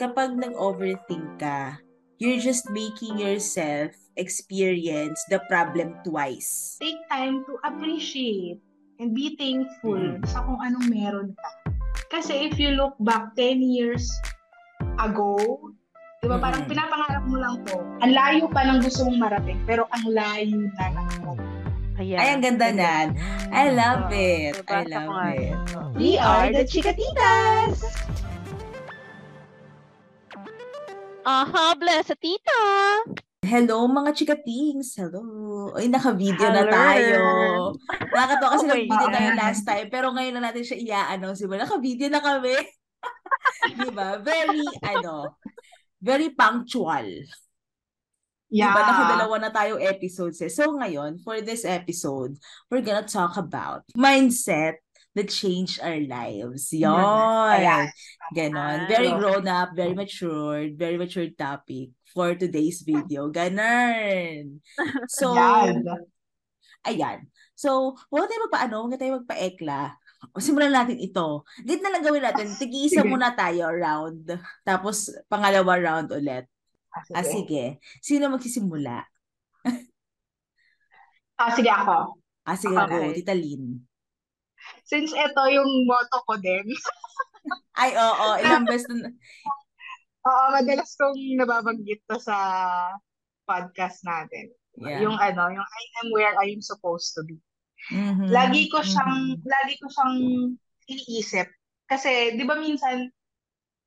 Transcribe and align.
kapag 0.00 0.32
nag-overthink 0.32 1.36
ka, 1.36 1.76
you're 2.16 2.40
just 2.40 2.64
making 2.72 3.20
yourself 3.20 3.92
experience 4.16 5.20
the 5.28 5.36
problem 5.44 5.92
twice. 6.00 6.80
Take 6.80 6.96
time 7.12 7.44
to 7.44 7.60
appreciate 7.62 8.64
and 8.96 9.12
be 9.12 9.36
thankful 9.36 10.00
Mm. 10.00 10.24
sa 10.24 10.40
kung 10.40 10.56
anong 10.56 10.88
meron 10.88 11.28
ka. 11.36 11.48
Kasi 12.08 12.48
if 12.48 12.56
you 12.56 12.72
look 12.72 12.96
back 12.98 13.36
10 13.36 13.60
years 13.60 14.08
ago, 14.96 15.36
di 16.18 16.26
ba 16.26 16.40
parang 16.40 16.64
Mm. 16.64 16.70
pinapangarap 16.72 17.24
mo 17.28 17.36
lang 17.36 17.54
to. 17.64 17.76
Ang 18.00 18.12
layo 18.16 18.44
pa 18.48 18.64
ng 18.64 18.80
gusto 18.80 19.04
mong 19.04 19.20
marating, 19.20 19.60
pero 19.68 19.84
ang 19.92 20.04
layo 20.08 20.56
na 20.80 20.84
ng 20.96 21.08
Ayan. 22.00 22.16
Ay, 22.16 22.28
ang 22.32 22.40
ganda 22.40 22.68
nan. 22.72 23.06
I 23.52 23.76
love 23.76 24.08
it. 24.08 24.56
I 24.64 24.88
Nabasa 24.88 25.04
ko 25.04 25.12
love 25.12 25.36
it. 25.36 25.52
yun. 25.52 25.92
We 26.00 26.10
are 26.16 26.48
the 26.48 26.64
Chikatitas! 26.64 27.84
Aha, 31.20 31.76
bless 31.76 32.08
sa 32.08 32.16
tita. 32.16 32.60
Hello 33.44 33.84
mga 33.84 34.16
chikatings! 34.16 34.96
Hello! 34.96 35.68
Ay, 35.76 35.92
naka-video 35.92 36.48
na 36.48 36.64
Hello. 36.64 36.72
tayo. 36.72 37.20
Nakakatawa 38.08 38.50
kasi 38.56 38.64
Oh 38.64 38.70
nag-video 38.72 39.06
tayo 39.12 39.30
last 39.36 39.62
time, 39.68 39.86
pero 39.92 40.06
ngayon 40.16 40.34
na 40.40 40.48
natin 40.48 40.64
siya 40.64 40.80
i-announce. 40.80 41.44
Diba? 41.44 41.60
Naka-video 41.60 42.08
na 42.08 42.24
kami. 42.24 42.56
diba? 43.84 44.08
Very, 44.24 44.64
ano, 44.80 45.36
very 46.00 46.32
punctual. 46.32 47.04
Yeah. 48.48 48.72
Diba? 48.72 48.80
Nakadalawa 48.80 49.36
na 49.44 49.50
tayo 49.52 49.76
episodes 49.76 50.40
eh. 50.40 50.48
So 50.48 50.72
ngayon, 50.72 51.20
for 51.20 51.44
this 51.44 51.68
episode, 51.68 52.40
we're 52.72 52.84
gonna 52.84 53.04
talk 53.04 53.36
about 53.36 53.84
mindset 53.92 54.80
that 55.14 55.28
change 55.28 55.78
our 55.82 55.98
lives. 55.98 56.70
Yon. 56.74 56.94
Ayan. 56.94 57.86
Ganon. 58.34 58.78
Ah. 58.84 58.88
Very 58.88 59.10
grown 59.10 59.46
up, 59.50 59.74
very 59.74 59.94
matured, 60.00 60.78
very 60.78 60.96
matured 60.98 61.34
topic 61.34 61.90
for 62.10 62.34
today's 62.34 62.82
video. 62.82 63.30
Ganon. 63.30 64.62
So, 65.10 65.34
Yan. 65.34 65.82
ayan. 66.86 67.26
So, 67.58 67.98
huwag 68.08 68.30
tayo 68.30 68.46
magpaano, 68.48 68.74
huwag 68.86 68.96
tayo 68.96 69.20
magpa-ekla. 69.20 69.98
O, 70.36 70.40
simulan 70.40 70.72
natin 70.72 71.00
ito. 71.00 71.44
Ganit 71.64 71.80
na 71.80 71.92
lang 71.96 72.04
gawin 72.04 72.24
natin. 72.24 72.48
Tig-isa 72.56 73.04
muna 73.04 73.32
tayo 73.32 73.72
round. 73.72 74.28
Tapos, 74.64 75.08
pangalawa 75.32 75.80
round 75.80 76.08
ulit. 76.12 76.44
Ah, 76.90 77.22
sige. 77.24 77.30
sige. 77.30 77.64
Sino 78.04 78.28
magsisimula? 78.28 79.06
Ah, 81.40 81.50
sige 81.56 81.72
ako. 81.72 82.20
Ah, 82.44 82.56
sige, 82.58 82.76
Okay. 82.76 83.00
go. 83.00 83.16
Tita 83.16 83.32
Lynn. 83.32 83.80
Since 84.90 85.14
ito 85.14 85.42
yung 85.46 85.70
motto 85.86 86.18
ko 86.26 86.34
din, 86.36 86.66
Ay, 87.80 87.94
oo. 87.94 88.26
ilang 88.42 88.66
beses 88.66 88.90
na... 88.90 89.08
oo, 90.26 90.44
madalas 90.52 90.90
kong 90.98 91.16
nababanggit 91.38 92.02
to 92.10 92.18
sa 92.18 92.36
podcast 93.46 94.02
natin. 94.02 94.50
Yeah. 94.76 95.06
Yung 95.06 95.16
ano, 95.16 95.48
yung 95.50 95.64
I 95.64 95.82
am 96.02 96.06
where 96.10 96.34
I 96.36 96.50
am 96.50 96.60
supposed 96.60 97.14
to 97.14 97.22
be. 97.24 97.38
Mhm. 97.88 98.28
Lagi 98.28 98.68
ko 98.68 98.82
siyang, 98.84 99.40
Mhm. 99.40 99.46
lagi 99.46 99.74
ko 99.80 99.86
siyang 99.88 100.16
iniisip. 100.90 101.48
Kasi, 101.86 102.36
di 102.36 102.44
ba 102.44 102.58
minsan, 102.58 103.08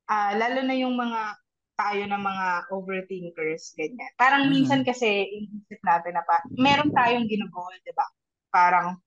ah, 0.09 0.33
lalo 0.33 0.65
na 0.65 0.75
yung 0.75 0.95
mga 0.97 1.37
tayo 1.73 2.03
na 2.05 2.19
mga 2.21 2.47
overthinkers, 2.69 3.73
ganyan. 3.77 4.11
Parang 4.15 4.47
Mhm. 4.47 4.51
minsan 4.51 4.81
kasi 4.85 5.05
iniisip 5.25 5.79
natin 5.83 6.15
na 6.15 6.23
pa, 6.25 6.41
meron 6.57 6.89
tayong 6.91 7.27
ginugol, 7.29 7.71
di 7.81 7.93
ba? 7.93 8.07
Parang, 8.49 8.97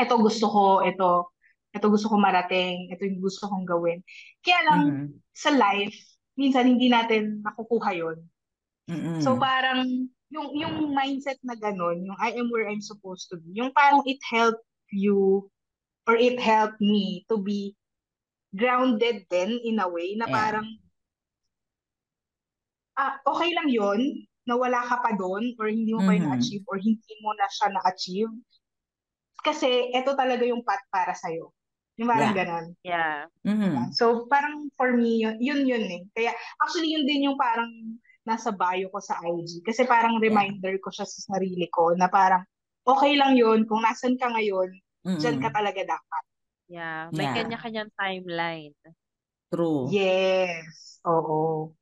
ito 0.00 0.14
gusto 0.16 0.46
ko, 0.48 0.64
ito, 0.82 1.30
ito 1.70 1.86
gusto 1.86 2.06
ko 2.08 2.16
marating, 2.16 2.88
ito 2.88 3.04
yung 3.04 3.20
gusto 3.20 3.46
kong 3.46 3.68
gawin. 3.68 4.00
Kaya 4.40 4.60
lang, 4.66 4.80
Mhm. 4.88 5.06
sa 5.36 5.52
life, 5.52 5.94
minsan 6.34 6.66
hindi 6.66 6.88
natin 6.88 7.44
nakukuha 7.44 7.90
yun. 7.94 8.18
Mhm. 8.88 9.20
So 9.20 9.36
parang 9.36 10.08
yung 10.30 10.48
yung 10.56 10.94
mindset 10.94 11.38
na 11.44 11.54
ganun, 11.54 12.02
yung 12.06 12.18
I 12.18 12.32
am 12.34 12.48
where 12.48 12.66
I'm 12.66 12.82
supposed 12.82 13.28
to 13.30 13.36
be, 13.38 13.54
yung 13.60 13.70
parang 13.76 14.02
it 14.08 14.18
helped 14.24 14.64
you 14.90 15.50
or 16.08 16.16
it 16.16 16.40
helped 16.40 16.80
me 16.80 17.22
to 17.30 17.38
be 17.38 17.76
grounded 18.50 19.30
then 19.30 19.54
in 19.62 19.78
a 19.78 19.86
way 19.86 20.18
na 20.18 20.26
Yeah. 20.26 20.34
parang 20.34 20.66
ah 22.98 23.14
okay 23.22 23.54
lang 23.54 23.70
yon 23.70 24.26
na 24.48 24.58
wala 24.58 24.82
ka 24.82 24.98
pa 24.98 25.14
doon 25.14 25.54
or 25.62 25.70
hindi 25.70 25.94
mo 25.94 26.02
pa 26.02 26.16
yun 26.16 26.26
Mhm. 26.26 26.30
na-achieve 26.34 26.64
or 26.66 26.80
hindi 26.82 27.14
mo 27.22 27.30
na 27.38 27.46
siya 27.46 27.68
na-achieve. 27.70 28.32
Kasi 29.40 29.90
ito 29.92 30.12
talaga 30.14 30.44
yung 30.44 30.62
path 30.64 30.84
para 30.92 31.16
sa'yo. 31.16 31.52
Yung 32.00 32.08
parang 32.08 32.32
Yeah. 32.32 32.38
ganun. 32.44 32.66
Yeah. 32.84 33.18
Mhm. 33.44 33.92
So, 33.92 34.28
parang 34.28 34.68
for 34.76 34.92
me, 34.96 35.20
yun, 35.24 35.36
yun 35.40 35.64
yun 35.64 35.84
eh. 35.88 36.02
Kaya, 36.12 36.32
actually, 36.60 36.92
yun 36.96 37.04
din 37.08 37.28
yung 37.28 37.36
parang 37.40 37.68
nasa 38.24 38.52
bio 38.52 38.88
ko 38.92 39.00
sa 39.00 39.16
IG. 39.20 39.64
Kasi 39.64 39.88
parang 39.88 40.20
reminder 40.20 40.76
ko 40.80 40.92
siya 40.92 41.08
sa 41.08 41.36
sarili 41.36 41.68
ko 41.72 41.92
na 41.96 42.08
parang, 42.08 42.44
okay 42.84 43.16
lang 43.16 43.36
yun, 43.36 43.64
kung 43.68 43.80
nasan 43.84 44.16
ka 44.20 44.28
ngayon, 44.32 44.70
dyan 45.04 45.36
Mhm. 45.40 45.44
ka 45.44 45.48
talaga 45.56 45.80
dapat. 45.84 46.22
Yeah. 46.68 47.08
May 47.10 47.26
Yeah. 47.26 47.34
kanya-kanyang 47.36 47.90
timeline. 47.96 48.76
True. 49.50 49.88
Yes. 49.90 51.00
Oo. 51.04 51.72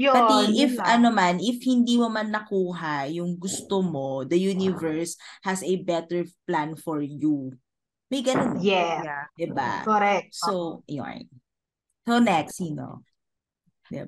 Yun. 0.00 0.14
Pati 0.16 0.36
if 0.56 0.72
lang. 0.80 1.02
ano 1.02 1.08
man, 1.12 1.36
if 1.42 1.60
hindi 1.60 2.00
mo 2.00 2.08
man 2.08 2.32
nakuha 2.32 3.10
yung 3.12 3.36
gusto 3.36 3.84
mo, 3.84 4.24
the 4.24 4.38
universe 4.38 5.14
has 5.44 5.60
a 5.60 5.76
better 5.84 6.24
plan 6.48 6.72
for 6.74 7.04
you. 7.04 7.52
May 8.08 8.24
ganun. 8.24 8.58
eh, 8.58 8.74
Yeah. 8.74 8.96
Yeah. 9.04 9.24
Diba? 9.36 9.84
Correct. 9.84 10.32
So, 10.34 10.82
yun. 10.88 11.28
So, 12.08 12.18
next, 12.18 12.58
sino? 12.58 13.04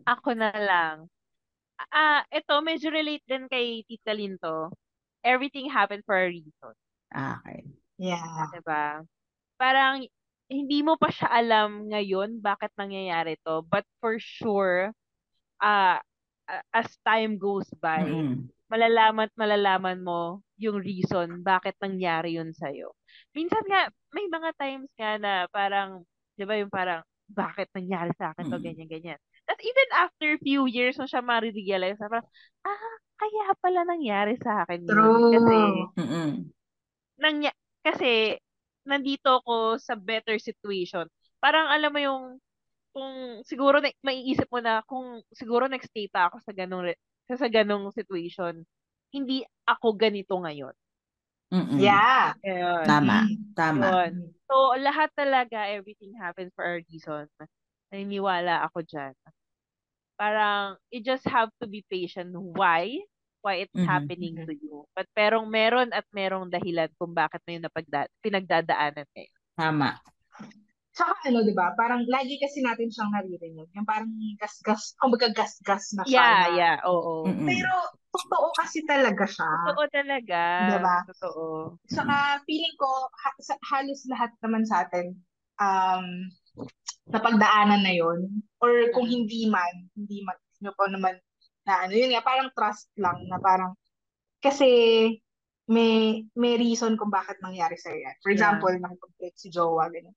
Ako 0.08 0.34
na 0.34 0.50
lang. 0.54 1.06
Ah, 1.90 2.22
ito 2.30 2.54
medyo 2.62 2.90
relate 2.90 3.22
din 3.26 3.50
kay 3.50 3.82
Tita 3.86 4.14
Lynn 4.14 4.38
to. 4.38 4.70
Everything 5.22 5.70
happened 5.70 6.02
for 6.06 6.18
a 6.18 6.26
reason, 6.30 6.74
Ah, 7.12 7.38
okay. 7.42 7.62
Yeah. 7.98 8.50
'di 8.50 8.62
ba? 8.66 9.02
Parang 9.54 10.02
hindi 10.50 10.78
mo 10.82 10.98
pa 10.98 11.10
siya 11.10 11.30
alam 11.30 11.86
ngayon 11.90 12.42
bakit 12.42 12.74
nangyayari 12.74 13.38
to, 13.46 13.62
but 13.70 13.86
for 14.02 14.18
sure, 14.18 14.90
ah 15.62 16.02
a- 16.50 16.66
as 16.74 16.90
time 17.06 17.38
goes 17.38 17.68
by, 17.78 18.02
Mm-mm. 18.02 18.50
malalaman 18.66 19.30
at 19.30 19.36
malalaman 19.38 20.02
mo 20.02 20.42
yung 20.58 20.80
reason 20.82 21.40
bakit 21.44 21.76
nangyari 21.78 22.34
yun 22.36 22.50
sa'yo. 22.56 22.92
Minsan 23.36 23.62
nga, 23.68 23.88
may 24.10 24.26
mga 24.26 24.50
times 24.58 24.90
nga 24.98 25.16
na 25.20 25.32
parang, 25.52 26.02
di 26.34 26.44
ba 26.44 26.56
yung 26.58 26.72
parang, 26.72 27.04
bakit 27.32 27.70
nangyari 27.72 28.12
sa 28.20 28.34
akin 28.34 28.44
to, 28.50 28.58
Mm. 28.60 28.64
ganyan, 28.64 28.88
ganyan. 28.90 29.20
At 29.48 29.56
even 29.60 29.88
after 29.96 30.28
few 30.44 30.68
years 30.68 31.00
mo 31.00 31.08
siya 31.08 31.24
marirealize, 31.24 31.96
na 32.00 32.08
parang, 32.12 32.28
ah, 32.66 32.96
kaya 33.16 33.44
pala 33.62 33.80
nangyari 33.86 34.36
sa 34.42 34.66
akin 34.66 34.82
yun. 34.84 35.20
Kasi, 35.32 35.56
True. 35.56 35.80
Mm-mm. 35.96 36.28
nangya 37.22 37.52
kasi, 37.82 38.36
nandito 38.88 39.42
ako 39.42 39.78
sa 39.78 39.94
better 39.94 40.36
situation. 40.42 41.06
Parang 41.38 41.70
alam 41.70 41.90
mo 41.92 42.00
yung, 42.02 42.22
kung 42.92 43.40
siguro 43.48 43.80
na, 43.80 43.88
maiisip 44.04 44.46
mo 44.52 44.60
na, 44.60 44.84
kung 44.84 45.24
siguro 45.32 45.66
nagstay 45.66 46.12
pa 46.12 46.28
ako 46.28 46.44
sa 46.44 46.52
ganong, 46.52 46.92
re- 46.92 47.00
sa, 47.26 47.40
sa 47.40 47.48
ganong 47.48 47.88
situation, 47.90 48.62
hindi 49.12 49.44
ako 49.64 49.96
ganito 49.96 50.36
ngayon. 50.36 50.76
Mm-mm. 51.52 51.80
Yeah. 51.80 52.32
Ayun. 52.44 52.86
Tama. 52.88 53.18
Tama. 53.52 53.84
Yun. 53.84 54.12
So, 54.48 54.76
lahat 54.80 55.12
talaga, 55.16 55.68
everything 55.68 56.16
happens 56.16 56.52
for 56.56 56.64
a 56.64 56.80
reason. 56.88 57.28
Naniniwala 57.92 58.64
ako 58.68 58.84
dyan. 58.84 59.12
Parang, 60.16 60.76
you 60.92 61.00
just 61.04 61.24
have 61.28 61.48
to 61.60 61.68
be 61.68 61.84
patient. 61.88 62.32
Why? 62.36 63.00
Why 63.42 63.66
it's 63.66 63.74
Mhm. 63.74 63.88
happening 63.88 64.36
to 64.46 64.52
you. 64.54 64.86
But 64.94 65.10
perong 65.16 65.50
meron 65.50 65.90
at 65.90 66.06
merong 66.14 66.48
dahilan 66.52 66.92
kung 66.96 67.10
bakit 67.12 67.42
mo 67.42 67.50
yung 67.56 67.64
napagda- 67.66 68.12
pinagdadaanan 68.22 69.08
ngayon. 69.12 69.40
Tama. 69.58 69.88
Tsaka 70.92 71.12
ano, 71.24 71.40
di 71.40 71.56
ba? 71.56 71.72
Parang 71.72 72.04
lagi 72.04 72.36
kasi 72.36 72.60
natin 72.60 72.92
siyang 72.92 73.08
naririnig. 73.08 73.68
Yung 73.72 73.88
parang 73.88 74.12
gas-gas, 74.36 74.92
kumbaga 75.00 75.32
gas-gas 75.32 75.96
na 75.96 76.04
siya. 76.04 76.12
Yeah, 76.20 76.36
na- 76.36 76.52
yeah, 76.54 76.76
oo. 76.84 77.24
Mm-mm. 77.32 77.48
Pero 77.48 77.72
totoo 78.12 78.52
kasi 78.60 78.84
talaga 78.84 79.24
siya. 79.24 79.48
Totoo 79.72 79.88
talaga. 79.88 80.40
Diba? 80.68 80.96
Totoo. 81.08 81.44
Saka 81.88 82.44
feeling 82.44 82.76
ko 82.76 83.08
ha- 83.08 83.40
sa- 83.40 83.62
halos 83.72 84.04
lahat 84.12 84.36
naman 84.44 84.68
sa 84.68 84.84
atin 84.84 85.16
um 85.60 86.28
napagdaanan 87.08 87.84
na 87.84 87.92
yon 87.92 88.28
or 88.60 88.88
kung 88.92 89.04
hindi 89.08 89.48
man 89.48 89.88
hindi 89.96 90.20
man 90.24 90.36
nyo 90.60 90.72
pa 90.76 90.88
naman 90.88 91.14
na 91.64 91.84
ano 91.86 91.92
yun 91.92 92.12
nga 92.12 92.24
parang 92.24 92.48
trust 92.56 92.88
lang 92.96 93.16
na 93.28 93.36
parang 93.40 93.72
kasi 94.42 94.68
may 95.70 96.24
may 96.34 96.58
reason 96.58 96.98
kung 96.98 97.08
bakit 97.08 97.38
nangyari 97.40 97.78
sa 97.78 97.94
yan. 97.94 98.16
For 98.20 98.34
Yeah. 98.34 98.36
example, 98.36 98.74
nakipag-break 98.74 99.34
si 99.38 99.48
Jowa 99.48 99.88
ganyan. 99.88 100.12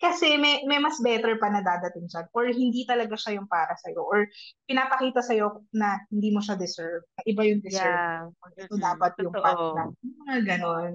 Kasi 0.00 0.40
may 0.40 0.64
may 0.64 0.80
mas 0.80 0.96
better 1.04 1.36
pa 1.36 1.52
na 1.52 1.60
dadating 1.60 2.08
siya 2.08 2.24
or 2.32 2.48
hindi 2.48 2.88
talaga 2.88 3.12
siya 3.20 3.36
yung 3.36 3.44
para 3.44 3.76
sa 3.76 3.92
or 3.92 4.24
pinapakita 4.64 5.20
sa 5.20 5.36
na 5.76 6.00
hindi 6.08 6.32
mo 6.32 6.40
siya 6.40 6.56
deserve. 6.56 7.04
Iba 7.28 7.44
yung 7.44 7.60
deserve 7.60 8.00
Yeah. 8.00 8.32
ito 8.56 8.74
Mm-mm. 8.74 8.80
dapat 8.80 9.12
yung 9.20 9.34
Totoo. 9.36 9.44
path 9.44 9.64
na. 9.76 9.84
Yung 10.00 10.16
mga 10.24 10.38
ganon. 10.56 10.92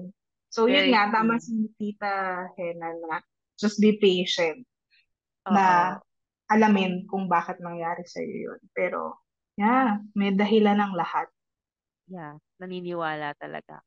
So, 0.50 0.66
yun 0.66 0.90
Very 0.90 0.90
nga, 0.90 1.02
true. 1.06 1.14
tama 1.14 1.34
si 1.38 1.54
Tita 1.78 2.14
Hena 2.58 2.88
na 3.06 3.22
just 3.54 3.78
be 3.78 3.94
patient. 4.02 4.66
Oo. 5.46 5.54
Na 5.54 5.96
alamin 6.50 7.06
kung 7.06 7.30
bakit 7.30 7.62
nangyari 7.62 8.02
sa'yo 8.06 8.54
yun. 8.54 8.60
Pero, 8.74 9.22
yeah, 9.54 10.02
may 10.18 10.34
dahilan 10.34 10.82
ng 10.82 10.94
lahat. 10.98 11.30
Yeah, 12.10 12.38
naniniwala 12.58 13.34
talaga. 13.38 13.82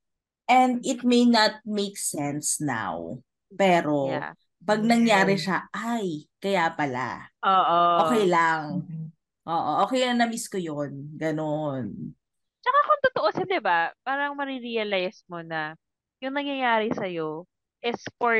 And 0.48 0.80
it 0.88 1.04
may 1.04 1.28
not 1.28 1.60
make 1.68 1.96
sense 2.00 2.60
now. 2.64 3.20
Pero, 3.52 4.12
Yeah. 4.16 4.32
Pag 4.64 4.82
nangyari 4.84 5.36
siya, 5.40 5.68
ay, 5.72 6.28
kaya 6.40 6.70
pala. 6.76 7.26
Oo. 7.44 7.80
Okay 8.06 8.24
lang. 8.28 8.84
Mhm. 8.86 9.06
Oo, 9.50 9.72
okay 9.88 10.06
lang 10.06 10.22
na-miss 10.22 10.46
ko 10.46 10.62
yun. 10.62 11.16
Ganon. 11.18 12.14
Tsaka 12.62 12.80
kung 12.86 13.02
tutuusin, 13.08 13.50
di 13.50 13.58
ba, 13.64 13.90
parang 14.06 14.38
marirealize 14.38 15.26
mo 15.26 15.42
na 15.42 15.74
yung 16.20 16.36
nangyayari 16.36 16.92
sa'yo 16.94 17.48
is 17.82 17.98
for 18.20 18.36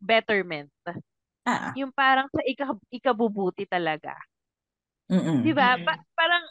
betterment. 0.00 0.68
Ah, 1.48 1.72
Yung 1.74 1.90
parang 1.90 2.28
sa 2.30 2.44
ika, 2.44 2.76
ikabubuti 2.92 3.64
talaga. 3.64 4.14
mm 5.08 5.42
Di 5.42 5.52
ba? 5.56 5.74
Pa- 5.80 6.04
parang 6.14 6.44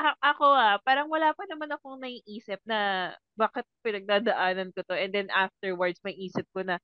a- 0.00 0.20
ako 0.34 0.46
ah, 0.56 0.76
parang 0.82 1.06
wala 1.06 1.30
pa 1.36 1.44
naman 1.46 1.70
akong 1.70 2.00
naiisip 2.00 2.58
na 2.66 3.12
bakit 3.38 3.62
pinagdadaanan 3.84 4.72
ko 4.74 4.82
to. 4.82 4.96
And 4.96 5.12
then 5.14 5.28
afterwards, 5.30 6.00
may 6.02 6.16
isip 6.16 6.48
ko 6.50 6.64
na, 6.66 6.80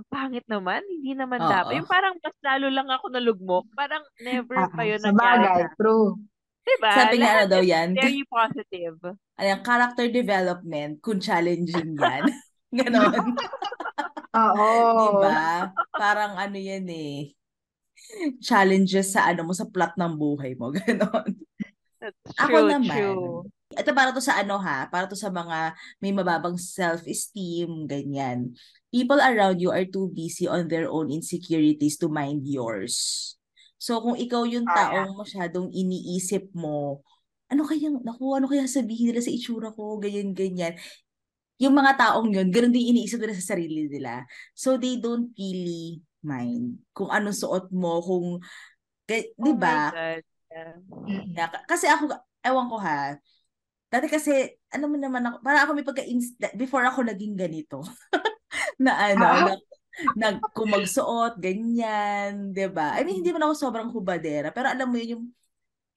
ang 0.00 0.08
pangit 0.08 0.46
naman, 0.48 0.80
hindi 0.88 1.12
naman 1.12 1.44
Oo. 1.44 1.50
dapat. 1.52 1.76
Yung 1.76 1.90
parang 1.90 2.16
mas 2.16 2.36
lalo 2.40 2.66
lang 2.72 2.88
ako 2.88 3.04
nalugmok. 3.12 3.68
Parang 3.76 4.00
never 4.24 4.56
Ah, 4.56 4.72
pa 4.72 4.82
yun 4.88 4.96
sa 4.96 5.12
nangyari 5.12 5.44
bagay, 5.44 5.60
sa 5.68 5.76
true. 5.76 6.08
Diba? 6.60 6.92
Sabi 6.92 7.16
nga 7.20 7.30
ano 7.36 7.44
daw 7.48 7.62
yan, 7.64 7.88
very 7.92 8.24
positive. 8.24 8.96
ano 9.12 9.44
yan, 9.44 9.60
character 9.60 10.06
development, 10.08 10.92
kung 11.04 11.20
challenging 11.20 11.96
yan. 11.96 12.24
Ganon. 12.80 13.12
Oo. 14.40 14.68
Diba? 15.20 15.68
Parang 15.92 16.38
ano 16.40 16.56
yan 16.56 16.86
eh. 16.88 17.34
Challenges 18.40 19.12
sa 19.12 19.28
ano 19.28 19.44
mo, 19.44 19.52
sa 19.52 19.68
plot 19.68 19.98
ng 20.00 20.14
buhay 20.16 20.56
mo. 20.56 20.72
Ganon. 20.76 21.36
Ako 22.40 22.56
true, 22.64 22.70
naman. 22.72 22.96
true. 22.96 23.28
Ito 23.70 23.90
para 23.94 24.10
to 24.10 24.18
sa 24.18 24.40
ano 24.40 24.58
ha, 24.58 24.88
para 24.90 25.06
to 25.06 25.14
sa 25.14 25.30
mga 25.30 25.76
may 26.02 26.10
mababang 26.10 26.58
self-esteem, 26.58 27.86
ganyan. 27.86 28.50
People 28.90 29.22
around 29.22 29.62
you 29.62 29.70
are 29.70 29.86
too 29.86 30.10
busy 30.10 30.50
on 30.50 30.66
their 30.66 30.90
own 30.90 31.14
insecurities 31.14 31.94
to 32.02 32.10
mind 32.10 32.42
yours. 32.42 33.34
So 33.78 34.02
kung 34.02 34.18
ikaw 34.18 34.44
yung 34.50 34.66
Ah, 34.66 35.06
taong 35.06 35.14
masyadong 35.14 35.70
iniisip 35.70 36.50
mo, 36.52 37.00
ano 37.46 37.62
kayang, 37.66 38.02
naku, 38.02 38.34
ano 38.34 38.50
kaya 38.50 38.66
sabihin 38.66 39.10
nila 39.10 39.22
sa 39.22 39.30
itsura 39.30 39.70
ko, 39.72 39.96
ganyan, 40.02 40.34
ganyan. 40.34 40.74
Yung 41.62 41.72
mga 41.76 41.96
taong 42.02 42.34
yun, 42.34 42.50
ganun 42.50 42.74
din 42.74 42.92
iniisip 42.92 43.22
nila 43.22 43.34
sa 43.38 43.54
sarili 43.54 43.86
nila. 43.86 44.26
So 44.58 44.74
they 44.74 44.98
don't 44.98 45.30
really 45.38 46.02
mind 46.20 46.82
kung 46.92 47.08
anong 47.14 47.36
suot 47.36 47.70
mo, 47.72 48.02
kung, 48.02 48.42
di 49.06 49.30
Oh 49.38 49.54
my 49.54 49.58
ba? 49.58 49.90
Yeah. 50.50 50.74
Mm. 50.90 51.30
Na, 51.38 51.46
kasi 51.64 51.86
ako, 51.86 52.10
ewan 52.42 52.66
ko 52.66 52.76
ha, 52.82 53.14
dati 53.90 54.06
kasi, 54.10 54.50
ano 54.74 54.90
mo 54.90 54.96
naman 54.98 55.22
ako, 55.26 55.36
para 55.42 55.58
ako 55.62 55.70
may 55.78 55.86
pagka 55.86 56.02
before 56.58 56.82
ako 56.86 57.06
naging 57.06 57.34
ganito, 57.38 57.82
na 58.80 58.92
ano, 59.12 59.26
Ah. 59.26 59.44
na, 59.44 59.52
nag, 60.16 60.48
kung 60.56 60.72
magsuot, 60.72 61.36
ganyan, 61.42 62.54
'di 62.56 62.66
ba 62.72 62.96
I 62.98 63.04
mean, 63.04 63.20
hindi 63.22 63.30
man 63.34 63.44
ako 63.48 63.54
sobrang 63.58 63.90
hubadera, 63.92 64.50
pero 64.54 64.72
alam 64.72 64.88
mo 64.90 64.96
yun, 64.98 65.10
yung, 65.20 65.24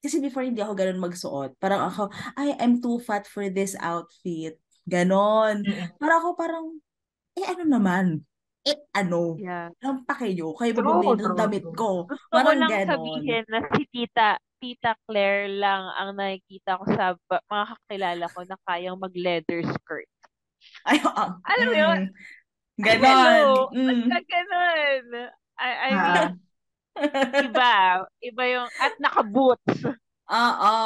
kasi 0.04 0.20
before 0.22 0.44
hindi 0.46 0.60
ako 0.62 0.74
ganun 0.76 1.00
magsuot, 1.02 1.56
parang 1.58 1.82
ako, 1.88 2.10
ay, 2.38 2.54
I'm 2.60 2.80
too 2.84 3.00
fat 3.02 3.26
for 3.28 3.48
this 3.50 3.74
outfit, 3.80 4.60
ganon. 4.88 5.64
Mm. 5.64 5.96
Para 5.98 6.20
ako 6.20 6.28
parang, 6.36 6.66
eh 7.38 7.46
ano 7.48 7.64
naman, 7.66 8.06
eh 8.66 8.78
ano, 8.96 9.40
Yeah. 9.40 9.74
ang 9.84 10.04
pake 10.08 10.32
nyo, 10.36 10.52
kayo 10.56 10.72
bumili 10.78 11.16
ng 11.18 11.34
damit 11.36 11.64
ko, 11.76 12.08
Gusto 12.08 12.36
ko 12.36 12.36
parang 12.36 12.56
lang 12.56 12.70
ganon. 12.70 12.86
sabihin 12.86 13.44
na 13.48 13.60
si 13.74 13.82
Tita, 13.90 14.38
Tita 14.60 14.92
Claire 15.08 15.48
lang 15.52 15.88
ang 15.96 16.16
nakikita 16.16 16.80
ko 16.80 16.84
sa 16.92 17.16
mga 17.28 17.64
kakilala 17.76 18.24
ko 18.32 18.40
na 18.48 18.56
kayang 18.64 18.96
mag-leather 19.00 19.60
skirt. 19.76 20.08
Ay, 20.84 21.00
ah, 21.04 21.40
Alam 21.48 21.66
mo 21.72 21.76
yun? 21.76 22.00
mm, 22.00 22.08
Ay, 22.08 22.43
ganon. 22.78 23.06
hello! 23.06 23.70
Mm. 23.74 24.10
Ganun. 24.26 25.04
I, 25.58 25.70
I 25.70 25.90
Ah. 25.94 26.02
mean, 26.02 26.30
iba. 27.50 28.02
Iba 28.22 28.42
yung, 28.50 28.68
at 28.80 28.94
naka-boots. 28.98 29.86
Oo. 30.30 30.76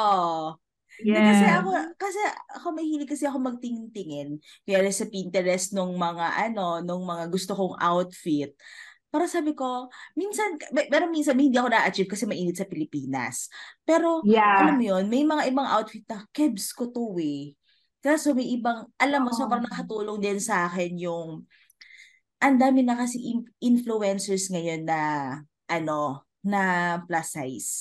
Hindi 0.99 1.19
kasi 1.23 1.45
ako, 1.47 1.69
kasi 1.95 2.19
ako 2.59 2.67
mahilig 2.75 3.07
kasi 3.07 3.23
ako 3.23 3.39
magtingin-tingin. 3.39 4.35
Kaya 4.67 4.83
sa 4.91 5.07
Pinterest 5.07 5.71
nung 5.71 5.95
mga 5.95 6.51
ano, 6.51 6.83
nung 6.83 7.07
mga 7.07 7.31
gusto 7.31 7.55
kong 7.55 7.79
outfit. 7.79 8.51
Para 9.09 9.25
sabi 9.25 9.55
ko, 9.57 9.89
minsan, 10.13 10.59
pero 10.91 11.07
minsan 11.09 11.39
hindi 11.39 11.55
ako 11.57 11.71
na-achieve 11.71 12.11
kasi 12.11 12.27
mainit 12.29 12.59
sa 12.59 12.67
Pilipinas. 12.69 13.49
Pero, 13.87 14.27
alam 14.53 14.75
Yeah. 14.75 14.77
mo 14.77 14.83
yun, 14.85 15.09
may 15.09 15.23
mga 15.25 15.49
ibang 15.49 15.65
outfit 15.65 16.03
na, 16.11 16.27
kebs 16.35 16.75
ko 16.75 16.91
to 16.93 17.15
eh. 17.17 17.55
Kaso 18.03 18.35
may 18.37 18.45
ibang, 18.53 18.85
alam 19.01 19.23
mo, 19.25 19.31
sobrang 19.33 19.63
Oo. 19.63 19.69
nakatulong 19.71 20.19
din 20.21 20.37
sa 20.37 20.67
akin 20.69 20.93
yung, 20.99 21.47
ang 22.39 22.55
dami 22.55 22.81
na 22.83 22.95
kasi 22.95 23.19
in- 23.19 23.51
influencers 23.59 24.47
ngayon 24.51 24.87
na, 24.87 24.99
ano, 25.67 26.23
na 26.43 26.61
plus 27.03 27.35
size. 27.35 27.71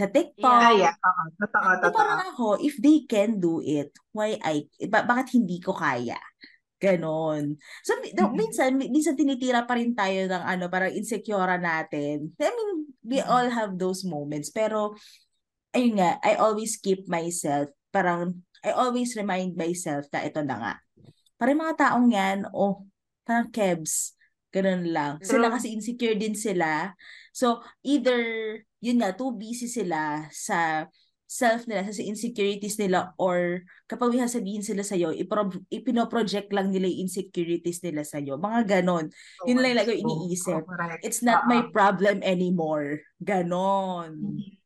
Sa 0.00 0.08
TikTok, 0.08 0.48
Ah, 0.48 0.72
Yeah. 0.72 0.92
yeah. 0.92 0.94
Oo. 0.96 1.22
Totoo, 1.44 1.68
totoo. 1.84 1.92
parang 1.92 2.20
ako, 2.32 2.46
if 2.64 2.74
they 2.80 3.04
can 3.04 3.36
do 3.36 3.60
it, 3.60 3.92
why 4.16 4.40
I, 4.40 4.64
ba- 4.88 5.04
bakit 5.04 5.36
hindi 5.36 5.60
ko 5.60 5.76
kaya? 5.76 6.16
Ganon. 6.80 7.60
So, 7.84 7.92
Mm-mm. 8.00 8.32
minsan, 8.32 8.80
mi- 8.80 8.88
minsan 8.88 9.12
tinitira 9.12 9.68
pa 9.68 9.76
rin 9.76 9.92
tayo 9.92 10.24
ng 10.24 10.40
ano, 10.40 10.64
parang 10.72 10.96
insecure 10.96 11.60
natin. 11.60 12.32
I 12.40 12.48
mean, 12.48 12.70
we 13.04 13.20
Mm-mm. 13.20 13.28
all 13.28 13.52
have 13.52 13.76
those 13.76 14.00
moments. 14.08 14.48
Pero, 14.48 14.96
ayun 15.76 16.00
nga, 16.00 16.16
I 16.24 16.40
always 16.40 16.80
keep 16.80 17.04
myself, 17.04 17.68
parang, 17.92 18.40
I 18.64 18.72
always 18.72 19.12
remind 19.12 19.60
myself 19.60 20.08
na 20.08 20.24
ito 20.24 20.40
na 20.40 20.56
nga. 20.56 20.74
Parang 21.36 21.60
mga 21.60 21.74
taong 21.76 22.08
yan, 22.08 22.48
oh, 22.56 22.88
parang 23.30 23.46
kebs, 23.54 24.18
ganun 24.50 24.90
lang. 24.90 25.22
Sila 25.22 25.46
True. 25.46 25.54
kasi 25.54 25.70
insecure 25.70 26.18
din 26.18 26.34
sila. 26.34 26.98
So, 27.30 27.62
either, 27.86 28.18
yun 28.82 28.98
nga, 28.98 29.14
too 29.14 29.30
busy 29.30 29.70
sila 29.70 30.26
sa 30.34 30.90
self 31.30 31.70
nila, 31.70 31.86
sa 31.86 32.02
insecurities 32.02 32.74
nila, 32.74 33.14
or 33.14 33.62
kapag 33.86 34.18
sasabihin 34.18 34.66
sila 34.66 34.82
sa'yo, 34.82 35.14
ipro- 35.14 35.62
ipinoproject 35.70 36.50
lang 36.50 36.74
nila 36.74 36.90
yung 36.90 37.06
insecurities 37.06 37.78
nila 37.86 38.02
sa'yo. 38.02 38.34
Mga 38.34 38.82
ganon. 38.82 39.14
Yun 39.46 39.62
lang 39.62 39.78
lagi 39.78 40.02
iniisip. 40.02 40.66
Correct. 40.66 41.06
It's 41.06 41.22
not 41.22 41.46
Oo. 41.46 41.54
my 41.54 41.70
problem 41.70 42.18
anymore. 42.26 43.06
Ganon. 43.22 44.18
Mm. 44.18 44.59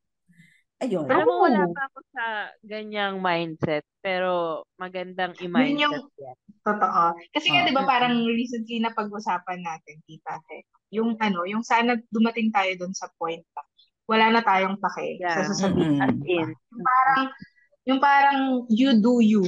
Ayun. 0.85 1.09
Alam 1.09 1.25
mo, 1.25 1.35
wala 1.49 1.65
pa 1.73 1.83
ako 1.89 1.99
sa 2.13 2.25
ganyang 2.61 3.17
mindset. 3.25 3.85
Pero 4.05 4.63
magandang 4.77 5.33
Yun 5.41 5.49
i-mindset 5.49 5.81
yung 5.81 5.97
yan. 6.21 6.37
totoo. 6.61 7.03
Kasi 7.33 7.47
nga, 7.49 7.65
Oo. 7.65 7.69
di 7.69 7.73
ba, 7.73 7.85
parang 7.89 8.15
recently 8.29 8.77
na 8.85 8.93
pag-usapan 8.93 9.65
natin, 9.65 9.97
tita, 10.05 10.37
eh, 10.53 10.69
yung 10.93 11.17
ano, 11.19 11.49
yung 11.49 11.65
sana 11.65 11.97
dumating 12.13 12.53
tayo 12.53 12.69
dun 12.77 12.93
sa 12.93 13.09
point 13.17 13.41
na 13.57 13.63
wala 14.05 14.29
na 14.29 14.45
tayong 14.45 14.77
pake 14.77 15.17
sa 15.25 15.41
Yeah. 15.41 15.49
sasabihin. 15.49 15.97
As 16.05 16.13
Mm-mm. 16.13 16.29
in. 16.29 16.49
Yung 16.53 16.85
parang, 16.85 17.23
yung 17.89 18.01
parang 18.05 18.39
you 18.69 18.91
do 19.01 19.25
you. 19.25 19.43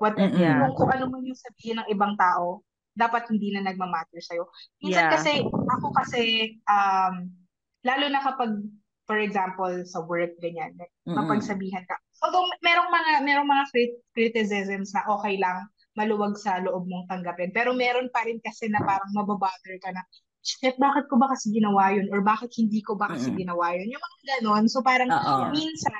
What, 0.00 0.16
Mm-mm. 0.16 0.40
Yeah. 0.40 0.64
kung, 0.64 0.72
kung 0.80 0.90
ano 0.96 1.12
man 1.12 1.28
yung 1.28 1.36
sabihin 1.36 1.76
ng 1.84 1.88
ibang 1.92 2.16
tao, 2.16 2.64
dapat 2.96 3.28
hindi 3.28 3.52
na 3.52 3.68
nagmamatter 3.68 4.20
sa'yo. 4.24 4.48
Minsan 4.80 5.04
Yeah. 5.08 5.12
kasi, 5.12 5.32
ako 5.44 5.86
kasi, 5.92 6.22
um, 6.64 7.28
lalo 7.84 8.04
na 8.08 8.20
kapag, 8.24 8.56
for 9.06 9.18
example, 9.18 9.72
sa 9.84 10.02
work, 10.06 10.34
ganyan, 10.38 10.74
mapagsabihan 11.06 11.82
ka. 11.86 11.96
Although, 12.22 12.46
merong 12.62 12.90
mga, 12.90 13.12
merong 13.26 13.48
mga 13.50 13.64
crit- 13.74 14.02
criticisms 14.14 14.94
na 14.94 15.02
okay 15.10 15.36
lang, 15.42 15.66
maluwag 15.98 16.38
sa 16.38 16.62
loob 16.62 16.88
mong 16.88 17.10
tanggapin. 17.10 17.52
Pero 17.52 17.74
meron 17.76 18.08
pa 18.14 18.24
rin 18.24 18.40
kasi 18.40 18.70
na 18.70 18.80
parang 18.80 19.10
mababother 19.12 19.76
ka 19.82 19.90
na, 19.92 20.00
shit, 20.40 20.74
bakit 20.78 21.06
ko 21.10 21.18
ba 21.18 21.28
kasi 21.30 21.52
ginawa 21.52 21.92
yun? 21.92 22.08
Or 22.14 22.22
bakit 22.24 22.54
hindi 22.56 22.80
ko 22.82 22.96
ba 22.96 23.10
kasi 23.10 23.30
ginawa 23.34 23.74
yun? 23.76 23.92
Yung 23.92 24.02
mga 24.02 24.18
ganon. 24.38 24.64
So 24.70 24.80
parang, 24.80 25.10
Oo. 25.10 25.50
minsan, 25.52 25.92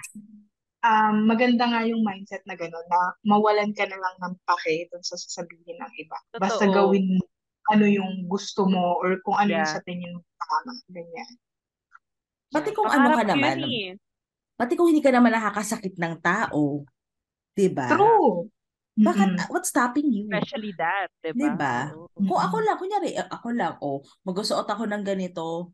um, 0.87 1.27
maganda 1.29 1.69
nga 1.69 1.83
yung 1.87 2.03
mindset 2.03 2.43
na 2.47 2.59
gano'n, 2.59 2.87
na 2.89 3.15
mawalan 3.27 3.71
ka 3.77 3.87
na 3.87 3.99
lang 3.99 4.15
ng 4.19 4.35
pake 4.47 4.89
dun 4.91 5.03
sa 5.05 5.19
sasabihin 5.19 5.79
ng 5.79 5.93
iba. 6.01 6.19
Basta 6.39 6.65
Totoo. 6.67 6.91
gawin 6.91 7.19
mo 7.19 7.25
ano 7.71 7.87
yung 7.87 8.27
gusto 8.27 8.67
mo 8.67 8.99
or 8.99 9.23
kung 9.23 9.39
ano 9.39 9.55
yung 9.55 9.63
Yeah. 9.63 9.75
sa 9.79 9.85
tingin 9.87 10.11
mo 10.19 10.21
tama. 10.35 10.75
Ganyan. 10.91 11.31
Pati 12.53 12.71
kung 12.77 12.89
ano 12.93 13.09
ka 13.17 13.25
Pangarap 13.25 13.25
ko 13.25 13.33
naman, 13.33 13.57
yun 13.57 13.63
eh. 13.65 13.93
pati 14.61 14.73
kung 14.77 14.89
hindi 14.93 15.01
ka 15.03 15.11
naman 15.13 15.33
nakakasakit 15.33 15.97
ng 15.97 16.15
tao, 16.21 16.85
'di 17.57 17.69
ba? 17.73 17.89
True. 17.97 18.49
Bakit 19.01 19.31
Mm-mm. 19.35 19.51
what's 19.53 19.71
stopping 19.73 20.09
you? 20.13 20.29
Especially 20.29 20.73
that, 20.77 21.09
di 21.25 21.33
'Di 21.33 21.49
ba? 21.57 21.91
Oo. 21.97 22.09
Kung 22.15 22.41
ako 22.41 22.57
lang, 22.63 22.77
kunyari, 22.79 23.17
ako 23.19 23.49
lang, 23.57 23.75
oh, 23.83 24.05
magsusuot 24.29 24.69
ako 24.69 24.85
ng 24.87 25.03
ganito, 25.03 25.73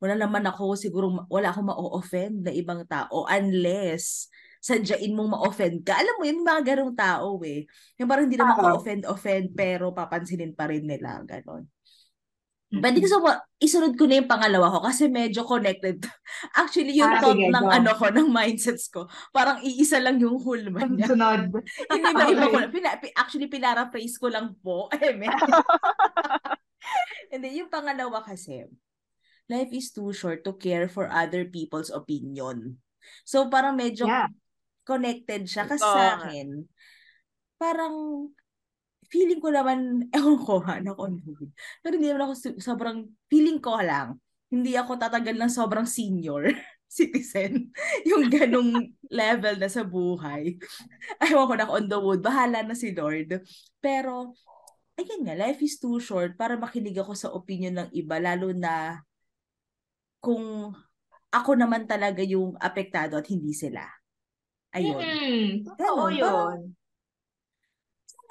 wala 0.00 0.14
naman 0.16 0.46
ako, 0.48 0.78
siguro, 0.78 1.26
wala 1.28 1.50
akong 1.52 1.68
ma-offend 1.68 2.46
na 2.46 2.52
ibang 2.54 2.86
tao 2.88 3.26
unless 3.28 4.30
sadyain 4.62 5.12
mong 5.16 5.34
ma-offend 5.36 5.82
ka. 5.84 5.98
Alam 5.98 6.14
mo, 6.20 6.24
yun, 6.24 6.40
mga 6.46 6.62
ganong 6.74 6.94
tao 6.96 7.36
eh. 7.44 7.66
Yung 8.00 8.08
parang 8.08 8.28
hindi 8.30 8.36
naman 8.40 8.56
Oo. 8.56 8.80
ka-offend-offend 8.80 9.52
pero 9.56 9.92
papansinin 9.92 10.52
pa 10.56 10.68
rin 10.70 10.84
nila. 10.88 11.20
Ganon. 11.26 11.68
Pwede 12.70 13.02
ko 13.02 13.06
sa 13.10 13.42
isunod 13.58 13.98
ko 13.98 14.06
na 14.06 14.22
yung 14.22 14.30
pangalawa 14.30 14.70
ko 14.70 14.78
kasi 14.86 15.10
medyo 15.10 15.42
connected. 15.42 16.06
Actually, 16.60 16.94
yung 16.94 17.10
Ah, 17.10 17.18
thought 17.18 17.34
sige, 17.34 17.50
ng 17.50 17.66
go. 17.66 17.74
ano 17.74 17.90
ko, 17.98 18.04
ng 18.14 18.28
mindsets 18.30 18.86
ko, 18.94 19.10
parang 19.34 19.58
iisa 19.66 19.98
lang 19.98 20.22
yung 20.22 20.38
hulman 20.38 20.94
niya. 20.94 21.10
Sunod. 21.10 21.50
Hindi 21.90 22.10
ba 22.14 22.24
iba 22.30 22.46
ko. 22.46 22.56
Pina, 22.70 22.94
pi- 23.02 23.16
actually, 23.18 23.50
pinaraphrase 23.50 24.14
ko 24.22 24.30
lang 24.30 24.54
po. 24.62 24.86
Eh, 27.30 27.36
Hindi, 27.38 27.62
yung 27.62 27.70
pangalawa 27.70 28.22
kasi, 28.26 28.66
life 29.50 29.70
is 29.70 29.90
too 29.94 30.10
short 30.14 30.42
to 30.42 30.54
care 30.58 30.86
for 30.90 31.06
other 31.10 31.46
people's 31.46 31.90
opinion. 31.90 32.78
So, 33.22 33.46
parang 33.50 33.78
medyo 33.78 34.06
Yeah. 34.06 34.30
connected 34.82 35.46
siya 35.46 35.66
kasi 35.70 35.86
Oo 35.86 35.94
sa 35.94 36.18
akin, 36.18 36.66
parang 37.54 37.94
feeling 39.10 39.42
ko 39.42 39.50
naman, 39.50 39.78
ewan 40.16 40.38
ko 40.40 40.62
ha, 40.62 40.78
naku, 40.78 41.20
pero 41.82 41.92
hindi 41.98 42.08
naman 42.08 42.30
ako 42.30 42.34
sobrang, 42.62 42.98
feeling 43.26 43.58
ko 43.58 43.76
lang, 43.82 44.16
hindi 44.50 44.74
ako 44.78 44.96
tatagal 44.96 45.36
ng 45.36 45.52
sobrang 45.52 45.86
senior 45.86 46.46
citizen. 46.90 47.70
Yung 48.10 48.26
ganong 48.26 48.98
level 49.06 49.54
na 49.62 49.70
sa 49.70 49.86
buhay. 49.86 50.58
Ewan 51.22 51.46
ko 51.46 51.54
na 51.54 51.70
on 51.70 51.86
the 51.86 51.98
wood, 51.98 52.18
bahala 52.18 52.66
na 52.66 52.74
si 52.74 52.90
Lord. 52.90 53.46
Pero, 53.78 54.34
ayun 54.98 55.22
nga, 55.22 55.38
life 55.38 55.62
is 55.62 55.78
too 55.78 56.02
short 56.02 56.34
para 56.34 56.58
makinig 56.58 56.98
ako 56.98 57.14
sa 57.14 57.30
opinion 57.30 57.78
ng 57.78 57.90
iba, 57.94 58.18
lalo 58.18 58.50
na 58.50 58.98
kung 60.18 60.74
ako 61.30 61.50
naman 61.54 61.86
talaga 61.86 62.26
yung 62.26 62.58
apektado 62.58 63.22
at 63.22 63.26
hindi 63.30 63.54
sila. 63.54 63.86
Ayun. 64.74 64.98
Mm, 64.98 65.50
totoo 65.66 66.10
yun. 66.10 66.22
parang- 66.26 66.79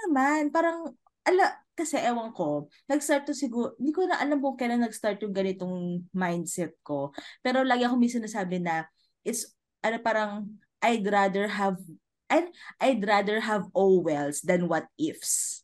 naman, 0.08 0.52
parang, 0.54 0.94
ala, 1.26 1.60
kasi 1.76 1.96
ewan 2.00 2.36
ko, 2.36 2.68
nag-start 2.92 3.24
to 3.28 3.36
siguro, 3.36 3.76
hindi 3.80 3.96
ko 3.96 4.04
na 4.04 4.20
alam 4.20 4.44
kung 4.44 4.60
kailan 4.60 4.84
nag-start 4.84 5.24
yung 5.24 5.32
ganitong 5.32 6.04
mindset 6.12 6.76
ko. 6.84 7.16
Pero 7.40 7.64
lagi 7.64 7.88
ako 7.88 7.96
may 7.96 8.12
sinasabi 8.12 8.60
na, 8.60 8.84
it's, 9.24 9.56
ano 9.80 9.98
parang, 10.04 10.60
I'd 10.84 11.08
rather 11.08 11.48
have, 11.48 11.80
I'd, 12.28 12.52
I'd 12.80 13.04
rather 13.04 13.40
have 13.40 13.68
oh 13.72 14.00
wells 14.04 14.44
than 14.44 14.68
what 14.68 14.88
ifs. 15.00 15.64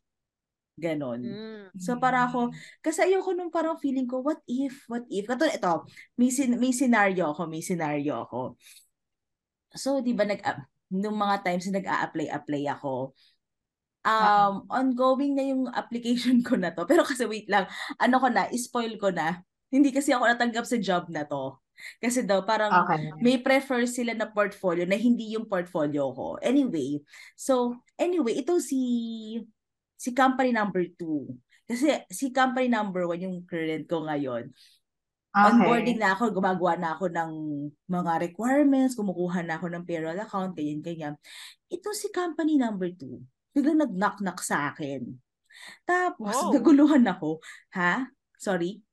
Ganon. 0.76 1.24
Mm. 1.24 1.66
So 1.80 1.96
para 1.96 2.28
ako, 2.28 2.52
kasi 2.84 3.08
ayoko 3.08 3.32
nung 3.32 3.52
parang 3.52 3.80
feeling 3.80 4.08
ko, 4.08 4.20
what 4.20 4.44
if, 4.44 4.84
what 4.92 5.08
if? 5.08 5.24
Katulad 5.24 5.56
ito, 5.56 5.88
may, 6.20 6.32
sin- 6.32 6.60
may 6.60 6.76
scenario 6.76 7.32
ako, 7.32 7.48
may 7.48 7.64
scenario 7.64 8.28
ako. 8.28 8.60
So, 9.76 10.00
di 10.00 10.16
ba, 10.16 10.24
nag, 10.24 10.40
nung 10.92 11.20
mga 11.20 11.44
times 11.44 11.68
na 11.68 11.84
nag-a-apply-apply 11.84 12.64
ako, 12.80 13.12
um, 14.06 14.70
ongoing 14.70 15.34
na 15.34 15.44
yung 15.50 15.66
application 15.74 16.40
ko 16.46 16.56
na 16.56 16.70
to. 16.72 16.86
Pero 16.86 17.02
kasi 17.02 17.26
wait 17.26 17.50
lang, 17.50 17.66
ano 17.98 18.16
ko 18.22 18.30
na, 18.30 18.48
spoil 18.54 18.94
ko 19.02 19.10
na. 19.10 19.42
Hindi 19.74 19.90
kasi 19.90 20.14
ako 20.14 20.30
natanggap 20.30 20.64
sa 20.70 20.78
job 20.78 21.10
na 21.10 21.26
to. 21.26 21.58
Kasi 22.00 22.24
daw 22.24 22.48
parang 22.48 22.72
Okay. 22.88 23.12
may 23.20 23.36
prefer 23.42 23.84
sila 23.84 24.16
na 24.16 24.32
portfolio 24.32 24.88
na 24.88 24.96
hindi 24.96 25.36
yung 25.36 25.50
portfolio 25.50 26.16
ko. 26.16 26.40
Anyway, 26.40 27.04
so 27.36 27.76
anyway, 28.00 28.40
ito 28.40 28.62
si 28.64 28.80
si 30.00 30.16
company 30.16 30.56
number 30.56 30.88
two. 30.96 31.28
Kasi 31.68 32.06
si 32.14 32.30
company 32.32 32.70
number 32.70 33.10
one 33.10 33.20
yung 33.20 33.38
current 33.44 33.90
ko 33.90 34.06
ngayon. 34.08 34.54
Onboarding 35.36 36.00
na 36.00 36.16
ako, 36.16 36.32
gumagawa 36.32 36.80
na 36.80 36.96
ako 36.96 37.12
ng 37.12 37.32
mga 37.92 38.12
requirements, 38.24 38.96
kumukuha 38.96 39.44
na 39.44 39.60
ako 39.60 39.68
ng 39.68 39.84
payroll 39.84 40.16
account, 40.16 40.56
ganyan, 40.56 40.80
ganyan. 40.80 41.14
Ito 41.68 41.92
si 41.92 42.08
company 42.08 42.56
number 42.56 42.88
two. 42.96 43.20
Biglang 43.56 43.80
nag-knock-knock 43.88 44.44
sa 44.44 44.76
akin. 44.76 45.16
Tapos, 45.88 46.36
Oh. 46.36 46.52
naguluhan 46.52 47.08
ako. 47.08 47.40
Ha? 47.72 48.04
Sorry? 48.36 48.84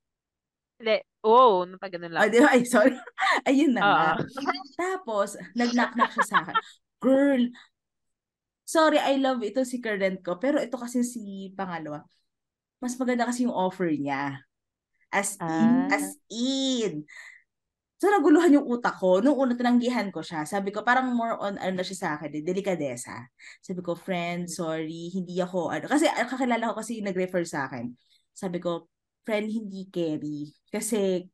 Oo, 1.22 1.62
oh, 1.62 1.86
ganun 1.86 2.14
Ah, 2.14 2.26
lang. 2.26 2.34
ba? 2.34 2.50
Ay, 2.54 2.62
sorry. 2.66 2.94
Ayun 3.48 3.74
na 3.74 3.82
nga. 3.82 4.06
Tapos, 4.78 5.34
nag-knock-knock 5.58 6.14
siya 6.14 6.26
sa 6.26 6.36
akin. 6.42 6.54
Girl, 7.02 7.42
sorry, 8.62 8.98
I 8.98 9.18
love 9.18 9.42
ito 9.42 9.62
si 9.66 9.78
current 9.82 10.22
ko. 10.22 10.38
Pero 10.38 10.58
ito 10.58 10.78
kasi 10.78 11.02
si 11.06 11.50
pangalawa. 11.54 12.02
Mas 12.82 12.98
maganda 12.98 13.26
kasi 13.26 13.46
yung 13.46 13.54
offer 13.54 13.90
niya. 13.94 14.42
As 15.12 15.38
in, 15.38 15.46
Ah. 15.46 15.94
as 15.94 16.18
in. 16.30 17.06
So, 18.02 18.10
naguluhan 18.10 18.58
yung 18.58 18.66
utak 18.66 18.98
ko. 18.98 19.22
Nung 19.22 19.38
una, 19.38 19.54
tinanggihan 19.54 20.10
ko 20.10 20.26
siya. 20.26 20.42
Sabi 20.42 20.74
ko, 20.74 20.82
parang 20.82 21.14
more 21.14 21.38
on, 21.38 21.54
ano 21.54 21.78
na 21.78 21.86
siya 21.86 21.98
sa 22.02 22.08
akin, 22.18 22.34
eh, 22.34 22.42
delikadesa. 22.42 23.30
Sabi 23.62 23.78
ko, 23.78 23.94
friend, 23.94 24.50
sorry, 24.50 25.06
hindi 25.14 25.38
ako, 25.38 25.70
ano, 25.70 25.86
kasi 25.86 26.10
ah, 26.10 26.26
kakilala 26.26 26.74
ko 26.74 26.82
kasi 26.82 26.98
nag-refer 26.98 27.46
sa 27.46 27.70
akin. 27.70 27.94
Sabi 28.34 28.58
ko, 28.58 28.90
friend, 29.22 29.54
hindi 29.54 29.86
carry. 29.86 30.50
Kasi, 30.74 31.30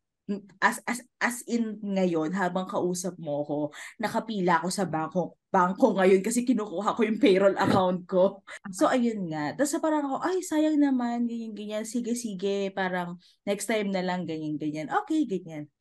as, 0.60 0.84
as, 0.84 1.00
as 1.16 1.40
in 1.48 1.80
ngayon, 1.80 2.36
habang 2.36 2.68
kausap 2.68 3.16
mo 3.16 3.48
ko, 3.48 3.58
nakapila 3.96 4.60
ako 4.60 4.68
sa 4.68 4.84
bangko, 4.84 5.40
bangko 5.48 5.96
ngayon 5.96 6.20
kasi 6.20 6.44
kinukuha 6.44 6.92
ko 6.92 7.00
yung 7.00 7.16
payroll 7.16 7.56
account 7.56 8.04
ko. 8.04 8.44
So, 8.76 8.92
ayun 8.92 9.32
nga. 9.32 9.56
Tapos 9.56 9.72
parang 9.80 10.04
ako, 10.04 10.20
ay, 10.20 10.44
sayang 10.44 10.76
naman, 10.76 11.24
ganyan, 11.24 11.56
ganyan. 11.56 11.84
Sige, 11.88 12.12
sige, 12.12 12.68
parang 12.76 13.16
next 13.48 13.64
time 13.72 13.88
na 13.88 14.04
lang, 14.04 14.28
ganyan, 14.28 14.60
ganyan. 14.60 14.92
Okay, 14.92 15.24
ganyan 15.24 15.72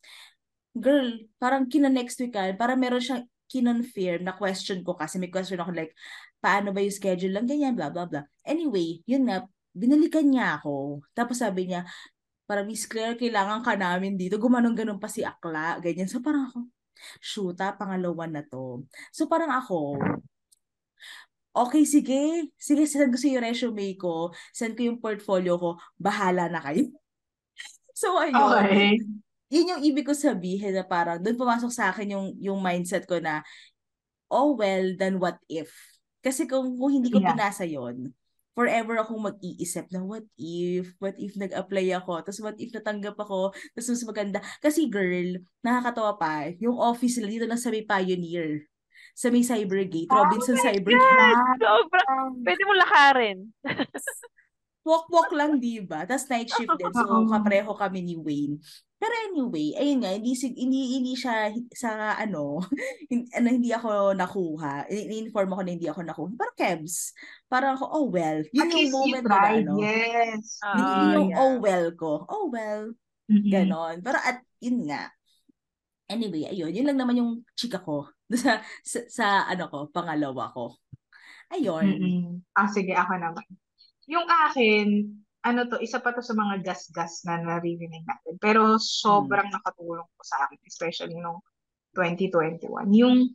girl, 0.79 1.07
parang 1.41 1.67
kina-next 1.69 2.17
week 2.21 2.33
ka, 2.33 2.51
parang 2.55 2.79
meron 2.79 3.01
siyang 3.01 3.25
kinonfirm 3.47 4.27
na 4.27 4.35
question 4.35 4.83
ko 4.83 4.93
kasi 4.93 5.17
may 5.17 5.31
question 5.31 5.59
ako 5.59 5.71
like, 5.71 5.95
paano 6.43 6.75
ba 6.75 6.83
yung 6.83 6.93
schedule 6.93 7.33
lang, 7.33 7.47
ganyan, 7.47 7.73
blah, 7.73 7.89
blah, 7.89 8.05
blah. 8.05 8.25
Anyway, 8.43 9.01
yun 9.07 9.27
nga, 9.27 9.47
binalikan 9.71 10.27
niya 10.27 10.59
ako. 10.61 11.01
Tapos 11.15 11.39
sabi 11.39 11.71
niya, 11.71 11.87
parang 12.47 12.67
Miss 12.67 12.87
Claire, 12.87 13.19
kailangan 13.19 13.61
ka 13.63 13.75
namin 13.75 14.15
dito. 14.15 14.39
Gumanong-ganon 14.39 14.99
pa 14.99 15.11
si 15.11 15.23
Akla, 15.23 15.79
ganyan. 15.83 16.07
So 16.07 16.23
parang 16.23 16.49
ako, 16.51 16.59
shoota, 17.19 17.75
pangalawa 17.75 18.25
na 18.27 18.41
to. 18.47 18.87
So 19.11 19.27
parang 19.27 19.51
ako, 19.51 19.99
okay, 21.57 21.83
sige. 21.83 22.53
Sige, 22.57 22.85
send 22.85 23.09
ko 23.13 23.17
sa 23.17 23.27
yung 23.27 23.43
resume 23.43 23.87
ko. 23.97 24.31
Send 24.53 24.77
ko 24.77 24.81
yung 24.85 25.01
portfolio 25.01 25.57
ko. 25.57 25.69
Bahala 25.97 26.47
na 26.47 26.61
kayo. 26.61 26.87
So, 27.97 28.13
ayun 28.21 28.37
Okay. 28.37 29.01
Yun 29.47 29.71
yung 29.71 29.81
ibig 29.83 30.03
ko 30.03 30.11
sabihin 30.11 30.75
na 30.75 30.83
parang 30.83 31.19
doon 31.19 31.39
pumasok 31.39 31.71
sa 31.71 31.91
akin 31.91 32.11
yung 32.11 32.27
yung 32.37 32.59
mindset 32.59 33.07
ko 33.07 33.19
na 33.19 33.39
oh 34.27 34.59
well 34.59 34.91
then 34.99 35.17
what 35.17 35.39
if 35.47 35.71
kasi 36.19 36.43
kung, 36.43 36.75
kung 36.75 36.91
hindi 36.91 37.07
ko 37.07 37.23
Yeah. 37.23 37.31
pinasa 37.31 37.63
yon 37.63 38.11
forever 38.57 38.97
akong 38.97 39.21
mag-iisip 39.21 39.85
na 39.93 40.01
what 40.01 40.25
if 40.35 40.89
what 40.97 41.13
if 41.21 41.37
nag-apply 41.37 41.93
ako 41.93 42.25
tapos 42.25 42.41
what 42.41 42.57
if 42.57 42.73
natanggap 42.73 43.13
ako 43.15 43.53
tapos 43.71 43.87
mas 43.93 44.03
maganda 44.03 44.39
kasi 44.59 44.89
girl 44.89 45.37
nakakatawa 45.61 46.17
pa 46.17 46.49
yung 46.57 46.73
office 46.75 47.21
nila 47.21 47.29
dito 47.29 47.45
lang 47.45 47.61
sa 47.61 47.69
may 47.69 47.85
Pioneer 47.85 48.65
sa 49.13 49.29
may 49.29 49.45
Cybergate 49.45 50.09
Oh 50.09 50.25
Robinson 50.25 50.57
Cybergate 50.57 51.37
Sobrang, 51.61 52.33
pwede 52.41 52.61
mo 52.65 52.73
lakarin. 52.77 53.37
walk-walk 54.87 55.35
lang, 55.35 55.59
di 55.59 55.83
ba? 55.83 56.07
Tapos 56.07 56.31
night 56.31 56.47
shift 56.47 56.71
din. 56.79 56.87
So, 56.95 57.27
kapareho 57.27 57.75
kami 57.75 58.07
ni 58.07 58.15
Wayne. 58.15 58.55
Pero 58.97 59.13
anyway, 59.29 59.77
ayun 59.77 60.01
nga, 60.01 60.09
hindi, 60.17 60.33
sig- 60.33 60.57
hindi, 60.57 60.97
hindi 60.97 61.13
siya 61.13 61.53
sa 61.69 62.17
ano, 62.17 62.61
ano, 63.37 63.47
hindi 63.47 63.69
ako 63.69 64.17
nakuha. 64.17 64.89
I- 64.89 65.21
inform 65.21 65.53
ako 65.53 65.61
na 65.61 65.71
hindi 65.77 65.85
ako 65.85 66.01
nakuha. 66.01 66.29
Pero 66.33 66.51
Kebs, 66.57 67.13
parang 67.45 67.77
ako, 67.77 67.85
oh 67.93 68.05
well. 68.09 68.41
Yun 68.49 68.65
At 68.65 68.73
yung 68.73 68.81
you 68.81 68.93
moment 68.93 69.25
na 69.25 69.37
tried, 69.37 69.65
ano. 69.69 69.73
yes. 69.77 70.45
Yun, 70.65 70.81
Ah, 70.81 70.89
yun 70.89 71.05
yung 71.13 71.29
yeah. 71.29 71.39
oh 71.45 71.53
well 71.61 71.87
ko. 71.93 72.11
Oh 72.25 72.45
well, 72.49 72.83
Mhm. 73.29 73.49
ganon. 73.53 73.95
Pero 74.01 74.17
at, 74.17 74.41
yun 74.57 74.89
nga. 74.89 75.13
Anyway, 76.07 76.47
ayun, 76.47 76.71
yun 76.71 76.87
lang 76.87 76.97
naman 76.97 77.19
yung 77.19 77.31
chika 77.53 77.77
ko. 77.83 78.07
sa, 78.33 78.63
sa, 78.81 78.99
sa 79.11 79.25
ano 79.45 79.67
ko, 79.69 79.77
pangalawa 79.93 80.49
ko. 80.55 80.79
Ayun. 81.53 81.85
Mm-mm. 81.85 82.25
Ah, 82.57 82.67
sige, 82.67 82.91
ako 82.97 83.13
naman. 83.13 83.45
Yung 84.07 84.23
akin, 84.25 84.87
ano 85.47 85.63
to, 85.71 85.79
isa 85.79 86.03
pa 86.03 86.11
to 86.11 86.19
sa 86.19 86.35
mga 86.35 86.59
gas-gas 86.59 87.23
na 87.23 87.39
naririnig 87.39 88.03
natin. 88.03 88.35
Pero 88.37 88.75
sobrang 88.75 89.47
nakatulong 89.47 90.03
po 90.03 90.21
sa 90.21 90.43
akin, 90.43 90.59
especially 90.67 91.15
nung 91.15 91.39
2021. 91.95 92.91
Yung 92.91 93.31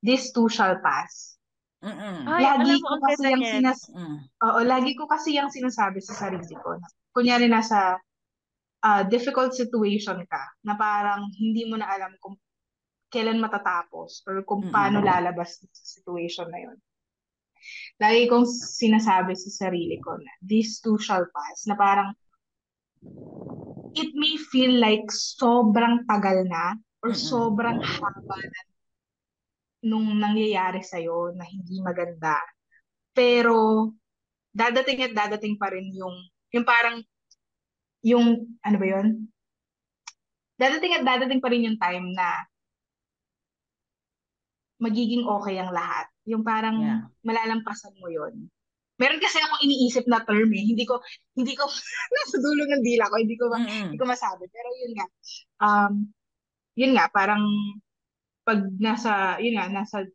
this 0.00 0.32
too 0.32 0.48
shall 0.48 0.80
pass. 0.80 1.36
Mm-mm. 1.82 2.24
Ay, 2.30 2.46
lagi 2.46 2.78
ko 2.78 2.94
kasi 3.02 3.24
yung 3.28 3.44
sinas... 3.44 3.80
Mm. 3.90 4.18
Oo, 4.48 4.58
lagi 4.64 4.92
ko 4.96 5.04
kasi 5.10 5.36
yung 5.36 5.50
sinasabi 5.50 5.98
sa 6.00 6.14
sarili 6.14 6.54
ko. 6.56 6.78
Na, 6.78 6.88
kunyari 7.12 7.50
nasa 7.50 8.00
ah, 8.82 9.02
difficult 9.04 9.52
situation 9.52 10.24
ka, 10.26 10.42
na 10.64 10.74
parang 10.74 11.28
hindi 11.36 11.68
mo 11.68 11.76
na 11.76 11.90
alam 11.90 12.14
kung 12.18 12.34
kailan 13.12 13.38
matatapos 13.38 14.24
or 14.24 14.40
kung 14.48 14.66
Mm-mm. 14.66 14.74
paano 14.74 15.04
lalabas 15.04 15.60
sa 15.60 15.84
situation 15.84 16.48
na 16.48 16.60
yun. 16.64 16.78
Lagi 17.98 18.28
kong 18.28 18.46
sinasabi 18.48 19.32
sa 19.38 19.68
sarili 19.68 19.96
ko 20.02 20.16
na 20.18 20.32
this 20.42 20.82
too 20.82 20.98
shall 20.98 21.24
pass, 21.30 21.64
na 21.66 21.74
parang 21.78 22.12
it 23.92 24.10
may 24.16 24.36
feel 24.38 24.78
like 24.80 25.04
sobrang 25.10 26.04
tagal 26.08 26.44
na 26.48 26.76
or 27.04 27.12
sobrang 27.12 27.82
haba 27.82 28.38
na 28.40 28.60
nung 29.82 30.22
nangyayari 30.22 30.80
sa'yo 30.84 31.34
na 31.34 31.42
hindi 31.42 31.82
maganda. 31.82 32.38
Pero 33.10 33.90
dadating 34.54 35.10
at 35.10 35.12
dadating 35.16 35.58
pa 35.58 35.74
rin 35.74 35.90
yung 35.90 36.14
yung 36.52 36.62
parang 36.68 37.02
yung, 38.02 38.58
ano 38.66 38.76
ba 38.76 38.86
yun? 38.86 39.30
Dadating 40.58 41.00
at 41.00 41.06
dadating 41.06 41.40
pa 41.40 41.48
rin 41.48 41.64
yung 41.64 41.78
time 41.78 42.12
na 42.12 42.44
magiging 44.82 45.24
okay 45.24 45.56
ang 45.62 45.70
lahat. 45.70 46.11
Yung 46.28 46.42
parang 46.46 46.76
Yeah. 46.78 47.00
malalampasan 47.26 47.94
mo 47.98 48.06
yun. 48.06 48.46
Meron 49.00 49.18
kasi 49.18 49.42
ako 49.42 49.66
iniisip 49.66 50.04
na 50.06 50.22
term 50.22 50.46
eh. 50.54 50.62
Hindi 50.62 50.86
ko, 50.86 51.02
hindi 51.34 51.58
ko, 51.58 51.66
nasa 52.14 52.36
dulo 52.38 52.62
ng 52.68 52.84
dila 52.84 53.10
ko, 53.10 53.14
hindi 53.18 53.34
ko, 53.34 53.50
ma- 53.50 53.66
hindi 53.66 53.98
ko 53.98 54.06
masabi. 54.06 54.46
Pero 54.46 54.68
yun 54.78 54.92
nga, 54.94 55.06
um, 55.66 55.94
yun 56.78 56.92
nga, 56.94 57.10
parang 57.10 57.42
pag 58.46 58.62
nasa, 58.78 59.42
yun 59.42 59.58
nga, 59.58 59.66
nasa 59.70 60.06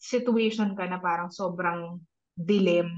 situation 0.00 0.72
ka 0.76 0.84
na 0.88 1.00
parang 1.00 1.28
sobrang 1.28 2.00
dilim, 2.34 2.88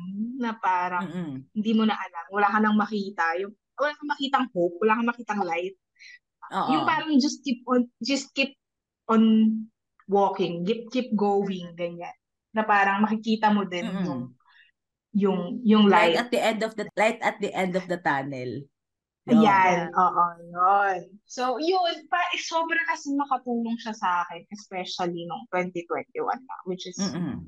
na 0.41 0.57
parang 0.57 1.07
Mm-mm. 1.07 1.33
hindi 1.53 1.73
mo 1.77 1.85
na 1.85 1.95
alam, 1.95 2.25
wala 2.33 2.49
ka 2.51 2.59
nang 2.63 2.77
makita, 2.79 3.37
yung, 3.43 3.53
wala 3.77 3.93
kang 3.95 4.11
makitang 4.11 4.47
hope, 4.51 4.77
wala 4.81 4.97
kang 4.97 5.11
makitang 5.11 5.43
light. 5.45 5.77
Oo. 6.55 6.71
Yung 6.73 6.85
parang 6.87 7.11
just 7.19 7.43
keep 7.45 7.61
on, 7.67 7.85
just 8.01 8.33
keep 8.33 8.55
on 9.11 9.23
walking, 10.07 10.63
keep, 10.65 10.89
keep 10.91 11.11
going, 11.15 11.75
ganyan. 11.75 12.15
Na 12.57 12.65
parang 12.65 13.05
makikita 13.05 13.53
mo 13.53 13.69
din 13.69 13.85
Mm-mm. 13.85 14.07
yung, 14.09 14.23
yung, 15.13 15.41
yung 15.61 15.85
Light 15.93 16.17
light. 16.17 16.21
at 16.25 16.29
the 16.33 16.41
end 16.41 16.61
of 16.65 16.73
the 16.73 16.89
light 16.97 17.21
at 17.21 17.37
the 17.37 17.53
end 17.53 17.77
of 17.77 17.85
the 17.85 18.01
tunnel. 18.01 18.65
Yun. 19.27 19.43
Ayan, 19.43 19.91
oo, 19.91 20.25
yun. 20.39 21.19
So, 21.27 21.59
yun, 21.59 22.07
pa, 22.07 22.23
sobra 22.39 22.79
kasi 22.87 23.11
makatulong 23.19 23.75
siya 23.75 23.91
sa 23.91 24.23
akin, 24.23 24.47
especially 24.55 25.27
nung 25.27 25.43
2021 25.51 26.15
na, 26.47 26.57
which 26.63 26.87
is, 26.87 26.95
Mm-mm. 26.95 27.43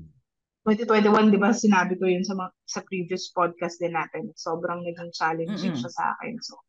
2021, 0.67 1.31
di 1.31 1.39
ba, 1.39 1.55
sinabi 1.55 1.95
ko 1.95 2.03
yun 2.03 2.27
sa, 2.27 2.35
mga, 2.35 2.51
sa 2.67 2.83
previous 2.83 3.31
podcast 3.31 3.79
din 3.79 3.95
natin, 3.95 4.27
sobrang 4.35 4.83
naging 4.83 5.07
challenging 5.15 5.71
Mm-mm. 5.71 5.79
siya 5.79 5.91
sa 5.95 6.03
akin. 6.19 6.35
So, 6.43 6.59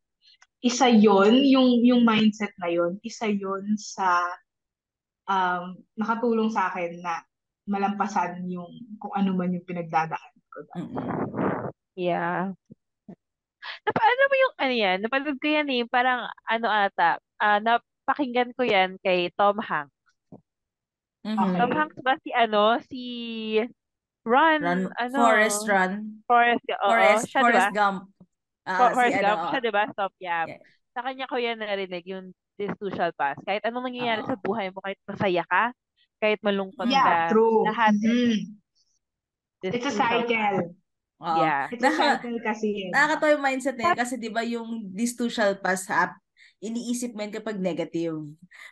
isa 0.62 0.86
yun, 0.86 1.42
yung, 1.42 1.82
yung 1.82 2.06
mindset 2.06 2.54
na 2.62 2.70
yun, 2.70 3.02
isa 3.02 3.26
yun 3.26 3.66
sa, 3.82 4.22
um, 5.26 5.74
nakatulong 5.98 6.54
sa 6.54 6.70
akin 6.70 7.02
na 7.02 7.18
malampasan 7.70 8.42
yung, 8.50 8.98
kung 8.98 9.14
ano 9.14 9.30
man 9.38 9.54
yung 9.54 9.62
pinagdadaan 9.62 10.34
ko. 10.50 10.58
Yeah. 11.94 12.50
Napa, 13.86 14.02
ano 14.02 14.22
mo 14.26 14.34
yung, 14.34 14.54
ano 14.58 14.74
yan, 14.74 14.98
napanood 15.06 15.38
ko 15.38 15.46
yan 15.46 15.68
eh, 15.70 15.86
parang 15.86 16.26
ano 16.50 16.66
ata, 16.66 17.22
ah 17.38 17.62
napakinggan 17.62 18.50
ko 18.58 18.66
yan 18.66 18.98
kay 19.06 19.30
Tom 19.38 19.62
Hanks. 19.62 19.94
Mhm. 21.22 21.38
Okay. 21.38 21.56
Tom 21.62 21.72
Hanks 21.76 21.98
ba 22.02 22.14
si 22.24 22.30
ano, 22.34 22.80
si 22.90 23.02
Ron, 24.26 24.60
Run, 24.60 24.80
ano, 24.98 25.16
Forest 25.16 25.62
Run. 25.70 26.24
Forrest, 26.26 26.64
oo, 26.66 26.88
Forest, 26.90 27.24
siya 27.30 27.40
Forest 27.40 27.68
diba? 27.70 27.78
Gump. 27.78 28.00
Ah, 28.66 28.76
For, 28.76 28.88
si 28.90 28.94
Forrest 28.96 29.16
ano, 29.16 29.28
Gump, 29.28 29.40
oh. 29.40 29.50
siya 29.52 29.60
diba? 29.62 29.84
Stop, 29.94 30.12
yeah. 30.18 30.44
Yeah. 30.50 30.60
Sa 30.90 31.00
kanya 31.06 31.24
ko 31.30 31.36
yan 31.38 31.62
narinig, 31.62 32.04
yung 32.10 32.34
this 32.60 32.72
too 32.76 32.92
shall 32.92 33.14
pass. 33.16 33.38
Kahit 33.46 33.64
anong 33.64 33.88
nangyayari 33.88 34.26
Oo. 34.26 34.28
sa 34.28 34.36
buhay 34.36 34.68
mo, 34.74 34.84
kahit 34.84 35.00
masaya 35.08 35.44
ka, 35.48 35.72
kahit 36.20 36.40
malungkot 36.40 36.86
Yeah, 36.86 37.02
ka, 37.26 37.32
true. 37.32 37.64
lahat 37.64 37.92
Mhm. 37.96 38.60
this 39.60 39.72
It's 39.74 39.88
a 39.88 39.92
cycle. 39.92 40.76
Oo. 41.20 41.36
Yeah. 41.36 41.68
It's 41.68 41.80
a 41.80 41.88
Naka- 41.88 42.20
cycle 42.20 42.38
kasi 42.40 42.66
yun. 42.72 42.90
Nakakatawa 42.92 43.30
yung 43.34 43.44
mindset 43.44 43.76
na 43.76 43.84
yun 43.88 43.98
kasi 43.98 44.14
di 44.16 44.30
ba 44.30 44.40
yung 44.40 44.68
this 44.90 45.12
too 45.12 45.28
shall 45.28 45.52
pass 45.56 45.84
up, 45.88 46.16
iniisip 46.60 47.12
mo 47.12 47.20
yun 47.20 47.32
kapag 47.32 47.60
negative. 47.60 48.20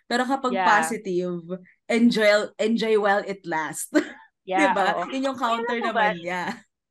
Pero 0.05 0.25
kapag 0.25 0.53
Yeah. 0.57 0.65
positive, 0.65 1.45
enjoy 1.89 2.29
enjoy 2.57 2.95
while 2.97 3.25
it 3.25 3.45
lasts. 3.45 3.93
Yeah, 4.49 4.65
di 4.65 4.67
ba? 4.73 4.97
oo. 4.97 5.13
Yun 5.13 5.29
yung 5.29 5.37
counter 5.37 5.77
naman 5.77 5.93
ba, 5.93 6.17
niya. 6.17 6.43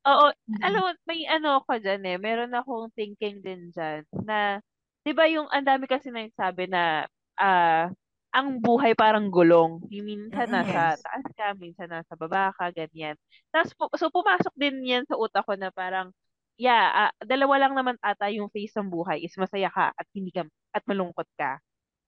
Oo, 0.06 0.30
Mhm. 0.30 0.62
alam 0.62 0.78
mo, 0.80 0.90
may 1.10 1.26
ano 1.26 1.58
ako 1.58 1.82
dyan 1.82 2.06
eh. 2.06 2.18
Meron 2.22 2.54
akong 2.54 2.94
thinking 2.94 3.42
din 3.42 3.74
dyan 3.74 4.06
na, 4.14 4.62
di 5.02 5.10
ba 5.10 5.26
yung 5.26 5.50
ang 5.50 5.66
dami 5.66 5.90
kasi 5.90 6.14
nagsabi 6.14 6.70
na 6.70 7.10
ah 7.34 7.90
ang 8.38 8.62
buhay 8.62 8.94
parang 8.94 9.28
gulong. 9.34 9.82
Minsan 9.90 10.48
Mm-mm. 10.48 10.54
nasa 10.54 10.94
Yes. 10.94 11.02
taas 11.02 11.26
ka, 11.34 11.48
minsan 11.58 11.90
nasa 11.90 12.14
baba 12.14 12.54
ka, 12.54 12.70
ganyan. 12.70 13.18
Tapos, 13.50 13.74
so 13.98 14.14
pumasok 14.14 14.54
din 14.54 14.86
yan 14.86 15.04
sa 15.10 15.18
utak 15.18 15.44
ko 15.50 15.58
na 15.58 15.74
parang, 15.74 16.14
yeah, 16.62 17.10
ah, 17.10 17.12
dalawa 17.26 17.56
lang 17.66 17.74
naman 17.74 17.98
ata 18.02 18.30
yung 18.30 18.50
phase 18.54 18.74
ng 18.78 18.90
buhay 18.94 19.26
is 19.26 19.34
masaya 19.42 19.70
ka 19.74 19.90
at 19.98 20.08
hindi 20.14 20.30
ka, 20.30 20.46
at 20.76 20.84
malungkot 20.86 21.26
ka. 21.40 21.58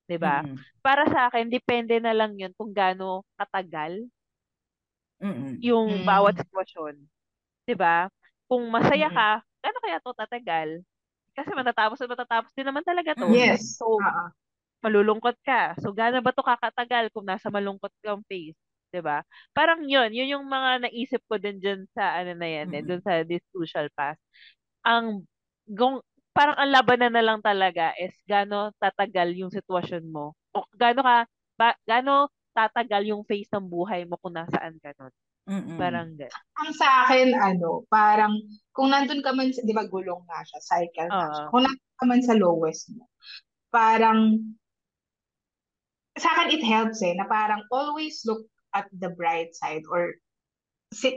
Di 0.10 0.18
ba? 0.22 0.44
Mm-mm. 0.44 0.66
Para 0.86 1.06
sa 1.10 1.30
akin, 1.32 1.50
depende 1.50 1.98
na 2.04 2.14
lang 2.14 2.36
yun 2.38 2.54
kung 2.58 2.72
gaano 2.76 3.26
katagal 3.40 4.06
Mm-mm. 5.22 5.64
yung 5.64 5.88
Mm. 5.88 6.08
bawat 6.08 6.36
sitwasyon. 6.40 6.96
'Di 7.68 7.76
ba? 7.78 8.08
Kung 8.50 8.68
masaya 8.72 9.08
Mm. 9.08 9.14
ka, 9.14 9.42
gaano 9.64 9.80
kaya 9.84 10.00
to 10.04 10.12
tatagal? 10.16 10.70
Kasi 11.38 11.52
matatapos 11.56 12.00
at 12.04 12.10
matatapos 12.12 12.52
din 12.56 12.68
naman 12.68 12.84
talaga 12.86 13.14
to. 13.20 13.32
Mm. 13.36 13.36
Yes. 13.36 13.78
So, 13.80 13.88
Oo. 14.02 14.32
Malulungkot 14.84 15.38
ka. 15.44 15.76
So, 15.84 15.92
gaano 15.92 16.24
ba 16.24 16.32
to 16.32 16.44
kakatagal 16.46 17.12
kung 17.12 17.28
nasa 17.28 17.52
malungkot 17.52 17.92
kang 18.04 18.24
phase? 18.28 18.58
'Di 18.90 19.02
ba? 19.06 19.22
Parang 19.54 19.86
yun, 19.86 20.10
yun 20.10 20.40
yung 20.40 20.46
mga 20.50 20.90
naisip 20.90 21.22
ko 21.30 21.38
din 21.38 21.62
dyan 21.62 21.86
sa 21.94 22.18
ano 22.20 22.34
na 22.34 22.48
yan, 22.50 22.74
eh, 22.74 22.82
Mm-mm. 22.82 22.88
dun 22.90 23.02
sa 23.06 23.22
this 23.22 23.46
crucial 23.54 23.86
pass. 23.94 24.18
Ang, 24.82 25.28
gong, 25.70 26.02
parang 26.34 26.58
ang 26.58 26.72
labanan 26.74 27.14
na 27.14 27.22
lang 27.22 27.40
talaga 27.44 27.94
is 28.02 28.16
gaano 28.26 28.74
tatagal 28.82 29.36
yung 29.38 29.54
sitwasyon 29.54 30.10
mo. 30.10 30.34
O 30.56 30.66
gaano 30.74 31.06
ka, 31.06 31.18
ba, 31.60 31.70
gaano 31.86 32.34
tatagal 32.56 33.14
yung 33.14 33.24
phase 33.28 33.52
ng 33.54 33.68
buhay 33.70 34.10
mo 34.10 34.18
kung 34.18 34.34
nasaan 34.34 34.80
ka 34.82 34.96
nun. 34.98 35.14
Mm-mm. 35.50 35.78
Parang 35.82 36.10
gan. 36.18 36.30
Ang 36.62 36.72
sa 36.78 37.06
akin, 37.06 37.34
ano, 37.34 37.86
parang, 37.90 38.38
kung 38.74 38.90
nandun 38.94 39.22
ka 39.22 39.34
man, 39.34 39.50
sa- 39.50 39.66
di 39.66 39.74
ba 39.74 39.86
gulong 39.86 40.22
nga 40.30 40.46
siya, 40.46 40.60
cycle 40.62 41.10
nga 41.10 41.30
siya. 41.30 41.46
Oo. 41.46 41.50
Kung 41.54 41.62
nandun 41.66 41.94
ka 41.98 42.06
man 42.06 42.22
sa 42.22 42.36
lowest 42.38 42.94
mo, 42.94 43.10
parang, 43.74 44.38
sa 46.20 46.30
akin 46.36 46.54
it 46.54 46.64
helps 46.64 47.00
eh, 47.02 47.16
na 47.16 47.26
parang 47.26 47.64
always 47.72 48.22
look 48.28 48.44
at 48.76 48.86
the 48.94 49.10
bright 49.16 49.56
side 49.58 49.84
or 49.90 50.14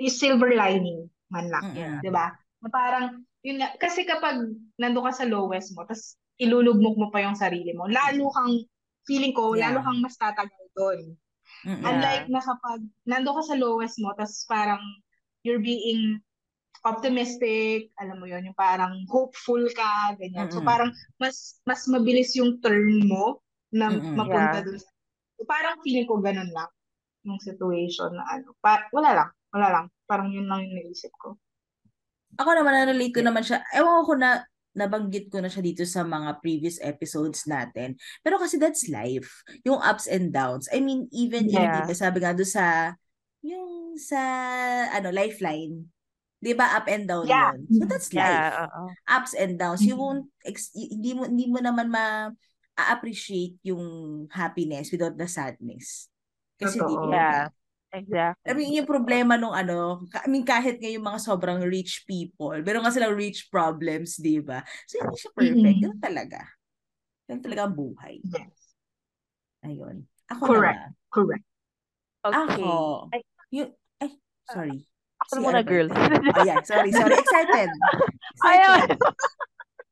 silver 0.08 0.52
lining 0.54 1.08
man 1.32 1.48
lang. 1.48 1.64
Mm-mm. 1.72 2.00
Di 2.04 2.10
ba? 2.12 2.32
Na 2.62 2.68
parang, 2.68 3.24
yun 3.42 3.58
nga, 3.60 3.74
kasi 3.80 4.04
kapag 4.04 4.38
nandun 4.78 5.04
ka 5.08 5.12
sa 5.12 5.26
lowest 5.26 5.72
mo, 5.74 5.82
tapos 5.88 6.14
ilulugmok 6.38 6.96
mo 6.96 7.06
pa 7.08 7.24
yung 7.24 7.36
sarili 7.36 7.72
mo, 7.72 7.88
lalo 7.88 8.30
kang, 8.32 8.62
feeling 9.02 9.34
ko, 9.34 9.58
Yeah. 9.58 9.74
lalo 9.74 9.82
kang 9.82 9.98
mas 9.98 10.14
tatagal 10.14 10.62
doon. 10.78 11.18
Mm-mm. 11.66 11.82
Unlike 11.82 12.30
na 12.30 12.38
kapag 12.38 12.80
nando 13.02 13.34
ka 13.34 13.42
sa 13.42 13.58
lowest 13.58 13.98
mo, 13.98 14.14
tapos 14.14 14.46
parang 14.46 14.82
you're 15.42 15.58
being 15.62 16.22
optimistic, 16.86 17.90
alam 17.98 18.18
mo 18.22 18.30
yon 18.30 18.46
yung 18.46 18.58
parang 18.58 18.94
hopeful 19.10 19.62
ka, 19.74 20.14
ganyan. 20.18 20.50
So 20.54 20.62
Mm-mm. 20.62 20.70
parang 20.70 20.90
mas 21.18 21.58
mas 21.66 21.86
mabilis 21.90 22.34
yung 22.38 22.62
turn 22.62 23.06
mo 23.06 23.42
na 23.72 23.90
Mm-mm. 23.90 24.14
mapunta 24.14 24.62
Yeah. 24.62 24.66
dun 24.68 24.78
sa... 24.78 24.91
Parang 25.44 25.80
feeling 25.82 26.06
ko 26.06 26.18
ganun 26.18 26.50
lang 26.50 26.70
yung 27.22 27.38
situation 27.38 28.10
na 28.14 28.26
ano. 28.26 28.54
Pa, 28.58 28.82
wala 28.90 29.10
lang, 29.14 29.30
wala 29.54 29.68
lang. 29.70 29.84
Parang 30.06 30.28
yun 30.28 30.50
lang 30.50 30.66
yung 30.66 30.74
naisip 30.74 31.14
ko. 31.18 31.38
Ako 32.34 32.50
naman, 32.56 32.74
na-relate 32.74 33.14
ko 33.14 33.20
naman 33.22 33.44
siya. 33.44 33.62
Ewan 33.76 34.02
ko 34.02 34.14
na, 34.18 34.42
nabanggit 34.72 35.28
ko 35.28 35.38
na 35.38 35.52
siya 35.52 35.60
dito 35.60 35.84
sa 35.84 36.00
mga 36.00 36.40
previous 36.40 36.80
episodes 36.80 37.44
natin. 37.44 37.92
Pero 38.24 38.40
kasi 38.40 38.56
that's 38.56 38.88
life. 38.88 39.44
Yung 39.62 39.76
ups 39.78 40.08
and 40.08 40.32
downs. 40.32 40.64
I 40.72 40.80
mean, 40.80 41.06
even 41.12 41.46
in, 41.46 41.60
Yeah. 41.60 41.84
di 41.84 41.92
ba, 41.92 41.94
sabi 41.94 42.24
nga 42.24 42.32
doon 42.32 42.48
sa, 42.48 42.96
yung 43.44 43.94
sa, 44.00 44.18
ano, 44.90 45.12
lifeline. 45.12 45.84
Di 46.42 46.56
ba, 46.56 46.74
up 46.74 46.88
and 46.88 47.04
down 47.06 47.28
Yeah. 47.28 47.52
yun. 47.52 47.60
So 47.70 47.84
that's 47.86 48.10
life. 48.10 48.24
Yeah, 48.26 48.66
oo. 48.66 48.82
Ups 49.06 49.32
and 49.36 49.54
downs. 49.60 49.84
You 49.84 49.94
Mhm. 49.94 50.00
won't, 50.02 50.24
ex- 50.42 50.72
hindi 50.74 51.12
mo, 51.14 51.28
hindi 51.28 51.46
mo 51.46 51.60
naman 51.60 51.86
ma, 51.92 52.32
appreciate 52.90 53.60
yung 53.62 53.84
happiness 54.32 54.90
without 54.90 55.14
the 55.14 55.28
sadness. 55.30 56.10
Kasi 56.58 56.82
di 56.82 56.82
Totoo. 56.82 57.06
mo 57.06 57.14
Yeah. 57.14 57.48
Exactly. 57.92 58.48
I 58.48 58.52
mean, 58.56 58.72
yung 58.72 58.88
problema 58.88 59.36
nung 59.36 59.52
ano, 59.52 60.08
I 60.16 60.24
mean, 60.24 60.48
kahit 60.48 60.80
nga 60.80 60.88
yung 60.88 61.04
mga 61.04 61.20
sobrang 61.20 61.60
rich 61.60 62.08
people, 62.08 62.56
meron 62.64 62.80
nga 62.80 62.88
silang 62.96 63.12
rich 63.12 63.52
problems, 63.52 64.16
di 64.16 64.40
ba? 64.40 64.64
So, 64.88 65.04
hindi 65.04 65.20
siya 65.20 65.30
perfect. 65.36 65.60
Mm-mm. 65.60 65.82
Ganun 65.84 66.00
talaga. 66.00 66.40
Ganun 67.28 67.44
talaga 67.44 67.62
ang 67.68 67.76
buhay. 67.76 68.14
Yes. 68.24 68.56
Ayun. 69.60 70.08
Ako 70.32 70.42
Correct. 70.48 70.80
naman. 70.80 71.12
Correct. 71.12 71.46
Okay. 72.24 72.64
Ako. 72.64 72.72
Ay, 73.12 73.20
Yung, 73.52 73.70
ay, 74.00 74.08
sorry. 74.48 74.78
ako 75.20 75.28
Si 75.28 75.36
na 75.36 75.42
muna, 75.44 75.60
ano 75.60 75.68
girl. 75.68 75.88
Oh, 75.92 76.44
yeah. 76.48 76.64
Sorry, 76.64 76.90
sorry. 76.96 77.12
Excited. 77.20 77.68
Ayaw. 78.48 78.72
Excited. 78.88 79.00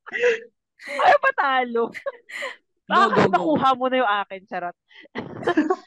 Ayaw 1.04 1.18
patalo. 1.20 1.82
Baka 2.90 3.06
go, 3.06 3.14
kasi 3.14 3.26
go. 3.30 3.30
makuha 3.30 3.68
mo 3.78 3.86
na 3.86 3.96
yung 4.02 4.12
akin, 4.26 4.40
charot. 4.50 4.76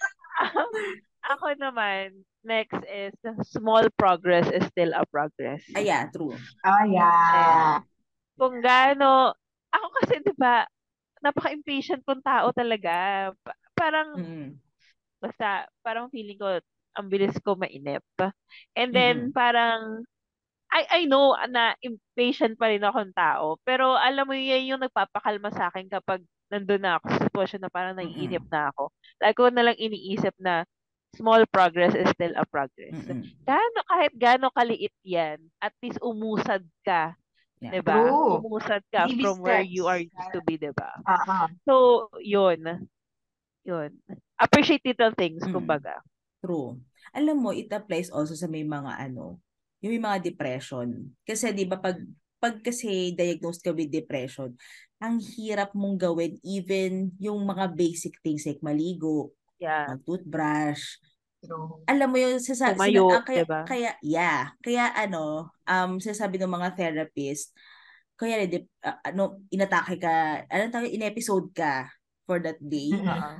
ako 1.33 1.45
naman, 1.59 2.23
next 2.43 2.79
is 2.87 3.13
small 3.51 3.87
progress 3.99 4.47
is 4.51 4.63
still 4.71 4.91
a 4.95 5.03
progress. 5.11 5.63
Ay, 5.75 5.87
yeah, 5.91 6.07
true. 6.11 6.35
Ah, 6.63 6.83
yeah. 6.87 7.79
Kung 8.39 8.59
gaano, 8.63 9.35
ako 9.71 9.87
kasi, 10.01 10.13
di 10.23 10.33
ba, 10.35 10.65
napaka-impatient 11.23 12.03
kong 12.03 12.23
tao 12.25 12.49
talaga. 12.51 13.29
Pa- 13.45 13.59
parang, 13.77 14.09
Mm-mm. 14.17 14.59
basta, 15.21 15.67
parang 15.85 16.11
feeling 16.11 16.37
ko, 16.39 16.59
ang 16.97 17.07
bilis 17.09 17.35
ko 17.41 17.55
mainip. 17.57 18.03
And 18.77 18.91
then, 18.93 19.17
Mm-mm. 19.17 19.33
parang, 19.33 20.03
I, 20.73 20.83
I 20.89 21.01
know 21.05 21.37
na 21.49 21.77
impatient 21.85 22.57
pa 22.57 22.73
rin 22.73 22.81
akong 22.81 23.13
tao, 23.13 23.61
pero 23.61 23.93
alam 23.93 24.25
mo 24.25 24.33
yan 24.33 24.73
yung 24.73 24.81
nagpapakalma 24.81 25.53
sa 25.53 25.69
akin 25.69 25.85
kapag 25.85 26.25
nandun 26.53 26.85
na 26.85 27.01
ako 27.01 27.05
sa 27.09 27.19
sitwasyon 27.25 27.61
na 27.65 27.71
parang 27.73 27.97
naiinip 27.97 28.45
na 28.47 28.69
ako. 28.69 28.93
Lagi 29.17 29.33
ko 29.33 29.49
na 29.49 29.65
lang 29.65 29.77
iniisip 29.77 30.37
na 30.37 30.61
small 31.13 31.45
progress 31.49 31.93
is 31.93 32.09
still 32.13 32.33
a 32.37 32.45
progress. 32.45 32.93
Gaano, 33.41 33.79
kahit 33.85 34.13
gaano 34.13 34.49
kaliit 34.49 34.93
yan, 35.01 35.41
at 35.57 35.73
least 35.81 35.97
umusad 35.99 36.61
ka. 36.81 37.17
Yeah. 37.57 37.79
Diba? 37.79 37.95
True. 37.95 38.41
Umusad 38.43 38.83
ka 38.89 39.07
Baby 39.07 39.23
from 39.23 39.39
where 39.41 39.63
you 39.63 39.87
steps. 39.87 39.91
are 39.93 40.01
used 40.03 40.31
to 40.33 40.41
be, 40.43 40.55
diba? 40.57 40.89
Ah. 41.05 41.47
So, 41.63 42.05
yun. 42.19 42.85
Yun. 43.63 43.89
Appreciate 44.35 44.83
little 44.83 45.15
things, 45.15 45.41
Mm. 45.47 45.55
kumbaga. 45.55 46.03
True. 46.43 46.75
Alam 47.15 47.39
mo, 47.39 47.49
it 47.55 47.71
applies 47.71 48.11
also 48.11 48.35
sa 48.35 48.51
may 48.51 48.67
mga 48.67 48.99
ano, 48.99 49.39
yung 49.79 49.95
may 49.95 50.01
mga 50.01 50.27
depression. 50.27 51.15
Kasi 51.23 51.51
'di 51.51 51.63
ba 51.63 51.79
pag 51.79 51.95
pag 52.43 52.59
kasi 52.59 53.15
diagnosed 53.15 53.63
ka 53.63 53.71
with 53.71 53.87
depression, 53.87 54.51
ang 54.99 55.23
hirap 55.23 55.71
mong 55.71 55.95
gawin 55.95 56.35
even 56.43 57.15
yung 57.15 57.39
mga 57.47 57.71
basic 57.71 58.19
things 58.19 58.43
like 58.43 58.59
maligo, 58.59 59.31
Yeah. 59.63 59.95
mag-toothbrush. 59.95 60.99
True. 61.39 61.87
Alam 61.87 62.07
mo 62.11 62.17
yung 62.19 62.35
sa 62.43 62.75
Tumayo, 62.75 63.07
ah, 63.15 63.23
kaya, 63.23 63.43
diba? 63.47 63.61
kaya 63.63 63.91
yeah, 64.03 64.51
kaya 64.59 64.91
ano, 64.91 65.47
um 65.63 66.03
sinasabi 66.03 66.35
ng 66.35 66.51
mga 66.51 66.75
therapist, 66.75 67.55
kaya 68.19 68.43
de, 68.43 68.67
ah, 68.83 68.99
ano 69.07 69.39
inatake 69.47 70.03
ka, 70.03 70.43
ano 70.51 70.67
tawag, 70.67 70.91
in-episode 70.91 71.47
ka 71.55 71.87
for 72.27 72.43
that 72.43 72.59
day. 72.59 72.91
Oo. 72.91 73.39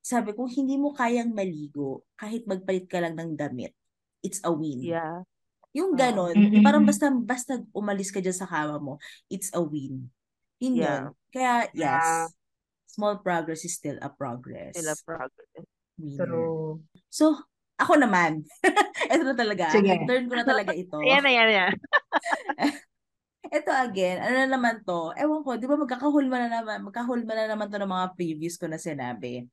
Sabi 0.00 0.32
ko, 0.32 0.48
hindi 0.48 0.80
mo 0.80 0.96
kayang 0.96 1.36
maligo 1.36 2.08
kahit 2.16 2.48
magpalit 2.48 2.88
ka 2.88 3.04
lang 3.04 3.12
ng 3.16 3.36
damit. 3.36 3.76
It's 4.24 4.40
a 4.44 4.48
win. 4.48 4.80
Yeah. 4.80 5.28
Yung 5.76 5.92
Oo. 5.94 5.98
ganon, 5.98 6.34
yung 6.36 6.64
parang 6.64 6.84
basta 6.84 7.12
basta 7.12 7.60
umalis 7.76 8.08
ka 8.08 8.18
dyan 8.24 8.36
sa 8.36 8.48
kama 8.48 8.80
mo, 8.80 8.96
it's 9.28 9.52
a 9.52 9.60
win. 9.60 10.08
Yun 10.58 10.74
Yeah. 10.74 10.84
yun. 10.84 11.02
Kaya 11.30 11.52
Yeah. 11.76 12.00
yes, 12.00 12.32
small 12.88 13.20
progress 13.20 13.62
is 13.68 13.76
still 13.76 14.00
a 14.00 14.08
progress. 14.08 14.74
Still 14.74 14.90
a 14.90 14.98
progress. 15.04 15.64
Winner. 15.98 16.24
True. 16.30 16.82
So, 17.10 17.34
ako 17.78 17.98
naman. 17.98 18.46
ito 19.12 19.22
na 19.26 19.34
talaga. 19.34 19.70
Sige. 19.74 19.98
Turn 20.06 20.30
ko 20.30 20.34
na 20.38 20.46
talaga 20.46 20.70
ito. 20.82 20.98
Ayan 21.02 21.22
na, 21.26 21.30
yan, 21.30 21.48
yan. 21.50 21.72
Ito 23.50 23.70
again, 23.86 24.18
ano 24.22 24.34
na 24.46 24.48
naman 24.58 24.82
to? 24.86 25.10
Ewan 25.18 25.42
ko, 25.42 25.58
di 25.58 25.66
ba 25.66 25.74
magkakahulma 25.78 26.36
na 26.46 26.50
naman, 26.62 26.86
magkahulma 26.86 27.32
na 27.34 27.46
naman 27.50 27.66
to 27.66 27.78
ng 27.82 27.90
mga 27.90 28.08
previous 28.14 28.54
ko 28.58 28.70
na 28.70 28.78
sinabi. 28.78 29.46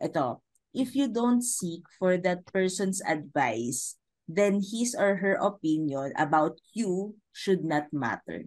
Ito, 0.00 0.40
if 0.72 0.96
you 0.96 1.08
don't 1.08 1.44
seek 1.44 1.84
for 2.00 2.16
that 2.16 2.48
person's 2.48 3.04
advice, 3.04 3.99
then 4.30 4.62
his 4.62 4.94
or 4.94 5.18
her 5.18 5.34
opinion 5.42 6.14
about 6.14 6.56
you 6.72 7.18
should 7.34 7.66
not 7.66 7.90
matter. 7.90 8.46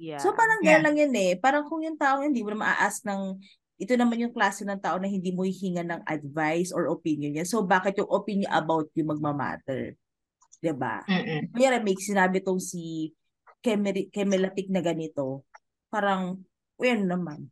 Yeah. 0.00 0.18
So 0.18 0.32
parang 0.34 0.64
Yeah. 0.64 0.80
gano'n 0.80 0.84
lang 0.90 0.96
yun 0.98 1.14
eh. 1.14 1.32
Parang 1.38 1.68
kung 1.68 1.84
yung 1.84 2.00
tao 2.00 2.24
hindi 2.24 2.42
mo 2.42 2.50
na 2.50 2.66
maa-ask 2.66 3.04
ng, 3.06 3.38
ito 3.78 3.92
naman 3.94 4.18
yung 4.22 4.34
klase 4.34 4.66
ng 4.66 4.80
tao 4.82 4.98
na 4.98 5.06
hindi 5.10 5.30
mo 5.30 5.46
hihinga 5.46 5.84
ng 5.86 6.02
advice 6.06 6.74
or 6.74 6.90
opinion 6.90 7.34
niya. 7.36 7.46
So 7.46 7.62
bakit 7.62 7.98
yung 8.00 8.10
opinion 8.10 8.50
about 8.50 8.90
you 8.96 9.06
magmamatter? 9.06 9.94
'Di 10.58 10.72
ba? 10.74 11.04
Kaya 11.54 11.78
may 11.82 11.94
sinabi 11.98 12.40
tong 12.40 12.58
si 12.62 13.12
Kemeri, 13.60 14.08
Kemelatik 14.12 14.68
na 14.68 14.80
ganito, 14.84 15.44
parang, 15.92 16.40
well 16.80 17.02
naman. 17.04 17.48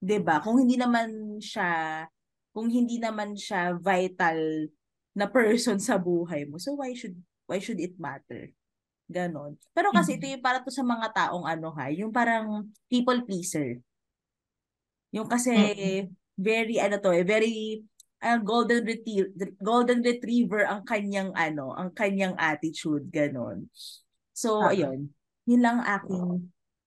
'Di 0.00 0.18
ba 0.22 0.40
Kung 0.42 0.58
hindi 0.62 0.76
naman 0.78 1.38
siya, 1.42 2.04
kung 2.52 2.68
hindi 2.68 3.00
naman 3.00 3.36
siya 3.36 3.76
vital 3.76 4.68
na 5.12 5.28
person 5.28 5.76
sa 5.76 6.00
buhay 6.00 6.48
mo, 6.48 6.56
so 6.56 6.72
why 6.76 6.92
should 6.96 7.16
why 7.44 7.60
should 7.60 7.80
it 7.80 7.96
matter? 8.00 8.48
Ganon. 9.12 9.60
Pero 9.76 9.92
kasi 9.92 10.16
ito 10.16 10.24
yung 10.24 10.40
para 10.40 10.64
to 10.64 10.72
sa 10.72 10.80
mga 10.84 11.12
taong 11.12 11.44
ano 11.44 11.68
ha, 11.76 11.92
yung 11.92 12.08
parang 12.08 12.72
people 12.88 13.20
pleaser. 13.28 13.76
Yung 15.12 15.28
kasi 15.28 15.52
Mm-mm. 15.52 16.02
very 16.40 16.80
ano 16.80 16.96
to 16.96 17.12
eh, 17.12 17.20
very 17.20 17.84
ah, 18.24 18.40
golden 18.40 18.86
retriever, 18.88 19.28
golden 19.60 20.00
retriever 20.00 20.64
ang 20.64 20.86
kanyang 20.88 21.34
ano, 21.36 21.76
ang 21.76 21.92
kanyang 21.92 22.32
attitude 22.40 23.04
ganon. 23.12 23.68
So 24.32 24.64
Ah. 24.64 24.72
ayun, 24.72 25.12
yun 25.44 25.60
lang 25.60 25.84
ang 25.84 26.00
aking 26.00 26.26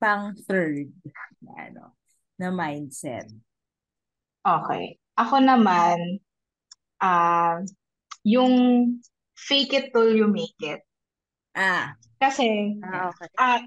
pang 0.01 0.33
third 0.49 0.89
na 1.45 1.53
ano, 1.69 1.83
na 2.41 2.49
mindset. 2.49 3.29
Okay. 4.41 4.97
Ako 5.15 5.39
naman, 5.41 6.19
ah, 6.99 7.61
yung 8.25 8.53
fake 9.38 9.73
it 9.77 9.85
till 9.93 10.09
you 10.11 10.25
make 10.25 10.57
it. 10.59 10.81
Ah, 11.53 11.93
Kasi, 12.17 12.75
Ah, 12.81 13.13
okay. 13.13 13.29
ah, 13.38 13.61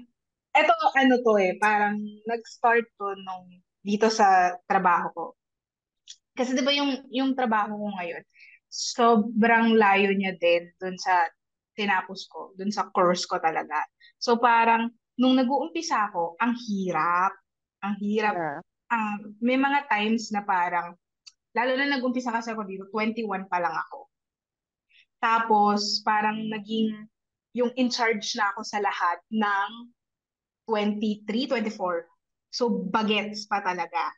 eto 0.53 0.73
ano 0.99 1.15
to 1.23 1.33
eh, 1.39 1.55
parang 1.57 1.97
nag-start 2.27 2.85
to 2.99 3.15
nung 3.23 3.47
dito 3.79 4.11
sa 4.11 4.59
trabaho 4.67 5.07
ko. 5.15 5.25
Kasi 6.35 6.51
'di 6.53 6.63
ba 6.63 6.73
yung 6.75 7.07
yung 7.09 7.31
trabaho 7.33 7.75
ko 7.79 7.87
ngayon, 7.95 8.23
sobrang 8.67 9.75
layo 9.79 10.11
niya 10.13 10.35
din 10.35 10.69
dun 10.77 10.99
sa 10.99 11.25
tinapos 11.73 12.27
ko, 12.27 12.51
dun 12.59 12.69
sa 12.75 12.91
course 12.91 13.23
ko 13.23 13.39
talaga. 13.39 13.87
So 14.19 14.35
parang 14.37 14.91
nung 15.15 15.39
nag-uumpisa 15.39 16.11
ako, 16.11 16.35
ang 16.39 16.55
hirap. 16.67 17.31
Ang 17.83 17.95
hirap. 18.03 18.35
Yeah. 18.35 18.59
Ah, 18.91 19.15
may 19.39 19.55
mga 19.55 19.87
times 19.87 20.33
na 20.35 20.43
parang 20.43 20.97
lalo 21.55 21.71
na 21.77 21.87
nag-umpisa 21.87 22.33
kasi 22.33 22.51
ako 22.51 22.67
dito, 22.67 22.83
21 22.91 23.47
pa 23.47 23.59
lang 23.63 23.73
ako. 23.73 24.08
Tapos 25.19 25.99
parang 26.03 26.39
naging 26.47 27.07
yung 27.53 27.73
in 27.75 27.91
charge 27.91 28.35
na 28.39 28.51
ako 28.55 28.61
sa 28.63 28.79
lahat 28.79 29.19
ng 29.31 29.69
23, 30.69 31.49
24. 31.49 32.05
So 32.53 32.69
bagets 32.89 33.45
pa 33.49 33.59
talaga. 33.61 34.13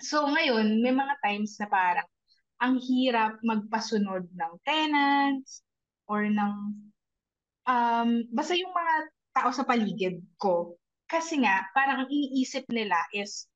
So 0.00 0.28
ngayon, 0.28 0.84
may 0.84 0.92
mga 0.92 1.14
times 1.24 1.56
na 1.60 1.68
parang 1.70 2.08
ang 2.56 2.80
hirap 2.80 3.36
magpasunod 3.44 4.28
ng 4.32 4.52
tenants 4.64 5.60
or 6.08 6.24
ng 6.24 6.54
um, 7.68 8.10
basta 8.32 8.56
yung 8.56 8.72
mga 8.72 8.94
tao 9.36 9.50
sa 9.52 9.68
paligid 9.68 10.24
ko. 10.40 10.80
Kasi 11.06 11.44
nga, 11.44 11.62
parang 11.76 12.02
ang 12.02 12.10
iniisip 12.10 12.66
nila 12.72 12.96
is, 13.14 13.46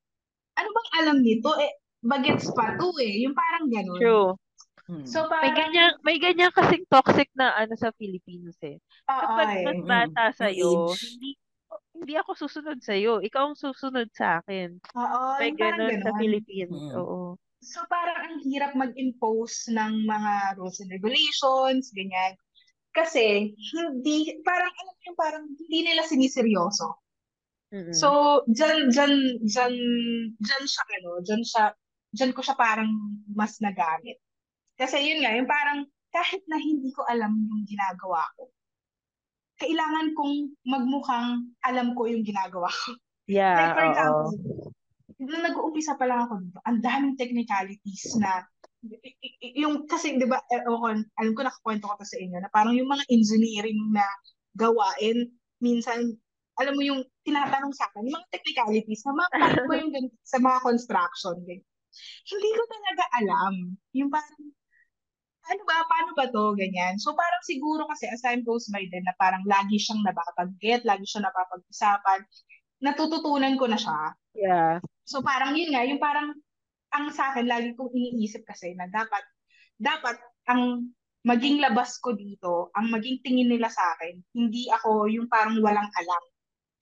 ano 0.55 0.69
bang 0.71 0.89
alam 1.03 1.17
nito? 1.19 1.51
Eh, 1.59 1.73
bagets 1.99 2.47
pa 2.53 2.77
to 2.77 2.93
eh. 3.01 3.25
Yung 3.25 3.35
parang 3.35 3.67
ganun. 3.67 3.99
True. 3.99 4.31
Hmm. 4.87 5.05
So 5.05 5.27
May 5.27 5.51
parang, 5.51 5.55
ganyan, 5.57 5.91
may 6.01 6.17
ganyan 6.17 6.51
kasing 6.53 6.85
toxic 6.87 7.29
na 7.35 7.53
ano 7.57 7.73
sa 7.75 7.91
Philippines 7.97 8.57
eh. 8.63 8.77
Kapag 9.05 9.49
eh. 9.61 9.85
mas 9.85 10.09
Mm, 10.09 10.33
sa'yo, 10.37 10.71
age. 10.93 11.01
hindi 11.17 11.31
hindi 11.95 12.13
ako 12.17 12.31
susunod 12.35 12.79
sa'yo. 12.81 13.21
Ikaw 13.21 13.53
ang 13.53 13.57
susunod 13.59 14.09
sa 14.11 14.41
akin. 14.41 14.81
Oo, 14.97 15.21
May 15.37 15.53
parang 15.55 15.77
ganun 15.77 15.95
sa 16.01 16.11
ganun. 16.11 16.19
Philippines. 16.19 16.73
Mm. 16.73 16.97
Oo. 16.97 17.19
So 17.61 17.85
parang 17.85 18.17
ang 18.25 18.37
hirap 18.41 18.73
mag-impose 18.73 19.69
ng 19.69 20.09
mga 20.09 20.57
rules 20.57 20.81
and 20.81 20.89
regulations, 20.89 21.93
ganyan. 21.93 22.33
Kasi 22.91 23.53
hindi, 23.55 24.41
parang 24.43 24.67
alam 24.67 24.93
mo 24.97 25.01
yung 25.07 25.19
parang 25.19 25.43
hindi 25.47 25.79
nila 25.85 26.03
siniseryoso. 26.03 26.99
Mm-mm. 27.71 27.95
So, 27.95 28.41
dyan, 28.51 28.91
dyan, 28.91 29.13
dyan, 29.47 29.73
dyan 30.43 30.63
siya, 30.67 30.83
ano, 30.99 31.23
dyan 31.23 31.39
siya, 31.39 31.71
dyan 32.11 32.35
ko 32.35 32.43
siya 32.43 32.59
parang 32.59 32.91
mas 33.31 33.63
nagamit. 33.63 34.19
Kasi 34.81 34.97
yun 35.05 35.21
nga, 35.21 35.37
yung 35.37 35.45
parang 35.45 35.85
kahit 36.09 36.41
na 36.49 36.57
hindi 36.57 36.89
ko 36.89 37.05
alam 37.05 37.37
yung 37.37 37.63
ginagawa 37.69 38.25
ko, 38.33 38.49
kailangan 39.61 40.17
kong 40.17 40.57
magmukhang 40.65 41.53
alam 41.61 41.93
ko 41.93 42.09
yung 42.09 42.25
ginagawa 42.25 42.65
ko. 42.65 42.97
yeah, 43.29 43.53
Like 43.53 43.77
for 43.77 43.85
example, 43.93 44.33
nung 45.21 45.45
nag-uumpisa 45.45 45.93
pa 46.01 46.09
lang 46.09 46.25
ako 46.25 46.41
dito, 46.41 46.59
ang 46.65 46.81
daming 46.81 47.13
technicalities 47.13 48.17
na 48.17 48.41
yung 49.53 49.85
kasi 49.85 50.17
'di 50.17 50.25
ba 50.25 50.41
eh, 50.49 50.65
ko, 50.65 50.89
alam 50.89 51.33
ko 51.37 51.41
nakakwento 51.45 51.85
ko 51.85 51.93
to 52.01 52.07
sa 52.09 52.17
inyo 52.17 52.41
na 52.41 52.49
parang 52.49 52.73
yung 52.73 52.89
mga 52.89 53.05
engineering 53.13 53.77
na 53.93 54.01
gawain 54.57 55.29
minsan 55.61 56.17
alam 56.57 56.73
mo 56.73 56.81
yung 56.81 57.05
tinatanong 57.21 57.69
sa 57.77 57.85
akin 57.93 58.09
yung 58.09 58.17
mga 58.17 58.33
technicalities 58.33 59.05
na 59.05 59.13
mga 59.13 59.29
ba 59.69 59.75
yung 59.85 59.93
sa 60.25 60.41
mga 60.41 60.57
construction 60.65 61.37
ganyan. 61.45 61.69
Hindi 62.23 62.49
ko 62.55 62.63
talaga 62.71 63.03
alam. 63.19 63.53
Yung 63.93 64.09
parang 64.09 64.41
ano 65.51 65.61
ba, 65.67 65.83
paano 65.83 66.11
ba 66.15 66.25
to, 66.31 66.55
ganyan. 66.55 66.95
So 66.95 67.11
parang 67.11 67.43
siguro 67.43 67.83
kasi 67.91 68.07
as 68.07 68.23
time 68.23 68.47
goes 68.47 68.71
by 68.71 68.87
din 68.87 69.03
na 69.03 69.11
parang 69.19 69.43
lagi 69.43 69.75
siyang 69.75 69.99
napapag-get, 70.07 70.87
lagi 70.87 71.03
siyang 71.03 71.27
napapag-usapan, 71.27 72.23
natututunan 72.79 73.59
ko 73.59 73.67
na 73.67 73.75
siya. 73.75 73.99
Yeah. 74.31 74.79
So 75.03 75.19
parang 75.19 75.59
yun 75.59 75.75
nga, 75.75 75.83
yung 75.83 75.99
parang 75.99 76.31
ang 76.95 77.11
sa 77.11 77.35
akin, 77.35 77.51
lagi 77.51 77.75
kong 77.75 77.91
iniisip 77.91 78.47
kasi 78.47 78.71
na 78.79 78.87
dapat, 78.87 79.23
dapat 79.75 80.15
ang 80.47 80.91
maging 81.27 81.59
labas 81.59 81.99
ko 81.99 82.15
dito, 82.15 82.71
ang 82.73 82.89
maging 82.89 83.19
tingin 83.21 83.51
nila 83.51 83.67
sa 83.67 83.95
akin, 83.95 84.23
hindi 84.33 84.71
ako 84.71 85.11
yung 85.11 85.27
parang 85.27 85.59
walang 85.59 85.87
alam. 85.87 86.23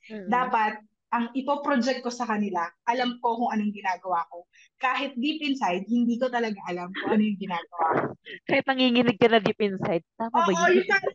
Mm-mm. 0.09 0.29
Dapat 0.29 0.73
ang 1.09 1.33
ipoproject 1.33 2.05
ko 2.05 2.13
sa 2.13 2.29
kanila, 2.29 2.69
alam 2.85 3.17
ko 3.17 3.33
kung 3.33 3.49
anong 3.49 3.73
ginagawa 3.73 4.21
ko. 4.29 4.45
Kahit 4.77 5.17
deep 5.17 5.41
inside, 5.41 5.85
hindi 5.89 6.21
ko 6.21 6.29
talaga 6.29 6.57
alam 6.69 6.93
kung 6.93 7.17
ano 7.17 7.23
yung 7.25 7.39
ginagawa 7.41 7.85
ko. 7.97 8.01
Kahit 8.45 8.65
nanginginig 8.69 9.17
ka 9.17 9.25
na 9.25 9.41
deep 9.41 9.57
inside. 9.57 10.05
Tama 10.21 10.37
ba 10.37 10.51
Oo, 10.53 10.69
yun? 10.69 10.77
yung 10.77 10.89
parang 10.89 11.13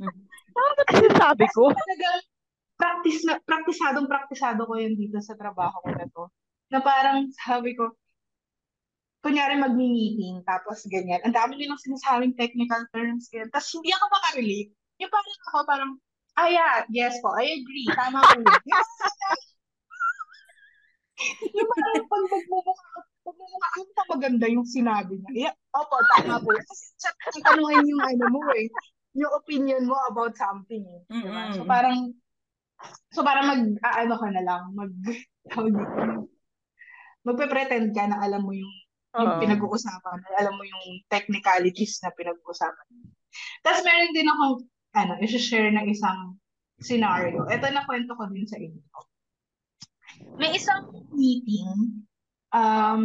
Tama 0.54 0.70
ba 0.74 0.84
sinasabi 0.90 1.46
ko? 1.54 1.64
talagang 1.70 2.20
practice 2.74 3.20
na, 3.22 3.34
praktisadong 3.38 4.10
praktisado 4.10 4.66
ko 4.66 4.74
yun 4.74 4.98
dito 4.98 5.22
sa 5.22 5.38
trabaho 5.38 5.78
ko 5.78 5.90
na 5.94 6.06
to. 6.10 6.24
Na 6.74 6.78
parang 6.82 7.30
sabi 7.46 7.78
ko, 7.78 7.94
kunyari 9.22 9.56
magmi-meeting, 9.56 10.42
tapos 10.44 10.84
ganyan. 10.90 11.22
Ang 11.22 11.32
dami 11.32 11.56
nilang 11.56 11.80
sinasabing 11.80 12.34
technical 12.34 12.82
terms, 12.90 13.30
ganyan. 13.30 13.48
Tapos 13.54 13.70
hindi 13.72 13.94
ako 13.94 14.04
makarelate. 14.10 14.70
Yung 15.00 15.12
parang 15.14 15.34
ako 15.48 15.58
parang, 15.64 15.90
ah 16.34 16.50
yeah, 16.50 16.82
yes 16.90 17.14
po, 17.22 17.30
I 17.38 17.46
agree, 17.62 17.86
tama 17.94 18.20
po. 18.20 18.42
yun." 18.42 18.50
yung 21.56 21.68
parang 21.70 22.06
pag 22.10 22.24
magmumukha, 22.26 22.88
magmumukha, 23.24 23.68
ano 23.78 23.90
pa 23.94 24.02
maganda 24.10 24.46
yung 24.50 24.66
sinabi 24.66 25.18
niya. 25.20 25.30
Yeah, 25.50 25.54
opo, 25.74 25.96
tama 26.18 26.42
po. 26.42 26.50
Kasi 26.52 26.84
chat 26.98 27.14
ang 27.14 27.42
tanungin 27.44 27.86
yung 27.86 28.02
ano 28.02 28.24
mo 28.34 28.40
eh, 28.54 28.66
yung 29.14 29.32
opinion 29.34 29.86
mo 29.86 29.96
about 30.10 30.34
something 30.34 30.82
eh. 30.82 31.02
Diba? 31.06 31.54
So 31.54 31.62
parang, 31.64 32.12
so 33.14 33.22
parang 33.22 33.46
mag, 33.46 33.62
ah, 33.86 34.02
ano 34.02 34.14
ka 34.18 34.28
na 34.34 34.42
lang, 34.42 34.62
mag, 34.74 34.92
magpe-pretend 37.24 37.94
ka 37.94 38.04
na 38.10 38.20
alam 38.20 38.42
mo 38.42 38.52
yung 38.52 38.74
yung 39.14 39.38
Oo. 39.38 39.40
pinag-uusapan, 39.40 40.18
alam 40.42 40.54
mo 40.58 40.66
yung 40.66 41.06
technicalities 41.06 42.02
na 42.02 42.10
pinag-uusapan. 42.18 42.86
Tapos 43.62 43.86
meron 43.86 44.10
din 44.10 44.26
akong, 44.26 44.56
ano, 44.94 45.12
i-share 45.22 45.70
na 45.70 45.86
isang 45.86 46.34
scenario. 46.82 47.46
Ito 47.46 47.70
na 47.70 47.86
kwento 47.86 48.18
ko 48.18 48.26
din 48.26 48.46
sa 48.46 48.58
inyo. 48.58 48.82
May 50.38 50.58
isang 50.58 50.90
meeting, 51.14 52.02
um, 52.50 53.02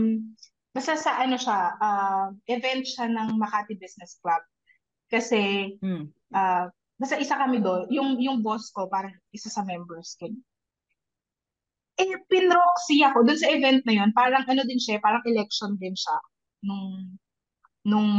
basta 0.74 0.98
sa 0.98 1.22
ano 1.22 1.38
siya, 1.38 1.60
uh, 1.78 2.28
event 2.50 2.86
siya 2.86 3.10
ng 3.10 3.38
Makati 3.38 3.78
Business 3.78 4.17
Club. 4.22 4.41
Kasi, 5.10 5.74
Mm. 5.82 6.10
uh, 6.34 6.65
basta 7.00 7.17
isa 7.17 7.38
kami 7.38 7.62
doon, 7.62 7.89
yung, 7.89 8.17
yung 8.22 8.38
boss 8.45 8.69
ko, 8.69 8.86
parang 8.86 9.13
isa 9.34 9.50
sa 9.50 9.65
members 9.65 10.13
ko. 10.19 10.30
Eh, 12.00 12.15
pinroxy 12.32 13.04
ako 13.04 13.28
dun 13.28 13.36
sa 13.36 13.52
event 13.52 13.84
na 13.84 13.93
yun. 14.04 14.10
Parang 14.15 14.48
ano 14.48 14.63
din 14.63 14.80
siya, 14.80 15.04
parang 15.04 15.19
election 15.28 15.76
din 15.76 15.91
siya 15.98 16.15
nung, 16.63 17.19
nung, 17.84 18.12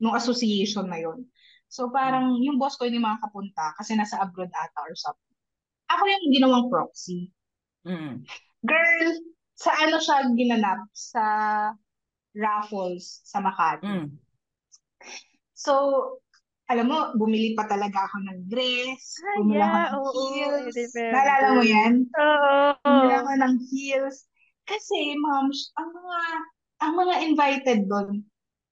nung 0.00 0.14
association 0.16 0.88
na 0.88 1.02
yun. 1.02 1.28
So, 1.68 1.90
parang 1.90 2.38
yung 2.40 2.56
boss 2.56 2.78
ko 2.78 2.86
hindi 2.86 3.02
makakapunta 3.02 3.74
kasi 3.76 3.98
nasa 3.98 4.22
abroad 4.22 4.48
ata 4.48 4.80
or 4.86 4.94
something. 4.94 5.36
Ako 5.90 6.02
yung 6.06 6.24
ginawang 6.32 6.70
proxy. 6.70 7.28
Mm. 7.86 8.26
Girl, 8.64 9.06
sa 9.54 9.70
ano 9.78 10.00
siya 10.00 10.26
ginanap? 10.34 10.88
Sa 10.92 11.24
raffles 12.34 13.22
sa 13.24 13.38
Makati. 13.40 13.86
Mm. 13.86 14.18
So, 15.54 15.72
alam 16.66 16.86
mo, 16.90 16.98
bumili 17.14 17.54
pa 17.54 17.68
talaga 17.68 18.08
ako 18.10 18.16
ng 18.26 18.38
dress, 18.50 19.22
Ah, 19.22 19.38
bumili 19.38 19.60
ako 19.62 19.76
yeah, 19.78 19.86
ng 19.86 19.96
oo, 19.96 20.10
heels. 20.10 20.74
Remember. 20.74 21.10
Naalala 21.12 21.48
mo 21.54 21.62
yan? 21.62 21.94
Oo. 22.18 22.52
Bumili 22.84 23.12
ako 23.14 23.30
ng 23.38 23.54
heels. 23.70 24.16
Kasi, 24.64 25.14
ma'am, 25.20 25.46
ang 25.78 25.88
mga, 25.92 26.18
ang 26.84 26.92
mga 26.96 27.14
invited 27.28 27.80
doon, 27.86 28.24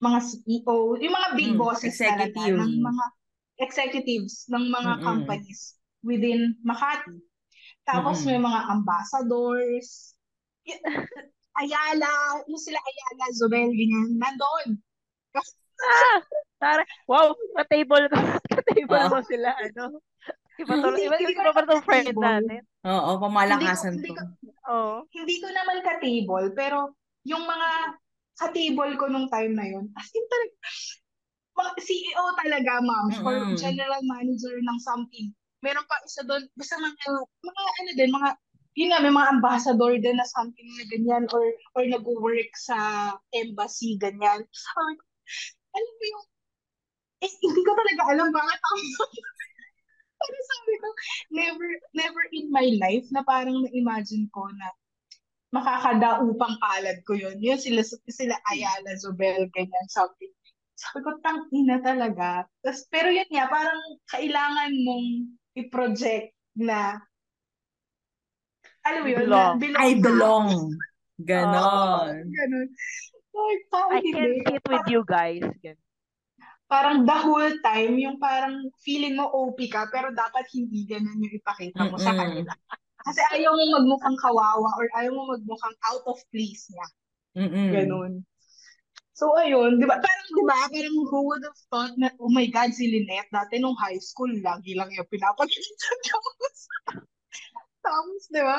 mga 0.03 0.19
CEO, 0.25 0.97
yung 0.99 1.15
mga 1.15 1.29
big 1.39 1.53
Mm, 1.53 1.59
bosses 1.61 2.03
talaga, 2.03 2.41
executive. 2.43 2.59
ng 2.59 2.73
mga 2.83 3.05
executives 3.63 4.49
ng 4.51 4.65
mga 4.73 4.93
Mm-mm. 4.99 5.05
companies 5.07 5.79
within 6.03 6.57
Makati. 6.67 7.23
Tapos 7.83 8.23
Mm-mm. 8.23 8.29
may 8.31 8.41
mga 8.41 8.61
ambassadors, 8.71 10.15
Ayala, 11.61 12.09
yung 12.49 12.63
sila 12.63 12.79
Ayala, 12.81 13.25
Zobel, 13.37 13.69
ganyan, 13.77 14.17
nandoon. 14.17 14.69
Kasi, 15.35 15.53
Ah! 15.83 16.19
Tara. 16.63 16.83
Wow, 17.11 17.35
ka-table 17.59 18.07
ko. 18.07 18.17
ka-table 18.57 19.03
Oo. 19.03 19.11
mo 19.11 19.21
sila, 19.27 19.51
ano? 19.59 19.99
Iba 20.57 20.75
to, 20.79 20.87
Hindi, 20.95 21.03
iba, 21.11 21.17
hindi 21.19 21.35
ko 21.35 21.43
iba 21.43 21.49
naman 21.51 21.65
tong 21.67 21.85
friend 21.85 22.15
natin. 22.17 22.63
Oo, 22.87 23.11
hindi 23.11 23.19
ko, 23.19 23.23
pamalakasan 23.27 23.93
hindi 23.99 24.11
to. 24.11 24.15
ko, 24.15 24.23
Oo. 24.71 24.97
hindi 25.11 25.35
ko 25.43 25.49
naman 25.51 25.79
ka-table, 25.83 26.47
pero 26.55 26.79
yung 27.27 27.45
mga 27.45 27.69
ka-table 28.39 28.93
ko 28.97 29.05
nung 29.11 29.27
time 29.29 29.53
na 29.59 29.67
yun, 29.67 29.91
as 29.99 30.09
in 30.15 30.25
talaga, 30.31 30.55
mga 31.53 31.71
CEO 31.85 32.25
talaga, 32.39 32.73
ma'am, 32.81 33.07
or 33.27 33.35
Mm-mm. 33.43 33.59
general 33.59 34.03
manager 34.07 34.57
ng 34.63 34.79
something. 34.81 35.35
Meron 35.63 35.87
pa 35.87 36.03
isa 36.03 36.27
doon, 36.27 36.43
basta 36.59 36.75
mga, 36.75 37.07
mga 37.43 37.63
ano 37.79 37.91
din, 37.95 38.11
mga, 38.11 38.29
yun 38.75 38.89
nga, 38.91 39.01
may 39.01 39.15
mga 39.15 39.33
ambassador 39.39 39.93
din 39.97 40.19
na 40.19 40.27
something 40.27 40.69
na 40.75 40.85
ganyan, 40.91 41.25
or, 41.31 41.45
or 41.79 41.83
nag-work 41.87 42.51
sa 42.59 42.77
embassy, 43.31 43.95
ganyan. 43.97 44.43
Ko, 44.43 44.81
alam 45.73 45.93
mo 45.95 46.05
yung, 46.11 46.25
eh, 47.23 47.31
hindi 47.31 47.61
ko 47.63 47.73
talaga 47.79 48.03
alam 48.11 48.29
bakit 48.35 48.61
ako. 48.61 48.77
Pero 50.23 50.39
sabi 50.47 50.75
ko, 50.79 50.89
never, 51.35 51.69
never 51.95 52.23
in 52.35 52.47
my 52.51 52.67
life 52.79 53.07
na 53.11 53.23
parang 53.27 53.59
na-imagine 53.63 54.27
ko 54.31 54.47
na 54.55 54.71
makakadaupang 55.53 56.57
palad 56.59 56.99
ko 57.05 57.13
yun. 57.15 57.37
Yun 57.39 57.61
sila, 57.61 57.85
sila 57.87 58.35
Ayala, 58.51 58.97
Zobel, 58.99 59.47
ganyan, 59.53 59.87
something. 59.93 60.33
Sabi 60.83 60.99
ko, 61.07 61.11
tang 61.23 61.47
ina 61.55 61.79
talaga. 61.79 62.43
Tas, 62.59 62.83
pero 62.91 63.07
yun 63.07 63.31
nga, 63.31 63.47
parang 63.47 63.79
kailangan 64.11 64.73
mong 64.83 65.07
i-project 65.55 66.35
na, 66.59 66.99
alam 68.83 69.01
mo 69.07 69.09
yun, 69.15 69.31
na 69.31 69.55
Belong. 69.55 69.55
belong 69.63 69.79
I 69.79 69.91
belong. 70.03 70.51
Ganon. 71.23 72.15
ganun. 72.35 72.69
Like, 73.33 73.63
parang 73.71 73.95
I 73.95 73.99
can 74.03 74.15
hindi. 74.27 74.43
sit 74.43 74.65
with 74.67 74.87
you 74.91 75.03
guys. 75.07 75.47
Ganun. 75.63 75.81
Parang 76.67 77.05
the 77.05 77.19
whole 77.21 77.53
time, 77.63 78.01
yung 78.01 78.17
parang 78.17 78.65
feeling 78.81 79.15
mo 79.15 79.29
OP 79.29 79.61
ka, 79.69 79.87
pero 79.93 80.09
dapat 80.11 80.49
hindi 80.57 80.89
ganun 80.89 81.21
yung 81.21 81.37
ipakita 81.37 81.85
mo 81.85 82.01
sa 82.01 82.11
Mm-mm. 82.11 82.21
kanila. 82.27 82.53
Kasi 83.03 83.21
ayaw 83.35 83.53
mo 83.53 83.65
magmukhang 83.77 84.19
kawawa 84.19 84.69
or 84.81 84.87
ayaw 84.99 85.13
mo 85.13 85.23
magmukhang 85.37 85.77
out 85.93 86.05
of 86.09 86.19
place 86.33 86.65
niya. 86.73 86.87
Mm-mm. 87.39 87.69
Ganun. 87.77 88.13
So, 89.23 89.39
ayun, 89.39 89.79
di 89.79 89.87
ba? 89.87 90.03
Parang, 90.03 90.29
di 90.35 90.43
ba? 90.43 90.59
Parang 90.67 90.99
who 90.99 91.19
would 91.31 91.47
have 91.47 91.61
thought 91.71 91.95
na, 91.95 92.11
oh 92.19 92.27
my 92.27 92.43
God, 92.51 92.75
si 92.75 92.91
Lynette, 92.91 93.31
dati 93.31 93.63
nung 93.63 93.79
high 93.79 94.03
school, 94.03 94.27
lagi 94.43 94.75
lang 94.75 94.91
yung 94.91 95.07
pinapakita 95.07 95.87
tapos, 96.11 96.57
tapos, 97.87 98.23
di 98.35 98.43
ba? 98.43 98.59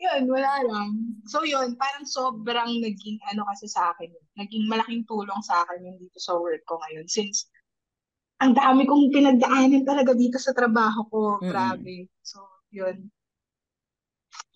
Yun, 0.00 0.24
wala 0.32 0.64
lang. 0.64 1.20
So, 1.28 1.44
yun, 1.44 1.76
parang 1.76 2.08
sobrang 2.08 2.80
naging, 2.80 3.20
ano 3.28 3.44
kasi 3.52 3.68
sa 3.68 3.92
akin, 3.92 4.08
naging 4.40 4.72
malaking 4.72 5.04
tulong 5.04 5.44
sa 5.44 5.68
akin 5.68 5.84
yun 5.84 6.00
dito 6.00 6.16
sa 6.16 6.32
work 6.40 6.64
ko 6.64 6.80
ngayon. 6.80 7.04
Since, 7.04 7.52
ang 8.40 8.56
dami 8.56 8.88
kong 8.88 9.12
pinagdaanan 9.12 9.84
talaga 9.84 10.16
dito 10.16 10.40
sa 10.40 10.56
trabaho 10.56 11.04
ko. 11.12 11.44
Mm-mm. 11.44 11.52
Grabe. 11.52 12.08
So, 12.24 12.40
yun. 12.72 13.12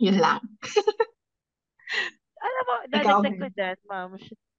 Yun 0.00 0.24
lang. 0.24 0.40
Alam 2.44 2.62
mo, 2.64 2.74
dadagdag 2.88 3.36
ko 3.36 3.48
dyan, 3.52 3.78
ma'am. 3.84 4.16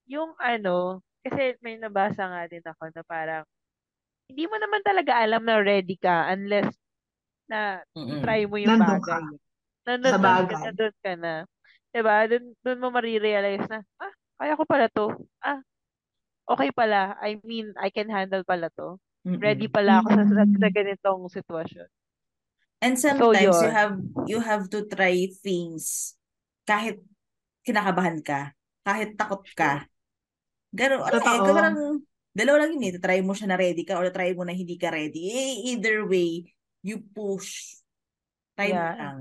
Yung 0.09 0.37
ano, 0.37 1.01
kasi 1.25 1.57
may 1.65 1.81
nabasa 1.81 2.21
nga 2.29 2.45
din 2.45 2.61
ako 2.61 2.93
na 2.93 3.01
parang, 3.09 3.43
hindi 4.29 4.45
mo 4.49 4.57
naman 4.57 4.81
talaga 4.85 5.17
alam 5.21 5.41
na 5.45 5.61
ready 5.61 5.97
ka 5.97 6.29
unless 6.33 6.69
na 7.49 7.81
Mm-mm. 7.97 8.21
try 8.21 8.45
mo 8.49 8.57
yung 8.57 8.77
Nandun 8.77 9.01
ka. 9.05 9.17
bagay. 9.17 9.25
Nandun, 9.85 10.15
Sa 10.15 10.17
nandun, 10.21 10.49
bagay. 10.49 10.65
nandun 10.65 10.95
ka 11.01 11.13
na. 11.17 11.33
Diba? 11.93 12.15
Doon, 12.29 12.45
doon 12.65 12.81
mo 12.81 12.89
marirealize 12.93 13.65
na, 13.69 13.81
ah, 14.01 14.13
kaya 14.41 14.57
ko 14.59 14.63
pala 14.67 14.87
to. 14.93 15.13
Ah, 15.41 15.61
okay 16.49 16.69
pala. 16.73 17.17
I 17.21 17.37
mean, 17.45 17.73
I 17.79 17.89
can 17.93 18.09
handle 18.11 18.43
pala 18.45 18.69
to. 18.77 18.97
Ready 19.41 19.67
Mm-mm. 19.67 19.71
pala 19.71 20.01
ako 20.03 20.09
sa, 20.17 20.23
sa, 20.29 20.43
sa 20.47 20.69
ganitong 20.73 21.27
sitwasyon. 21.31 21.89
And 22.83 22.99
So, 23.17 23.31
sometimes 23.31 23.61
you 23.61 23.69
yun. 23.69 23.73
have 23.73 23.97
you 24.29 24.39
have 24.43 24.69
to 24.69 24.85
try 24.85 25.25
things 25.41 26.13
kahit 26.67 27.01
kinakabahan 27.65 28.21
ka, 28.21 28.53
kahit 28.85 29.17
takot 29.17 29.41
ka. 29.57 29.87
Gano, 30.75 31.07
ano 31.07 31.15
eh, 31.15 31.23
Totoo. 31.23 31.55
parang 31.55 31.77
dalawa 32.35 32.67
lang 32.67 32.75
yun 32.75 32.83
eh. 32.91 32.99
Try 32.99 33.19
mo 33.23 33.31
siya 33.31 33.47
na 33.47 33.55
ready 33.55 33.87
ka 33.87 33.95
or 33.95 34.11
try 34.11 34.35
mo 34.35 34.43
na 34.43 34.51
hindi 34.51 34.75
ka 34.75 34.91
ready. 34.91 35.31
Eh, 35.31 35.53
either 35.71 36.03
way, 36.03 36.43
you 36.83 36.99
push. 36.99 37.79
Try 38.59 38.75
mo 38.75 38.83
Yeah. 38.83 38.95
lang. 38.99 39.19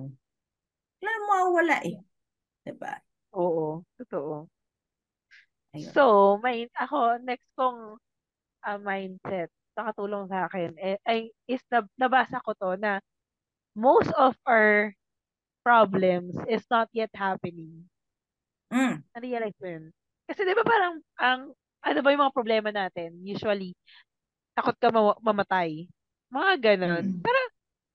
Wala 0.99 1.19
mawawala 1.31 1.77
eh. 1.87 2.03
Diba? 2.67 2.99
Oo. 3.39 3.87
Totoo. 4.03 4.51
Ayun. 5.79 5.91
So, 5.95 6.03
may, 6.43 6.67
ako, 6.75 7.23
next 7.23 7.47
kong 7.55 8.03
ah, 8.67 8.79
mindset, 8.81 9.51
nakatulong 9.79 10.27
sa 10.27 10.51
akin, 10.51 10.75
eh, 10.79 10.99
ay, 11.07 11.31
is 11.47 11.63
na, 11.71 11.87
nabasa 11.99 12.43
ko 12.43 12.55
to 12.59 12.75
na 12.79 12.99
most 13.75 14.11
of 14.15 14.35
our 14.47 14.95
problems 15.67 16.35
is 16.47 16.63
not 16.71 16.87
yet 16.95 17.11
happening. 17.15 17.87
Mm. 18.71 19.03
Na-realize 19.13 19.59
mo 19.59 19.67
yun? 19.67 19.85
Kasi 20.25 20.41
di 20.45 20.55
ba 20.57 20.65
parang, 20.65 20.95
ang, 21.21 21.41
ano 21.85 21.99
ba 22.01 22.09
yung 22.13 22.23
mga 22.25 22.37
problema 22.37 22.71
natin? 22.73 23.21
Usually, 23.21 23.77
takot 24.57 24.77
ka 24.81 24.89
ma- 24.89 25.21
mamatay. 25.21 25.85
Mga 26.33 26.53
ganon. 26.61 27.05
Mm. 27.05 27.21
Pero, 27.21 27.41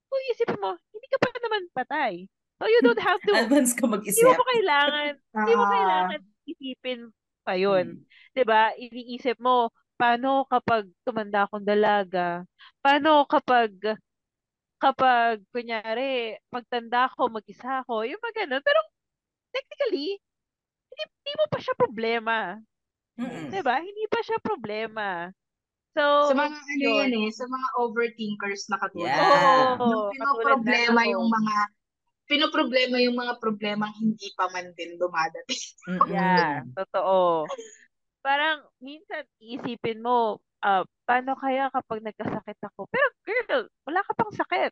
kung 0.09 0.21
isipin 0.33 0.61
mo, 0.61 0.71
hindi 0.93 1.07
ka 1.09 1.17
pa 1.21 1.29
naman 1.39 1.63
patay. 1.73 2.13
So 2.59 2.67
you 2.67 2.79
don't 2.83 2.99
have 2.99 3.21
to, 3.23 3.31
Advance 3.47 3.71
ka 3.71 3.87
hindi 3.87 3.95
mag-isip. 4.03 4.25
mo 4.27 4.35
pa 4.35 4.45
kailangan, 4.51 5.11
hindi 5.15 5.53
mo 5.55 5.65
kailangan 5.75 6.19
isipin 6.43 6.99
pa 7.47 7.53
yun. 7.55 7.85
Mm. 7.95 7.99
'Di 8.35 8.43
ba? 8.43 8.61
Iniisip 8.75 9.37
mo, 9.39 9.71
paano 9.95 10.43
kapag 10.45 10.91
tumanda 11.07 11.47
akong 11.47 11.63
dalaga? 11.63 12.43
Paano 12.83 13.23
kapag 13.25 13.71
kapag 14.79 15.43
kunyari 15.51 16.35
pagtanda 16.51 17.07
ko 17.15 17.31
mag-isa 17.31 17.83
ako, 17.83 18.03
yung 18.03 18.19
mga 18.19 18.45
ganun. 18.45 18.63
Pero 18.63 18.79
technically, 19.55 20.19
hindi, 20.99 21.05
hindi 21.23 21.33
mo 21.39 21.45
pa 21.47 21.59
siya 21.63 21.75
problema. 21.79 22.37
Mm-mm. 23.15 23.47
'Di 23.47 23.61
ba? 23.63 23.79
Hindi 23.79 24.03
pa 24.11 24.19
siya 24.19 24.39
problema. 24.43 25.31
sa 25.95 26.31
So, 26.31 26.35
mga 26.35 26.59
ano 26.59 26.83
yun. 26.83 26.95
yan 27.07 27.13
eh, 27.23 27.29
sa 27.31 27.47
mga 27.47 27.67
overthinkers 27.79 28.67
na 28.67 28.77
katulad. 28.83 29.15
Yeah. 29.15 29.79
Oo, 29.79 29.87
na 29.87 29.95
pinoproblema 30.11 31.01
yung 31.07 31.27
mga 31.27 31.55
pinoproblema 32.29 32.97
yung 33.01 33.17
mga 33.17 33.41
problemang 33.41 33.89
hindi 33.97 34.29
pa 34.37 34.51
man 34.53 34.69
din 34.75 34.99
dumadating. 34.99 35.63
Yeah, 36.11 36.61
totoo. 36.77 37.49
Parang 38.21 38.67
minsan 38.83 39.25
iisipin 39.41 40.03
mo, 40.03 40.37
ah, 40.61 40.85
paano 41.09 41.33
kaya 41.39 41.71
kapag 41.73 42.05
nagkasakit 42.05 42.59
ako? 42.69 42.85
Pero 42.91 43.07
girl, 43.25 43.61
wala 43.87 43.99
ka 44.05 44.11
pang 44.13 44.31
sakit. 44.35 44.71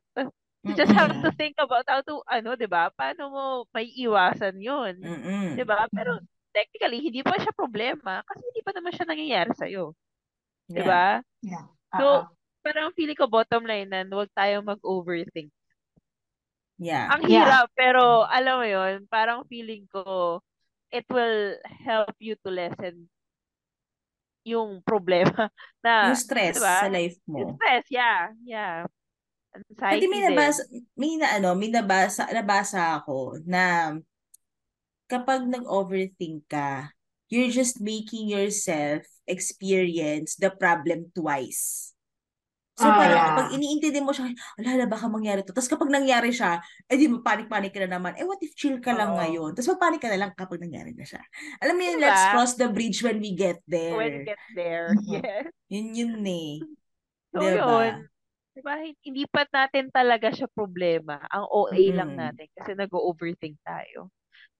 You 0.67 0.75
just 0.75 0.91
have 0.91 1.15
to 1.23 1.31
think 1.39 1.55
about 1.63 1.87
how 1.87 2.03
to, 2.03 2.19
ano, 2.27 2.59
'di 2.59 2.67
ba? 2.67 2.91
Paano 2.91 3.31
mo 3.31 3.43
may 3.71 3.87
iwasan 3.87 4.59
'yun? 4.59 5.07
'Di 5.55 5.63
ba? 5.63 5.87
Pero 5.95 6.19
technically, 6.51 6.99
hindi 7.07 7.23
pa 7.23 7.39
siya 7.39 7.55
problema 7.55 8.19
kasi 8.27 8.43
hindi 8.51 8.61
pa 8.67 8.75
naman 8.75 8.91
siya 8.91 9.07
nangyayari 9.07 9.51
sa 9.55 9.63
'di 10.75 10.83
Yeah. 10.83 10.85
ba? 10.85 11.21
Yeah. 11.41 11.65
So, 11.97 12.23
Oo. 12.23 12.37
parang 12.65 12.93
feeling 12.97 13.17
ko 13.19 13.27
bottom 13.31 13.65
line 13.67 13.89
na 13.91 14.03
huwag 14.07 14.31
tayong 14.35 14.65
mag-overthink. 14.67 15.51
Yeah. 16.79 17.09
Ang 17.09 17.23
Yeah. 17.25 17.55
hirap, 17.55 17.71
pero 17.71 18.27
alam 18.27 18.59
mo 18.59 18.65
'yun, 18.67 19.07
parang 19.07 19.47
feeling 19.47 19.87
ko 19.87 20.43
it 20.91 21.07
will 21.07 21.55
help 21.83 22.11
you 22.19 22.35
to 22.43 22.51
lessen 22.51 23.07
yung 24.45 24.83
problema 24.85 25.49
na, 25.85 26.13
Yung 26.13 26.15
stress 26.15 26.53
'di 26.53 26.59
ba? 26.61 26.77
sa 26.77 26.87
life 26.89 27.17
Yung 27.37 27.49
mo. 27.49 27.57
stress, 27.57 27.85
yeah, 27.89 28.33
yeah. 28.45 28.85
Anxiety 29.55 30.05
may 30.07 30.21
din. 30.21 30.27
nabasa, 30.33 30.61
may 30.97 31.13
na 31.17 31.27
ano, 31.37 31.49
may 31.57 31.69
nabasa, 31.71 32.27
nabasa 32.29 32.99
ako 32.99 33.39
na 33.47 33.95
kapag 35.07 35.47
nag-overthink 35.47 36.45
ka, 36.51 36.91
you're 37.31 37.51
just 37.51 37.79
making 37.79 38.27
yourself 38.27 39.03
experience 39.27 40.35
the 40.39 40.51
problem 40.51 41.11
twice. 41.11 41.91
So 42.77 42.85
Ah, 42.85 42.93
parang 42.93 43.19
kapag 43.33 43.47
iniintindi 43.57 44.05
mo 44.05 44.13
siya, 44.13 44.29
ala, 44.61 44.85
baka 44.85 45.09
mangyari 45.09 45.41
to. 45.41 45.49
Tapos 45.49 45.65
kapag 45.65 45.89
nangyari 45.89 46.29
siya, 46.29 46.61
eh 46.85 46.93
di 46.93 47.09
mo 47.09 47.25
panic-panic 47.25 47.73
ka 47.73 47.81
na 47.89 47.97
naman. 47.97 48.13
Eh 48.13 48.21
what 48.21 48.37
if 48.45 48.53
chill 48.53 48.77
ka 48.77 48.93
lang 48.93 49.11
Oo. 49.11 49.17
ngayon? 49.17 49.49
Tapos 49.57 49.73
magpanic 49.73 49.97
ka 50.05 50.13
na 50.13 50.19
lang 50.21 50.31
kapag 50.37 50.61
nangyari 50.61 50.93
na 50.93 51.01
siya. 51.01 51.17
Alam 51.57 51.73
mo 51.73 51.81
yun, 51.81 51.97
Diba? 51.97 52.05
let's 52.05 52.23
cross 52.29 52.53
the 52.53 52.69
bridge 52.69 53.01
when 53.01 53.17
we 53.17 53.33
get 53.33 53.57
When 53.65 53.73
there. 53.73 54.13
you 54.13 54.29
get 54.29 54.43
there, 54.53 54.87
Mhm. 54.93 55.09
yes. 55.09 55.45
Yun 55.73 55.87
yun 55.97 56.13
eh. 56.21 56.53
So 57.33 57.41
Diba? 57.41 57.49
yun, 57.49 57.95
diba, 58.57 58.73
hindi 59.05 59.23
pa 59.29 59.45
natin 59.45 59.93
talaga 59.93 60.33
siya 60.33 60.49
problema. 60.49 61.21
Ang 61.29 61.45
OA 61.45 61.93
lang 61.93 62.17
Mm. 62.17 62.19
natin 62.19 62.47
kasi 62.57 62.73
nag-overthink 62.73 63.61
tayo. 63.61 64.09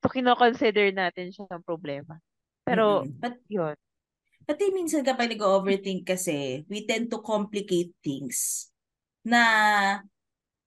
So 0.06 0.14
kino-consider 0.14 0.94
natin 0.94 1.34
siya 1.34 1.50
ng 1.50 1.66
problema. 1.66 2.22
Pero 2.62 3.02
Mm-mm. 3.02 3.18
But 3.18 3.42
yun. 3.50 3.74
Pati 4.48 4.72
minsan 4.72 5.04
kapag 5.04 5.34
nag-overthink 5.34 6.08
kasi, 6.08 6.64
we 6.72 6.86
tend 6.88 7.12
to 7.12 7.20
complicate 7.20 7.92
things. 8.00 8.70
Na, 9.28 9.42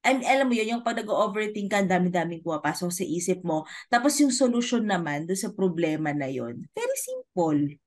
I 0.04 0.10
mean, 0.16 0.26
alam 0.28 0.48
mo 0.48 0.54
yun, 0.56 0.76
yung 0.76 0.84
pag 0.84 1.00
nag-overthink 1.00 1.72
ka, 1.72 1.80
ang 1.80 1.88
dami-daming 1.88 2.44
pumapasok 2.44 2.90
sa 2.92 3.04
isip 3.04 3.40
mo. 3.40 3.64
Tapos 3.88 4.20
yung 4.20 4.32
solution 4.32 4.84
naman 4.84 5.24
doon 5.24 5.40
sa 5.40 5.52
problema 5.52 6.12
na 6.12 6.28
yun, 6.28 6.60
very 6.76 6.98
simple. 7.00 7.78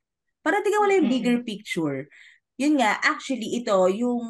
Para 0.42 0.66
di 0.66 0.70
ka 0.74 0.82
wala 0.82 0.98
yung 0.98 1.10
bigger 1.14 1.46
picture. 1.46 2.10
Yun 2.58 2.82
nga, 2.82 2.98
actually, 3.02 3.58
ito, 3.58 3.78
yung 3.94 4.22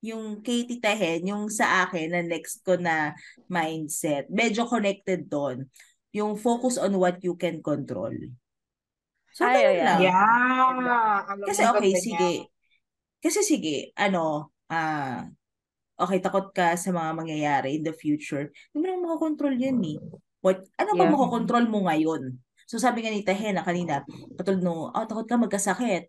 yung 0.00 0.40
kay 0.40 0.64
Tita 0.64 0.96
Hen, 0.96 1.28
yung 1.28 1.52
sa 1.52 1.84
akin, 1.84 2.12
na 2.12 2.20
next 2.24 2.64
ko 2.64 2.76
na 2.80 3.12
mindset, 3.48 4.28
medyo 4.32 4.64
connected 4.64 5.28
doon. 5.28 5.68
Yung 6.16 6.34
focus 6.34 6.80
on 6.80 6.96
what 6.96 7.20
you 7.22 7.36
can 7.36 7.60
control. 7.60 8.12
So, 9.30 9.46
Ay, 9.46 9.62
ganun 9.62 9.70
ay, 9.70 9.78
lang. 9.86 9.98
ay. 10.00 10.04
Yeah. 10.10 11.46
Kasi 11.46 11.62
okay, 11.70 11.92
sige. 11.94 12.32
Kasi 13.20 13.38
sige, 13.44 13.76
ano, 13.94 14.50
ah, 14.72 15.28
okay, 16.00 16.18
takot 16.18 16.50
ka 16.56 16.74
sa 16.74 16.90
mga 16.90 17.10
mangyayari 17.14 17.76
in 17.76 17.84
the 17.84 17.92
future. 17.94 18.48
Hindi 18.72 18.80
mo 18.80 18.84
naman 18.88 19.04
makakontrol 19.06 19.54
yun 19.54 19.78
eh. 19.84 19.98
What, 20.40 20.64
ano 20.80 20.96
ba 20.96 21.04
Yeah. 21.06 21.12
makakontrol 21.12 21.64
mo 21.68 21.84
ngayon? 21.86 22.40
So 22.64 22.80
sabi 22.80 23.04
nga 23.04 23.12
ni 23.12 23.20
Tahena 23.26 23.60
kanina, 23.60 24.06
katulad 24.38 24.62
no, 24.64 24.88
oh, 24.88 25.04
takot 25.04 25.28
ka 25.28 25.36
magkasakit. 25.36 26.08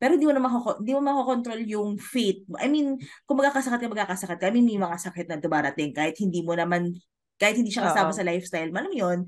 Pero 0.00 0.16
di 0.16 0.24
mo 0.24 0.32
na 0.32 0.40
makako, 0.40 0.80
di 0.80 0.96
mo 0.96 1.04
makakontrol 1.04 1.60
yung 1.68 2.00
fate. 2.00 2.48
I 2.56 2.72
mean, 2.72 2.96
kung 3.28 3.36
magkakasakit 3.36 3.84
ka, 3.84 3.92
magkakasakit 3.92 4.38
ka. 4.40 4.48
I 4.48 4.52
mean, 4.56 4.64
may 4.64 4.80
mga 4.80 4.96
sakit 4.96 5.28
na 5.28 5.36
dumarating 5.36 5.92
kahit 5.92 6.16
hindi 6.24 6.40
mo 6.40 6.56
naman, 6.56 6.96
kahit 7.36 7.60
hindi 7.60 7.68
siya 7.68 7.84
kasama 7.92 8.10
Oo. 8.10 8.16
sa 8.16 8.24
lifestyle. 8.24 8.72
Alam 8.72 8.88
mo 8.88 8.96
yun, 8.96 9.18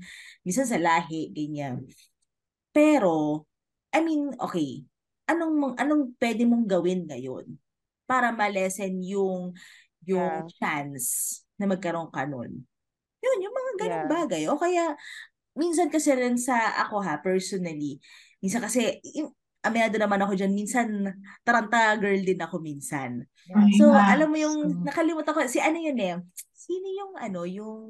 minsan 0.41 0.65
sa 0.65 0.81
lahi, 0.81 1.29
ganyan. 1.29 1.85
Pero, 2.73 3.45
I 3.93 4.01
mean, 4.01 4.33
okay, 4.41 4.81
anong 5.29 5.77
anong 5.77 6.17
pwede 6.17 6.43
mong 6.49 6.65
gawin 6.65 7.05
ngayon 7.05 7.45
para 8.09 8.33
malesen 8.33 8.99
yung 9.05 9.53
yung 10.03 10.49
Yeah. 10.49 10.49
chance 10.59 11.39
na 11.55 11.69
magkaroon 11.69 12.09
ka 12.11 12.25
nun? 12.25 12.65
Yun, 13.23 13.39
yung 13.45 13.55
mga 13.55 13.71
ganong 13.79 14.07
Yeah. 14.09 14.11
bagay. 14.11 14.43
O 14.51 14.57
kaya, 14.59 14.97
minsan 15.55 15.87
kasi 15.93 16.11
rin 16.17 16.35
sa 16.41 16.75
ako 16.85 16.99
ha, 17.05 17.21
personally, 17.21 18.01
minsan 18.43 18.59
kasi, 18.65 18.99
aminado 19.63 19.95
naman 19.95 20.19
ako 20.19 20.35
dyan, 20.35 20.51
minsan, 20.53 20.87
taranta 21.41 21.95
girl 21.95 22.19
din 22.19 22.39
ako 22.43 22.59
minsan. 22.59 23.23
So, 23.79 23.89
alam 23.95 24.27
mo 24.29 24.37
yung, 24.37 24.57
Mm. 24.59 24.83
nakalimutan 24.83 25.31
ko, 25.31 25.39
si 25.47 25.63
ano 25.63 25.79
yun 25.79 25.97
eh, 25.99 26.19
sino 26.51 26.87
yung 26.91 27.13
ano, 27.15 27.47
yung 27.47 27.81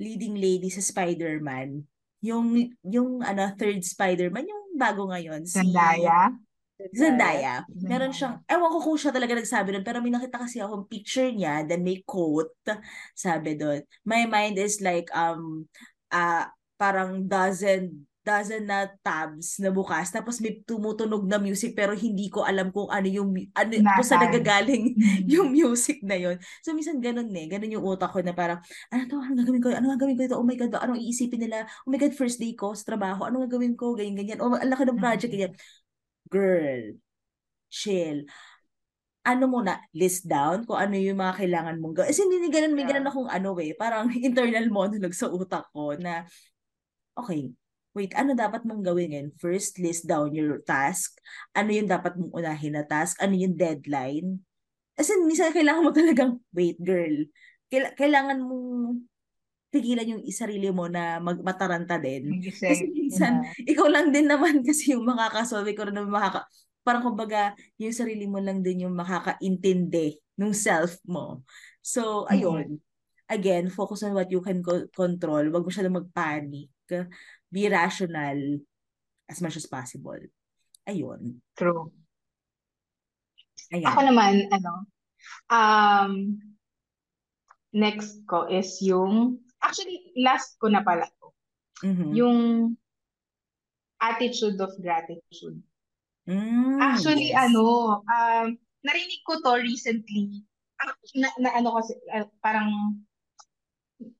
leading 0.00 0.40
lady 0.40 0.72
sa 0.72 0.80
Spider-Man? 0.80 1.84
Yung, 2.24 2.72
yung 2.82 3.20
ano, 3.20 3.52
third 3.60 3.84
Spider-Man, 3.84 4.48
yung 4.48 4.64
bago 4.80 5.04
ngayon, 5.12 5.44
si 5.44 5.60
Zendaya. 5.60 6.32
Zendaya. 6.90 7.54
Meron 7.70 8.10
siyang, 8.10 8.42
ewan 8.50 8.72
ko 8.72 8.78
kung 8.82 8.98
siya 8.98 9.14
talaga 9.14 9.38
nagsabi 9.38 9.70
doon, 9.76 9.86
pero 9.86 10.02
may 10.02 10.10
nakita 10.10 10.42
kasi 10.42 10.58
akong 10.58 10.88
picture 10.90 11.30
niya, 11.30 11.62
then 11.68 11.84
may 11.86 12.02
quote, 12.02 12.50
sabi 13.14 13.54
doon, 13.54 13.84
my 14.02 14.26
mind 14.26 14.58
is 14.58 14.80
like, 14.82 15.06
um, 15.14 15.68
ah 16.10 16.50
parang 16.74 17.30
dozen, 17.30 18.04
dozen 18.24 18.64
na 18.64 18.88
tabs 19.04 19.60
na 19.60 19.68
bukas, 19.68 20.08
tapos 20.08 20.40
may 20.40 20.64
tumutunog 20.64 21.28
na 21.28 21.36
music, 21.36 21.76
pero 21.76 21.92
hindi 21.92 22.32
ko 22.32 22.40
alam 22.42 22.72
kung 22.72 22.88
ano 22.88 23.04
yung, 23.04 23.30
ano, 23.52 23.70
kung 23.94 24.06
saan 24.08 24.24
nagagaling 24.32 24.96
Mm. 24.96 25.28
yung 25.36 25.48
music 25.52 26.00
na 26.00 26.16
yon. 26.16 26.40
So, 26.64 26.72
minsan 26.72 26.98
ganun 27.04 27.28
eh. 27.36 27.46
Ganun 27.46 27.76
yung 27.76 27.84
utak 27.84 28.10
ko 28.10 28.24
na 28.24 28.32
parang, 28.32 28.64
ano 28.88 29.02
to, 29.04 29.20
ano 29.20 29.36
gagawin 29.44 29.60
ko? 29.60 29.68
Ano 29.76 29.86
gagawin 29.94 30.16
ko 30.16 30.22
ito? 30.24 30.36
Oh 30.40 30.46
my 30.48 30.56
God, 30.56 30.72
anong 30.80 31.00
iisipin 31.04 31.44
nila? 31.44 31.68
Oh 31.84 31.92
my 31.92 32.00
God, 32.00 32.16
first 32.16 32.40
day 32.40 32.56
ko 32.56 32.72
sa 32.72 32.88
trabaho. 32.96 33.28
Ano 33.28 33.44
gagawin 33.44 33.76
ko? 33.76 33.92
Ganyan, 33.92 34.16
ganyan. 34.16 34.38
Oh, 34.40 34.56
ang 34.56 34.72
laki 34.72 34.82
ng 34.88 34.98
project, 34.98 35.28
Mm. 35.30 35.34
ganyan. 35.36 35.52
Girl, 36.32 36.82
chill. 37.68 38.24
Ano 39.24 39.48
muna, 39.48 39.80
list 39.96 40.28
down 40.28 40.68
kung 40.68 40.76
ano 40.76 41.00
yung 41.00 41.16
mga 41.16 41.40
kailangan 41.40 41.80
mong 41.80 41.94
gawin. 41.96 42.08
Kasi 42.12 42.28
hindi 42.28 42.52
ganun, 42.52 42.76
may 42.76 42.84
ganun 42.84 43.08
akong 43.08 43.28
ano 43.32 43.56
eh, 43.56 43.72
parang 43.72 44.08
internal 44.28 44.68
monologue 44.68 45.16
sa 45.16 45.32
utak 45.32 45.64
ko 45.72 45.96
na, 45.96 46.28
okay, 47.16 47.48
wait, 47.94 48.12
ano 48.18 48.34
dapat 48.34 48.66
mong 48.66 48.82
gawin 48.82 49.14
ngayon? 49.14 49.30
First, 49.38 49.78
list 49.78 50.04
down 50.04 50.34
your 50.34 50.60
task. 50.66 51.14
Ano 51.54 51.70
yung 51.70 51.86
dapat 51.86 52.18
mong 52.18 52.34
unahin 52.34 52.74
na 52.74 52.84
task? 52.84 53.16
Ano 53.22 53.38
yung 53.38 53.54
deadline? 53.54 54.42
As 54.98 55.10
in, 55.10 55.26
minsan 55.26 55.54
kailangan 55.54 55.82
mo 55.86 55.90
talagang, 55.94 56.42
wait, 56.50 56.78
girl, 56.82 57.26
kaila- 57.70 57.94
kailangan 57.94 58.38
mong 58.42 59.00
pigilan 59.74 60.06
yung 60.06 60.22
sarili 60.30 60.70
mo 60.70 60.86
na 60.86 61.18
magmataranta 61.18 61.98
din. 61.98 62.38
Kasi 62.62 62.86
minsan, 62.94 63.42
Yeah. 63.42 63.74
ikaw 63.74 63.86
lang 63.90 64.14
din 64.14 64.30
naman 64.30 64.62
kasi 64.68 64.94
yung 64.94 65.06
makakasolve, 65.06 65.70
rin 65.70 65.94
naman 65.94 66.14
makaka... 66.14 66.46
Parang 66.84 67.00
kumbaga, 67.00 67.56
yung 67.80 67.96
sarili 67.96 68.28
mo 68.28 68.36
lang 68.38 68.60
din 68.60 68.84
yung 68.84 68.92
makakaintindi 68.92 70.20
ng 70.36 70.52
self 70.52 71.00
mo. 71.08 71.40
So, 71.80 72.28
Mm-mm. 72.28 72.34
ayun. 72.34 72.66
Again, 73.24 73.72
focus 73.72 74.04
on 74.04 74.12
what 74.12 74.28
you 74.28 74.44
can 74.44 74.60
co- 74.60 74.86
control. 74.92 75.48
Huwag 75.48 75.64
mo 75.64 75.72
siya 75.72 75.88
na 75.88 75.96
magpanic. 75.96 76.68
Be 77.54 77.70
rational 77.70 78.58
as 79.30 79.38
much 79.38 79.54
as 79.54 79.70
possible. 79.70 80.18
Ayun. 80.90 81.38
True. 81.54 81.94
Ayan. 83.70 83.86
Ako 83.86 84.00
naman, 84.02 84.50
ano, 84.50 84.72
um, 85.48 86.12
next 87.70 88.26
ko 88.26 88.50
is 88.50 88.82
yung, 88.82 89.38
actually, 89.62 90.10
last 90.18 90.58
ko 90.58 90.66
na 90.66 90.82
pala 90.82 91.06
to. 91.22 91.28
Mhm. 91.86 92.10
Yung 92.18 92.38
attitude 94.02 94.58
of 94.60 94.74
gratitude. 94.82 95.62
Mm, 96.28 96.80
Actually, 96.80 97.32
yes. 97.32 97.48
ano, 97.48 98.00
um, 98.04 98.46
narinig 98.84 99.22
ko 99.24 99.40
to 99.40 99.60
recently. 99.60 100.44
Na, 101.16 101.28
na 101.40 101.50
ano 101.56 101.80
kasi, 101.80 101.96
ah, 102.12 102.28
parang 102.44 103.00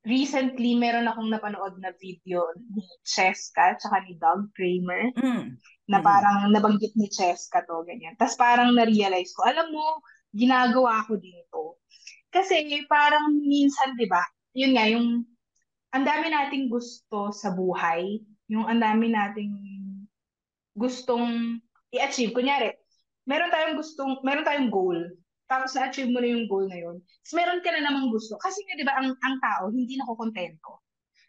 recently, 0.07 0.79
meron 0.79 1.09
akong 1.11 1.29
napanood 1.33 1.77
na 1.83 1.91
video 1.99 2.47
ni 2.75 2.85
Cheska 3.03 3.75
tsaka 3.77 4.05
ni 4.07 4.15
Doug 4.17 4.53
Kramer 4.55 5.11
Mm. 5.19 5.59
na 5.91 5.99
Mm. 6.01 6.07
parang 6.07 6.39
nabanggit 6.53 6.95
ni 6.95 7.11
Cheska 7.11 7.67
to, 7.67 7.83
ganyan. 7.85 8.15
Tapos 8.17 8.39
parang 8.39 8.73
na-realize 8.73 9.35
ko, 9.35 9.45
alam 9.45 9.69
mo, 9.75 10.01
ginagawa 10.31 11.03
ko 11.07 11.19
din 11.19 11.37
to. 11.51 11.79
Kasi 12.31 12.67
parang 12.91 13.35
minsan, 13.39 13.95
di 13.95 14.07
ba, 14.11 14.23
yun 14.55 14.75
nga, 14.75 14.87
yung 14.91 15.23
ang 15.95 16.05
dami 16.07 16.27
nating 16.27 16.67
gusto 16.67 17.31
sa 17.31 17.55
buhay, 17.55 18.19
yung 18.51 18.67
ang 18.67 18.83
dami 18.83 19.15
nating 19.15 19.55
gustong 20.75 21.63
i-achieve. 21.95 22.35
Kunyari, 22.35 22.75
meron 23.31 23.51
tayong 23.55 23.79
gustong, 23.79 24.19
meron 24.27 24.43
tayong 24.43 24.71
goal, 24.75 24.99
tapos 25.45 25.77
na-achieve 25.77 26.09
mo 26.09 26.19
na 26.25 26.29
yung 26.33 26.49
goal 26.49 26.67
na 26.67 26.79
yun. 26.81 26.97
Tapos 27.01 27.35
meron 27.37 27.61
ka 27.61 27.71
na 27.73 27.85
namang 27.85 28.09
gusto. 28.09 28.41
Kasi 28.41 28.65
nga, 28.65 28.75
di 28.81 28.85
ba, 28.87 28.97
ang, 28.97 29.13
ang 29.21 29.37
tao, 29.45 29.69
hindi 29.69 30.01
nakokontento. 30.01 30.81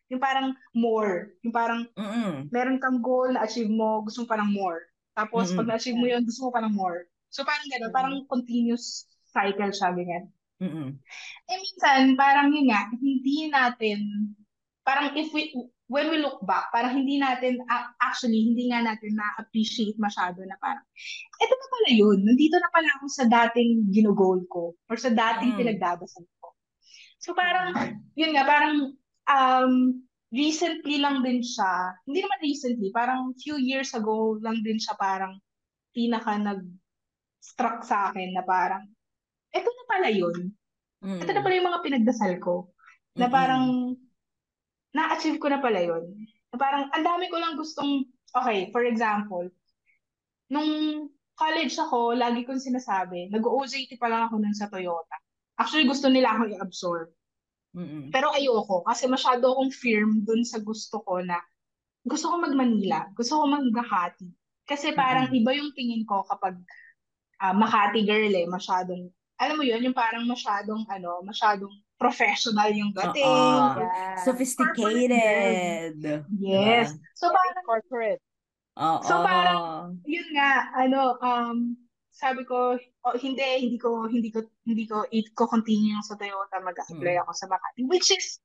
Yung 0.08 0.22
parang 0.24 0.56
more. 0.72 1.36
Yung 1.44 1.52
parang, 1.52 1.84
Mm-mm. 2.00 2.48
meron 2.54 2.80
kang 2.80 3.04
goal, 3.04 3.36
na-achieve 3.36 3.72
mo, 3.72 4.06
gusto 4.08 4.24
mo 4.24 4.28
parang 4.30 4.52
more. 4.52 4.88
Tapos, 5.12 5.52
Mm-mm. 5.52 5.60
pag 5.60 5.68
na-achieve 5.76 6.00
mo 6.00 6.08
yun, 6.08 6.24
gusto 6.24 6.48
mo 6.48 6.50
parang 6.56 6.72
more. 6.72 7.12
So, 7.28 7.44
parang 7.44 7.68
gano'n, 7.68 7.92
parang 7.92 8.16
continuous 8.32 9.10
cycle 9.28 9.74
siya, 9.76 9.92
ganyan. 9.92 10.32
Mm-mm. 10.64 10.96
Eh, 11.52 11.58
minsan, 11.60 12.16
parang 12.16 12.48
yun 12.56 12.72
nga, 12.72 12.88
hindi 12.96 13.52
natin, 13.52 14.00
parang 14.88 15.12
if 15.20 15.28
we, 15.36 15.52
when 15.86 16.10
we 16.10 16.18
look 16.18 16.42
back, 16.50 16.74
parang 16.74 16.98
hindi 16.98 17.22
natin, 17.22 17.62
actually, 18.02 18.42
hindi 18.42 18.74
nga 18.74 18.82
natin 18.82 19.14
na-appreciate 19.14 19.94
masyado 20.02 20.42
na 20.42 20.58
parang, 20.58 20.82
eto 21.38 21.54
na 21.54 21.68
pala 21.70 21.90
yun, 21.94 22.18
nandito 22.26 22.58
na 22.58 22.70
pala 22.74 22.90
ako 22.98 23.06
sa 23.06 23.26
dating 23.30 23.94
ginugol 23.94 24.42
ko, 24.50 24.74
or 24.90 24.98
sa 24.98 25.14
dating 25.14 25.54
Mm. 25.54 25.60
pinagdadasal 25.62 26.26
ko. 26.42 26.48
So 27.22 27.38
parang, 27.38 27.74
yun 28.18 28.34
nga, 28.34 28.44
parang, 28.50 28.98
um, 29.30 29.74
recently 30.34 30.98
lang 30.98 31.22
din 31.22 31.46
siya, 31.46 31.96
hindi 32.10 32.26
naman 32.26 32.40
recently, 32.42 32.90
parang 32.90 33.38
few 33.38 33.62
years 33.62 33.94
ago 33.94 34.42
lang 34.42 34.60
din 34.66 34.82
siya 34.82 34.98
parang 34.98 35.38
pinaka 35.94 36.36
nag-struck 36.36 37.86
sa 37.86 38.10
akin 38.10 38.34
na 38.34 38.42
parang, 38.42 38.90
eto 39.54 39.70
na 39.70 39.86
pala 39.86 40.10
yun. 40.12 40.52
Mm-mm. 41.06 41.22
Ito 41.22 41.32
na 41.32 41.44
pala 41.46 41.56
yung 41.56 41.70
mga 41.70 41.84
pinagdasal 41.86 42.34
ko. 42.42 42.74
Na 43.16 43.30
parang, 43.30 43.96
na-achieve 44.96 45.44
ko 45.44 45.52
na 45.52 45.60
pala 45.60 45.84
yun. 45.84 46.16
Parang, 46.56 46.88
ang 46.96 47.04
dami 47.04 47.28
ko 47.28 47.36
lang 47.36 47.60
gustong, 47.60 48.08
okay, 48.32 48.72
for 48.72 48.88
example, 48.88 49.44
nung 50.48 51.12
college 51.36 51.76
ako, 51.76 52.16
lagi 52.16 52.48
kong 52.48 52.64
sinasabi, 52.64 53.28
nag-OJT 53.28 54.00
pa 54.00 54.08
lang 54.08 54.32
ako 54.32 54.40
nun 54.40 54.56
sa 54.56 54.72
Toyota. 54.72 55.20
Actually, 55.60 55.84
gusto 55.92 56.08
nila 56.08 56.32
akong 56.32 56.56
i-absorb. 56.56 57.12
Mm-mm. 57.76 58.08
Pero 58.08 58.32
ayoko, 58.32 58.88
kasi 58.88 59.04
masyado 59.12 59.52
akong 59.52 59.76
firm 59.76 60.24
dun 60.24 60.48
sa 60.48 60.64
gusto 60.64 61.04
ko 61.04 61.20
na, 61.20 61.36
gusto 62.08 62.32
ko 62.32 62.40
mag-Manila, 62.40 63.12
gusto 63.12 63.44
ko 63.44 63.44
mag-Makati. 63.52 64.32
Kasi 64.64 64.96
parang 64.96 65.28
Mm-mm. 65.28 65.44
iba 65.44 65.52
yung 65.60 65.76
tingin 65.76 66.08
ko 66.08 66.24
kapag 66.24 66.56
ah, 67.44 67.52
Makati 67.52 68.08
girl 68.08 68.32
eh, 68.32 68.48
masyadong, 68.48 69.12
alam 69.36 69.60
mo 69.60 69.64
yun, 69.68 69.84
yung 69.84 69.98
parang 69.98 70.24
masyadong, 70.24 70.88
ano, 70.88 71.20
masyadong 71.28 71.76
professional 71.96 72.70
yung 72.76 72.92
dating. 72.92 73.24
Oo. 73.24 73.80
Yeah. 73.80 74.20
Sophisticated. 74.24 75.96
Yes. 76.38 76.92
So 77.16 77.32
parang, 77.32 77.66
corporate. 77.66 78.22
Oo. 78.76 79.00
So, 79.08 79.24
parang- 79.24 80.04
yun 80.04 80.28
nga, 80.36 80.68
ano, 80.76 81.16
um, 81.24 81.80
sabi 82.12 82.44
ko, 82.44 82.76
oh, 83.08 83.16
hindi, 83.20 83.44
hindi 83.68 83.80
ko, 83.80 84.08
hindi 84.08 84.32
ko, 84.32 84.44
hindi 84.68 84.84
ko, 84.88 85.08
it 85.12 85.32
ko 85.36 85.48
continue 85.48 85.96
sa 86.04 86.16
Toyota, 86.16 86.60
mag-apply 86.60 87.16
Mm. 87.16 87.24
ako 87.24 87.32
sa 87.36 87.48
Makati, 87.48 87.88
which 87.88 88.12
is, 88.12 88.40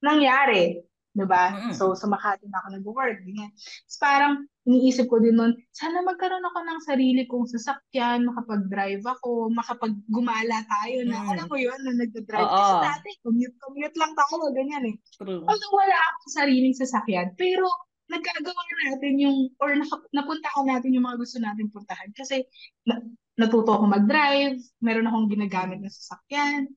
nangyari, 0.00 0.80
diba? 1.14 1.44
Mm-mm. 1.54 1.74
So, 1.78 1.94
sa 1.94 2.10
Makati 2.10 2.50
na 2.50 2.58
ako 2.58 2.68
nag-work, 2.74 3.22
ganyan. 3.22 3.54
Tapos 3.54 3.98
parang, 4.02 4.34
iniisip 4.66 5.06
ko 5.06 5.22
din 5.22 5.38
nun, 5.38 5.54
sana 5.70 6.02
magkaroon 6.02 6.42
ako 6.42 6.58
ng 6.66 6.80
sarili 6.82 7.22
kong 7.30 7.46
sasakyan, 7.46 8.26
makapag-drive 8.26 9.04
ako, 9.06 9.54
makapag-gumala 9.54 10.58
tayo 10.66 10.98
na, 11.06 11.22
Mm. 11.22 11.30
alam 11.30 11.46
mo 11.46 11.56
yun, 11.56 11.78
na 11.86 11.92
nagda-drive. 11.94 12.50
Oo. 12.50 12.58
Kasi 12.58 12.74
dati, 12.82 13.08
commute-commute 13.22 13.96
lang 13.96 14.12
tayo, 14.18 14.50
ganyan 14.50 14.84
eh. 14.90 14.96
True. 15.14 15.46
Although 15.46 15.74
wala 15.78 15.96
akong 15.96 16.34
sariling 16.34 16.74
sasakyan, 16.74 17.38
pero 17.38 17.64
nagkagawa 18.10 18.62
natin 18.90 19.14
yung, 19.16 19.38
or 19.62 19.72
naka- 19.78 20.10
napuntahan 20.12 20.66
natin 20.66 20.92
yung 20.92 21.06
mga 21.06 21.18
gusto 21.22 21.38
natin 21.40 21.70
puntahan. 21.70 22.10
Kasi 22.12 22.42
na, 22.84 23.00
natuto 23.38 23.70
ako 23.70 23.86
mag-drive, 23.86 24.58
meron 24.82 25.08
akong 25.08 25.30
ginagamit 25.30 25.78
na 25.78 25.88
sasakyan. 25.88 26.68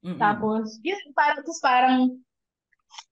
Mm-mm. 0.00 0.16
Tapos, 0.16 0.80
yun, 0.80 1.00
parang, 1.12 1.44
tapos 1.44 1.60
parang, 1.60 2.00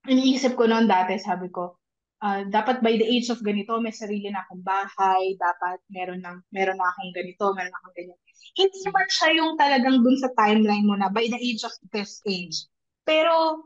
iniisip 0.08 0.58
ko 0.58 0.66
noon 0.66 0.86
dati, 0.90 1.18
sabi 1.18 1.48
ko, 1.52 1.78
ah, 2.22 2.42
dapat 2.46 2.82
by 2.82 2.94
the 2.98 3.06
age 3.06 3.30
of 3.30 3.42
ganito, 3.42 3.78
may 3.78 3.94
sarili 3.94 4.30
na 4.30 4.42
akong 4.42 4.62
bahay, 4.62 5.38
dapat 5.38 5.78
meron 5.90 6.22
na, 6.22 6.38
meron 6.50 6.78
na 6.78 6.88
akong 6.90 7.12
ganito, 7.14 7.44
meron 7.54 7.70
na 7.70 7.78
akong 7.82 7.96
ganyan. 7.96 8.18
Hindi 8.58 8.78
man 8.90 9.08
siya 9.10 9.28
yung 9.38 9.52
talagang 9.54 9.98
dun 10.02 10.18
sa 10.18 10.30
timeline 10.34 10.86
mo 10.86 10.98
na 10.98 11.10
by 11.10 11.26
the 11.30 11.38
age 11.38 11.62
of 11.62 11.74
this 11.94 12.18
age. 12.26 12.66
Pero, 13.06 13.62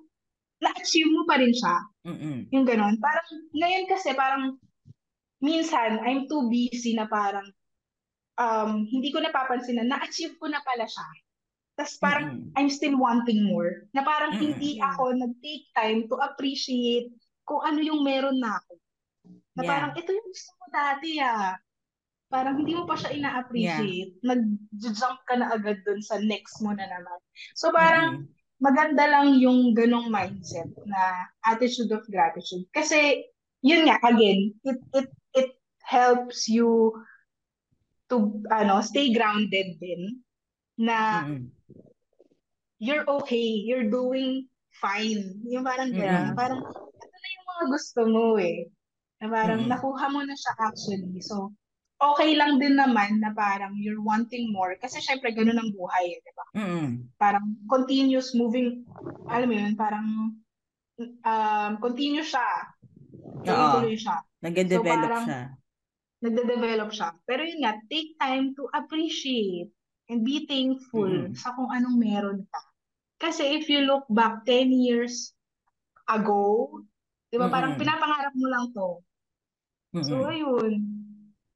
na-achieve 0.62 1.10
mo 1.10 1.26
pa 1.26 1.40
rin 1.40 1.50
siya. 1.50 1.74
Mm-mm. 2.06 2.38
Yung 2.54 2.62
ganon. 2.68 2.94
Parang, 3.02 3.28
ngayon 3.50 3.86
kasi 3.90 4.14
parang, 4.14 4.44
minsan, 5.42 5.98
I'm 6.06 6.30
too 6.30 6.46
busy 6.46 6.94
na 6.94 7.10
parang, 7.10 7.50
um, 8.38 8.86
hindi 8.86 9.10
ko 9.10 9.18
napapansin 9.18 9.82
na 9.82 9.86
na-achieve 9.96 10.38
ko 10.38 10.46
na 10.46 10.62
pala 10.62 10.86
siya. 10.86 11.08
Tapos 11.72 11.96
parang, 11.96 12.36
Mm-mm. 12.36 12.52
I'm 12.56 12.68
still 12.68 13.00
wanting 13.00 13.48
more. 13.48 13.88
Na 13.96 14.04
parang 14.04 14.36
Mm-mm. 14.36 14.44
hindi 14.44 14.76
ako 14.76 15.16
nag-take 15.16 15.66
time 15.72 16.04
to 16.12 16.20
appreciate 16.20 17.08
kung 17.48 17.64
ano 17.64 17.80
yung 17.80 18.04
meron 18.04 18.38
na 18.38 18.60
ako. 18.60 18.72
Na 19.56 19.62
Yeah. 19.64 19.70
parang, 19.72 19.92
ito 19.96 20.10
yung 20.12 20.28
gusto 20.28 20.50
mo 20.60 20.66
dati 20.68 21.10
ah. 21.20 21.56
Parang 22.32 22.56
hindi 22.60 22.72
mo 22.72 22.88
pa 22.88 22.96
siya 22.96 23.12
ina-appreciate. 23.12 24.20
Nag-jump 24.24 25.20
ka 25.28 25.34
na 25.36 25.52
agad 25.52 25.84
dun 25.84 26.00
sa 26.00 26.16
next 26.20 26.64
mo 26.64 26.72
na 26.72 26.88
naman. 26.88 27.18
So 27.56 27.72
parang, 27.72 28.24
Mm-mm. 28.24 28.40
maganda 28.62 29.04
lang 29.10 29.36
yung 29.42 29.74
ganong 29.76 30.08
mindset 30.08 30.70
na 30.86 31.28
attitude 31.44 31.92
of 31.92 32.06
gratitude. 32.08 32.64
Kasi, 32.72 33.26
yun 33.60 33.84
nga, 33.90 33.98
again, 34.06 34.54
it, 34.64 34.80
it, 34.96 35.08
it 35.34 35.50
helps 35.82 36.48
you 36.48 36.96
to, 38.08 38.38
ano, 38.48 38.80
stay 38.80 39.12
grounded 39.12 39.76
din 39.82 40.22
na 40.80 41.28
Mm-mm. 41.28 41.52
You're 42.82 43.06
okay, 43.06 43.62
you're 43.62 43.86
doing 43.86 44.50
fine. 44.74 45.38
Yung 45.46 45.62
parang 45.62 45.94
gano'n, 45.94 46.34
Mm-mm. 46.34 46.34
parang, 46.34 46.58
ito 46.66 47.14
na 47.14 47.28
yung 47.30 47.46
mga 47.46 47.64
gusto 47.70 48.00
mo 48.04 48.24
eh. 48.36 48.66
Na 49.22 49.30
parang, 49.30 49.62
Mm-mm. 49.62 49.70
nakuha 49.70 50.06
mo 50.10 50.20
na 50.20 50.34
siya 50.34 50.52
actually. 50.58 51.22
So, 51.22 51.54
okay 52.02 52.34
lang 52.34 52.58
din 52.58 52.74
naman 52.74 53.22
na 53.22 53.30
parang 53.30 53.78
you're 53.78 54.02
wanting 54.02 54.50
more. 54.50 54.74
Kasi 54.76 54.98
syempre, 54.98 55.30
ganun 55.30 55.54
ang 55.54 55.70
buhay 55.70 56.10
eh, 56.10 56.18
di 56.18 56.32
ba? 56.34 56.44
Mm-mm. 56.58 56.86
parang 57.14 57.46
continuous 57.64 58.34
moving, 58.34 58.82
alam 59.30 59.46
mo 59.46 59.54
yun, 59.54 59.74
parang 59.78 60.06
um, 61.22 61.72
continuous 61.78 62.34
siya. 62.34 62.50
Tuloy-tuloy 63.46 63.94
siya. 63.94 64.16
Nag-develop 64.42 65.06
parang- 65.06 65.26
siya. 65.30 65.42
Nagde-develop 66.22 66.90
siya. 66.90 67.08
Pero 67.22 67.42
yun 67.42 67.62
nga, 67.62 67.78
take 67.86 68.14
time 68.14 68.54
to 68.54 68.66
appreciate 68.70 69.70
and 70.06 70.22
be 70.22 70.46
thankful 70.46 71.06
Mm. 71.06 71.34
sa 71.34 71.54
kung 71.54 71.70
anong 71.70 71.98
meron 71.98 72.42
ka. 72.46 72.60
Kasi 73.22 73.42
if 73.56 73.70
you 73.70 73.86
look 73.86 74.04
back 74.10 74.42
10 74.44 74.74
years 74.74 75.30
ago, 76.10 76.68
di 77.30 77.38
ba, 77.38 77.46
parang 77.48 77.74
Mm-mm. 77.74 77.80
pinapangarap 77.80 78.34
mo 78.34 78.46
lang 78.50 78.64
to. 78.74 78.88
So, 80.02 80.14
Mm-mm. 80.14 80.28
ayun. 80.28 80.72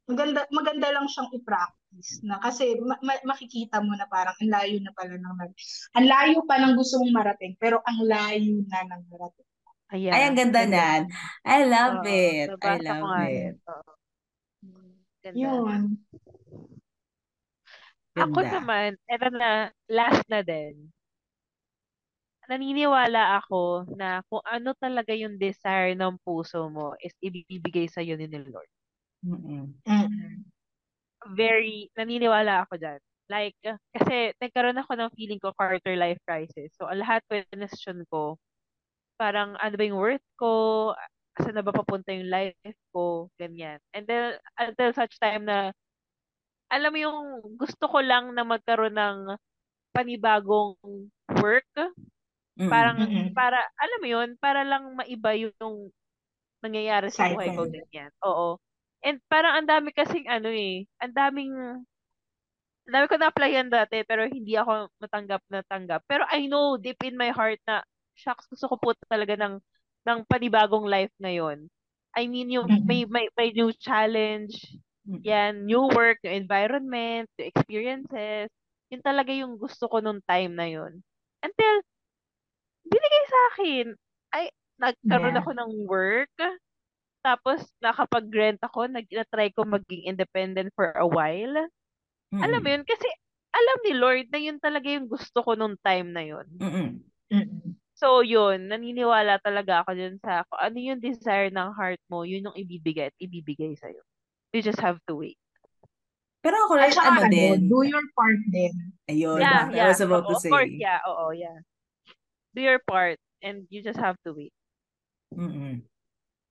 Maganda, 0.07 0.47
maganda 0.55 0.89
lang 0.95 1.11
siyang 1.11 1.35
i-practice 1.35 2.23
na 2.23 2.39
kasi 2.39 2.79
ma- 2.79 3.03
ma- 3.03 3.25
makikita 3.27 3.83
mo 3.83 3.91
na 3.99 4.07
parang 4.07 4.39
ang 4.39 4.51
layo 4.55 4.79
na 4.79 4.95
pala 4.95 5.19
ng. 5.19 5.39
Ang 5.99 6.07
layo 6.07 6.39
pa 6.47 6.57
ng 6.63 6.79
gusto 6.79 7.03
mong 7.03 7.15
marating, 7.27 7.59
pero 7.59 7.83
ang 7.83 7.99
layo 8.07 8.63
na 8.71 8.87
ng 8.87 9.03
marating. 9.11 9.49
Ayan. 9.91 10.15
Ay, 10.15 10.23
ang 10.27 10.37
ganda 10.39 10.63
niyan. 10.67 11.03
I 11.47 11.59
love 11.67 12.01
Oo, 12.01 12.07
it. 12.07 12.51
I 12.63 12.75
nabasa 12.77 12.93
ko 12.99 13.07
love 13.07 13.11
it. 13.19 13.57
Ganda. 15.23 15.43
Yun. 15.43 15.99
Ako 18.17 18.39
Ganda. 18.39 18.49
naman, 18.49 18.91
eto 19.13 19.29
na, 19.33 19.51
last 19.93 20.25
na 20.33 20.41
din. 20.41 20.89
Naniniwala 22.47 23.43
ako 23.43 23.91
na 23.99 24.23
kung 24.31 24.43
ano 24.47 24.71
talaga 24.79 25.11
yung 25.11 25.35
desire 25.35 25.99
ng 25.99 26.15
puso 26.23 26.71
mo 26.71 26.95
is 27.03 27.11
ibibigay 27.19 27.91
sa 27.91 28.07
ni 28.07 28.27
Lord. 28.31 28.71
Mm-mm. 29.27 29.75
Mm. 29.83 30.47
Very, 31.35 31.91
naniniwala 31.99 32.63
ako 32.63 32.79
dyan. 32.79 33.03
Like, 33.27 33.59
kasi 33.91 34.31
nagkaroon 34.39 34.79
ako 34.79 34.95
ng 34.95 35.11
feeling 35.19 35.43
ko 35.43 35.51
quarter 35.59 35.99
life 35.99 36.23
crisis. 36.23 36.71
So, 36.79 36.87
ang 36.87 37.03
lahat 37.03 37.27
question 37.27 38.07
ko, 38.07 38.39
parang 39.19 39.59
ano 39.59 39.75
ba 39.75 39.83
yung 39.83 39.99
worth 39.99 40.27
ko, 40.39 40.95
saan 41.35 41.59
na 41.59 41.67
ba 41.67 41.75
papunta 41.75 42.15
yung 42.15 42.31
life 42.31 42.55
ko, 42.95 43.27
ganyan. 43.35 43.83
And 43.91 44.07
then, 44.07 44.39
until 44.55 44.95
such 44.95 45.19
time 45.19 45.51
na, 45.51 45.75
alam 46.71 46.91
mo 46.95 46.99
yung 47.03 47.19
gusto 47.59 47.91
ko 47.91 47.99
lang 47.99 48.31
na 48.39 48.47
magkaroon 48.47 48.95
ng 48.95 49.19
panibagong 49.91 50.79
work 51.43 51.71
Mm-mm. 52.57 52.73
Parang, 52.73 52.97
Mm-mm. 52.99 53.29
para, 53.37 53.61
alam 53.77 53.99
mo 54.01 54.09
yun, 54.09 54.29
para 54.41 54.61
lang 54.65 54.97
maiba 54.97 55.33
yung 55.37 55.93
nangyayari 56.65 57.13
sa 57.13 57.29
buhay 57.29 57.53
ko, 57.53 57.69
ganyan. 57.69 58.11
Oo. 58.25 58.57
And 59.05 59.21
parang 59.29 59.61
ang 59.61 59.69
dami 59.69 59.93
kasing 59.93 60.27
ano 60.27 60.49
eh, 60.51 60.89
ang 60.99 61.13
daming, 61.15 61.53
ang 62.89 62.93
dami 62.93 63.07
ko 63.07 63.17
na-applyan 63.21 63.69
dati, 63.69 64.03
pero 64.09 64.25
hindi 64.27 64.57
ako 64.57 64.89
matanggap 64.99 65.43
na 65.53 65.61
tanggap. 65.69 66.01
Pero 66.09 66.25
I 66.33 66.49
know 66.49 66.81
deep 66.81 66.99
in 67.05 67.15
my 67.15 67.31
heart 67.31 67.61
na, 67.69 67.85
shucks, 68.17 68.49
gusto 68.49 68.73
ko 68.73 68.77
po 68.81 68.89
talaga 69.07 69.37
ng, 69.37 69.61
ng 70.09 70.19
panibagong 70.27 70.89
life 70.89 71.13
ngayon. 71.21 71.69
I 72.17 72.25
mean, 72.33 72.49
yung 72.49 72.65
may, 72.89 73.05
may, 73.05 73.29
may 73.37 73.53
new 73.53 73.69
challenge, 73.77 74.57
yan, 75.05 75.69
new 75.69 75.85
work, 75.93 76.17
new 76.25 76.33
environment, 76.33 77.29
new 77.37 77.47
experiences. 77.47 78.49
Yun 78.89 79.03
talaga 79.05 79.31
yung 79.37 79.61
gusto 79.61 79.85
ko 79.87 80.01
nung 80.01 80.25
time 80.25 80.57
na 80.57 80.65
yun. 80.65 81.05
Until, 81.45 81.85
binigay 82.87 83.25
sa 83.27 83.41
akin. 83.53 83.87
Ay, 84.31 84.45
nagkaroon 84.79 85.35
Yeah. 85.35 85.43
ako 85.43 85.51
ng 85.55 85.71
work. 85.87 86.37
Tapos, 87.21 87.67
nakapag-rent 87.83 88.63
ako. 88.63 88.87
Nag, 88.87 89.07
na-try 89.11 89.51
ko 89.51 89.67
maging 89.67 90.07
independent 90.07 90.71
for 90.79 90.95
a 90.95 91.03
while. 91.03 91.59
Alam 92.31 92.61
mo 92.63 92.69
yun? 92.71 92.85
Kasi, 92.87 93.07
alam 93.51 93.79
ni 93.83 93.93
Lord 93.97 94.27
na 94.31 94.39
yun 94.39 94.59
talaga 94.61 94.87
yung 94.87 95.09
gusto 95.11 95.43
ko 95.43 95.57
nung 95.59 95.75
time 95.83 96.13
na 96.13 96.23
yun. 96.23 96.47
Mm-mm. 96.61 96.89
Mm-mm. 97.33 97.75
So, 97.97 98.21
yun. 98.21 98.69
Naniniwala 98.69 99.41
talaga 99.41 99.83
ako 99.83 99.97
dun 99.97 100.17
sa 100.21 100.45
kung 100.47 100.61
ano 100.61 100.77
yung 100.77 101.01
desire 101.01 101.49
ng 101.51 101.73
heart 101.73 101.99
mo, 102.13 102.23
yun 102.23 102.47
yung 102.47 102.55
ibibigay 102.55 103.09
at 103.11 103.17
ibibigay 103.17 103.73
sa'yo. 103.75 104.05
You 104.53 104.61
just 104.61 104.79
have 104.79 105.01
to 105.09 105.17
wait. 105.19 105.41
Pero 106.45 106.55
ako 106.69 106.79
rin, 106.79 106.93
ano 106.95 107.27
ano, 107.27 107.33
din, 107.33 107.67
do 107.67 107.83
your 107.83 108.05
part 108.15 108.39
din. 108.53 108.75
ayun, 109.11 109.41
Yeah, 109.43 109.67
Diba? 109.67 109.73
I 109.73 109.77
yeah. 109.83 109.89
was 109.91 109.99
about 110.05 110.29
Oo, 110.29 110.31
to 110.31 110.37
of 110.39 110.45
course, 110.47 110.71
say. 110.71 110.79
yeah. 110.79 111.01
Oo, 111.09 111.35
yeah. 111.35 111.59
Do 112.57 112.65
your 112.65 112.81
part 112.81 113.21
and 113.45 113.69
you 113.69 113.85
just 113.85 114.01
have 114.01 114.17
to 114.25 114.33
wait. 114.33 114.57
Mm-mm. 115.37 115.85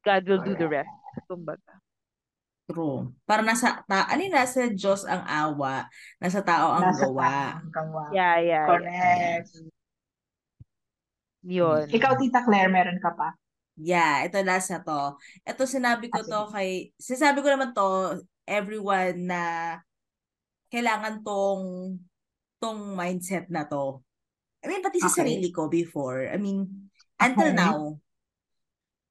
God 0.06 0.22
will 0.30 0.46
do 0.46 0.54
the 0.54 0.70
rest. 0.70 0.94
Kumbaga. 1.26 1.82
True. 2.70 3.10
Para 3.26 3.42
nasa, 3.42 3.82
ta, 3.90 4.06
ano 4.06 4.22
yun, 4.22 4.34
nasa 4.38 4.70
Diyos 4.70 5.02
ang 5.10 5.26
awa, 5.26 5.90
nasa 6.22 6.46
tao 6.46 6.78
ang 6.78 6.94
Nasa 6.94 7.10
gawa. 7.10 7.58
gawa. 7.74 8.04
Yeah, 8.14 8.38
yeah, 8.38 8.46
yeah. 8.46 8.66
Correct. 8.70 9.50
Yun. 11.46 11.86
Ikaw, 11.90 12.12
Tita 12.22 12.42
Claire, 12.46 12.70
meron 12.70 13.02
ka 13.02 13.10
pa? 13.18 13.34
Yeah, 13.78 14.30
ito 14.30 14.38
last 14.46 14.70
na 14.70 14.86
to. 14.86 15.18
Ito 15.42 15.66
sinabi 15.66 16.14
ko 16.14 16.22
Ah, 16.22 16.30
to 16.30 16.42
kay, 16.54 16.94
sinasabi 17.02 17.42
ko 17.42 17.50
naman 17.50 17.74
to, 17.74 18.22
everyone 18.46 19.26
na 19.26 19.42
kailangan 20.70 21.26
tong, 21.26 21.98
tong 22.62 22.94
mindset 22.94 23.50
na 23.50 23.66
to. 23.66 24.05
I 24.66 24.68
mean, 24.68 24.82
pati 24.82 24.98
sa 24.98 25.14
Okay. 25.14 25.22
sarili 25.22 25.54
ko 25.54 25.70
before. 25.70 26.26
I 26.26 26.42
mean, 26.42 26.90
until 27.22 27.54
Okay. 27.54 27.62
now, 27.62 28.02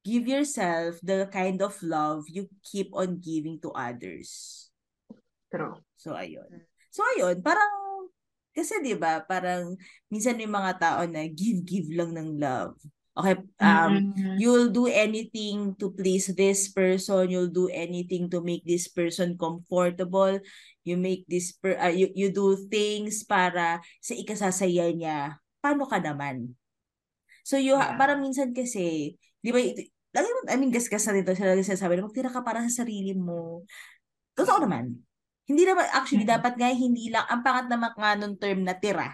give 0.03 0.27
yourself 0.27 0.99
the 1.01 1.31
kind 1.31 1.63
of 1.63 1.79
love 1.81 2.27
you 2.27 2.51
keep 2.67 2.91
on 2.93 3.23
giving 3.23 3.63
to 3.63 3.71
others. 3.73 4.67
True. 5.49 5.79
So, 5.95 6.19
ayun. 6.19 6.67
So, 6.91 7.07
ayun, 7.15 7.41
parang, 7.41 8.11
kasi 8.55 8.79
'di 8.83 8.95
ba 8.95 9.19
parang 9.27 9.75
minsan 10.07 10.39
may 10.39 10.47
mga 10.47 10.79
tao 10.79 11.03
na 11.11 11.27
give-give 11.27 11.91
lang 11.91 12.15
ng 12.15 12.39
love. 12.39 12.79
Okay, 13.15 13.39
um, 13.63 14.11
Mm-mm. 14.11 14.39
you'll 14.43 14.75
do 14.75 14.91
anything 14.91 15.75
to 15.79 15.95
please 15.95 16.35
this 16.35 16.67
person, 16.71 17.31
you'll 17.31 17.51
do 17.51 17.71
anything 17.71 18.27
to 18.27 18.43
make 18.43 18.67
this 18.67 18.91
person 18.91 19.39
comfortable, 19.39 20.39
you 20.83 20.99
make 20.99 21.23
this, 21.31 21.55
per, 21.55 21.79
uh, 21.79 21.95
you, 21.95 22.11
you 22.11 22.35
do 22.35 22.59
things 22.67 23.23
para 23.23 23.79
sa 24.03 24.19
ikasasaya 24.19 24.91
niya. 24.91 25.39
Paano 25.65 25.89
ka 25.89 25.97
naman? 25.97 26.53
So, 27.41 27.57
you, 27.57 27.73
Yeah. 27.73 27.97
parang 27.97 28.21
minsan 28.21 28.53
kasi, 28.53 29.17
di 29.41 29.49
ba, 29.49 29.57
ito, 29.57 29.81
lagi 30.13 30.29
mo, 30.29 30.45
I 30.45 30.57
mean, 30.61 30.69
gasgas 30.69 31.09
na 31.09 31.17
dito, 31.17 31.33
siya 31.33 31.57
lagi 31.57 31.65
sinasabi 31.65 31.97
na 31.97 32.05
magtira 32.05 32.29
ka 32.29 32.45
para 32.45 32.61
sa 32.69 32.85
sarili 32.85 33.17
mo. 33.17 33.65
Totoo 34.37 34.61
naman. 34.61 35.01
Hindi 35.49 35.65
naman, 35.65 35.89
actually, 35.89 36.29
Mm. 36.29 36.33
dapat 36.37 36.53
nga 36.61 36.69
hindi 36.69 37.09
lang, 37.09 37.25
ang 37.29 37.41
pangat 37.41 37.67
naman 37.73 37.93
nga 37.97 38.13
nung 38.17 38.37
term 38.37 38.61
na 38.61 38.77
tira. 38.77 39.09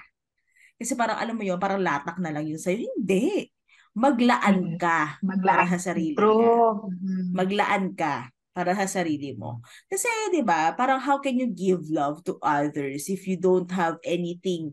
Kasi 0.74 0.98
parang, 0.98 1.18
alam 1.22 1.38
mo 1.38 1.46
yun, 1.46 1.59
parang 1.62 1.78
latak 1.78 2.18
na 2.18 2.34
lang 2.34 2.46
yun 2.46 2.59
sa'yo. 2.59 2.82
Hindi. 2.82 3.46
Maglaan 3.94 4.78
ka 4.78 5.18
para 5.18 5.26
Maglaan. 5.26 5.66
sa 5.74 5.78
sarili 5.90 6.14
mo. 6.14 6.18
True. 6.18 6.74
Mm. 6.94 7.30
Maglaan 7.34 7.84
ka 7.98 8.14
para 8.55 8.74
sa 8.74 8.86
sarili 8.86 9.34
mo. 9.34 9.62
Kasi, 9.90 10.07
di 10.30 10.42
ba, 10.42 10.70
parang 10.74 11.03
how 11.03 11.18
can 11.18 11.34
you 11.38 11.51
give 11.51 11.86
love 11.90 12.22
to 12.22 12.38
others 12.42 13.11
if 13.11 13.26
you 13.26 13.34
don't 13.34 13.70
have 13.74 13.98
anything 14.07 14.70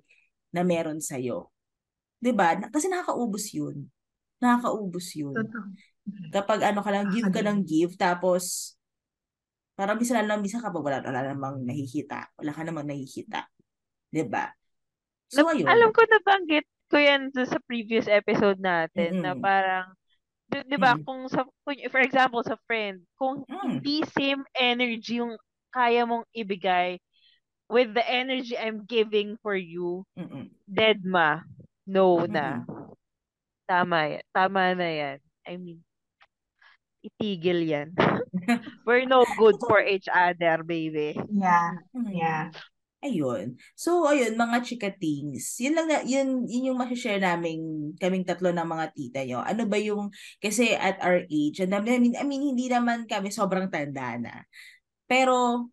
na 0.54 0.62
meron 0.62 1.02
sa'yo? 1.02 1.50
Di 2.18 2.32
ba? 2.34 2.58
Na- 2.58 2.70
Kasi 2.70 2.90
nakakaubos 2.90 3.54
yun. 3.54 3.86
Nakakaubos 4.42 5.08
yun. 5.14 5.34
Totoo. 5.34 5.66
Mm. 6.08 6.32
Kapag 6.32 6.60
ano 6.64 6.80
ka 6.82 6.90
lang, 6.90 7.12
give 7.12 7.28
ka 7.30 7.42
ng 7.44 7.60
give, 7.68 7.94
tapos 8.00 8.74
parang 9.78 10.00
minsan 10.00 10.24
lang, 10.26 10.42
minsan 10.42 10.64
kapag 10.64 10.82
wala, 10.82 10.98
wala 11.04 11.22
namang 11.22 11.62
nakikita. 11.62 12.32
Wala 12.40 12.52
ka 12.56 12.64
namang 12.66 12.88
nakikita. 12.88 13.46
Di 14.10 14.24
ba? 14.26 14.50
So, 15.30 15.44
Na- 15.46 15.54
ayun. 15.54 15.68
alam 15.68 15.90
ko 15.92 16.02
nabanggit 16.08 16.66
ko 16.88 16.96
yan 16.96 17.30
sa 17.36 17.60
previous 17.68 18.08
episode 18.08 18.58
natin 18.64 19.20
na 19.20 19.36
Mm-mm. 19.36 19.44
parang, 19.44 19.92
di, 20.48 20.64
di 20.66 20.78
ba, 20.80 20.96
Mm. 20.96 21.04
kung 21.04 21.22
sa, 21.28 21.44
kung, 21.68 21.76
for 21.92 22.00
example, 22.02 22.42
sa 22.42 22.56
friend, 22.66 23.04
kung 23.20 23.44
Mm. 23.44 23.84
hindi 23.84 24.08
same 24.16 24.42
energy 24.56 25.20
yung 25.20 25.36
kaya 25.70 26.08
mong 26.08 26.24
ibigay 26.32 26.96
with 27.68 27.92
the 27.92 28.02
energy 28.08 28.56
I'm 28.56 28.88
giving 28.88 29.36
for 29.44 29.54
you, 29.54 30.08
Mm-mm. 30.16 30.48
dead 30.64 31.04
ma. 31.04 31.44
No 31.88 32.28
na. 32.28 32.68
Tama 33.64 34.12
yan. 34.12 34.26
Tama 34.36 34.76
na 34.76 34.90
yan. 34.92 35.18
I 35.48 35.56
mean, 35.56 35.80
itigil 37.00 37.64
yan. 37.64 37.96
We're 38.86 39.08
no 39.08 39.24
good 39.40 39.56
for 39.64 39.80
each 39.80 40.12
other, 40.12 40.68
baby. 40.68 41.16
Yeah. 41.32 41.80
Yeah. 41.96 42.52
Ayun. 43.00 43.62
So, 43.78 44.10
ayun, 44.10 44.36
mga 44.36 44.68
chikatings. 44.68 45.62
Yun 45.62 45.78
lang 45.78 45.88
na, 45.88 46.02
yun, 46.02 46.50
yun 46.50 46.74
yung 46.74 46.80
masashare 46.82 47.22
namin, 47.22 47.94
kaming 47.96 48.26
tatlo 48.26 48.50
ng 48.50 48.68
mga 48.68 48.86
tita 48.92 49.22
nyo. 49.22 49.40
Ano 49.46 49.70
ba 49.70 49.78
yung, 49.78 50.10
kasi 50.42 50.74
at 50.74 50.98
our 51.06 51.24
age, 51.30 51.62
and 51.62 51.72
I 51.72 51.80
mean, 51.80 52.18
I 52.18 52.26
mean, 52.26 52.52
hindi 52.52 52.68
naman 52.68 53.06
kami 53.06 53.30
sobrang 53.30 53.70
tanda 53.70 54.18
na. 54.18 54.34
Pero, 55.06 55.70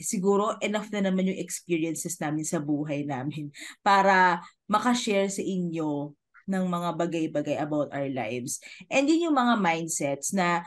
siguro, 0.00 0.56
enough 0.60 0.92
na 0.92 1.04
naman 1.04 1.32
yung 1.32 1.40
experiences 1.40 2.20
namin 2.20 2.44
sa 2.44 2.60
buhay 2.60 3.04
namin 3.08 3.52
para 3.86 4.40
makashare 4.68 5.28
sa 5.32 5.42
inyo 5.42 6.12
ng 6.46 6.64
mga 6.70 6.90
bagay-bagay 6.94 7.56
about 7.58 7.90
our 7.90 8.06
lives. 8.08 8.62
And 8.86 9.10
yun 9.10 9.30
yung 9.30 9.36
mga 9.36 9.58
mindsets 9.58 10.30
na 10.30 10.62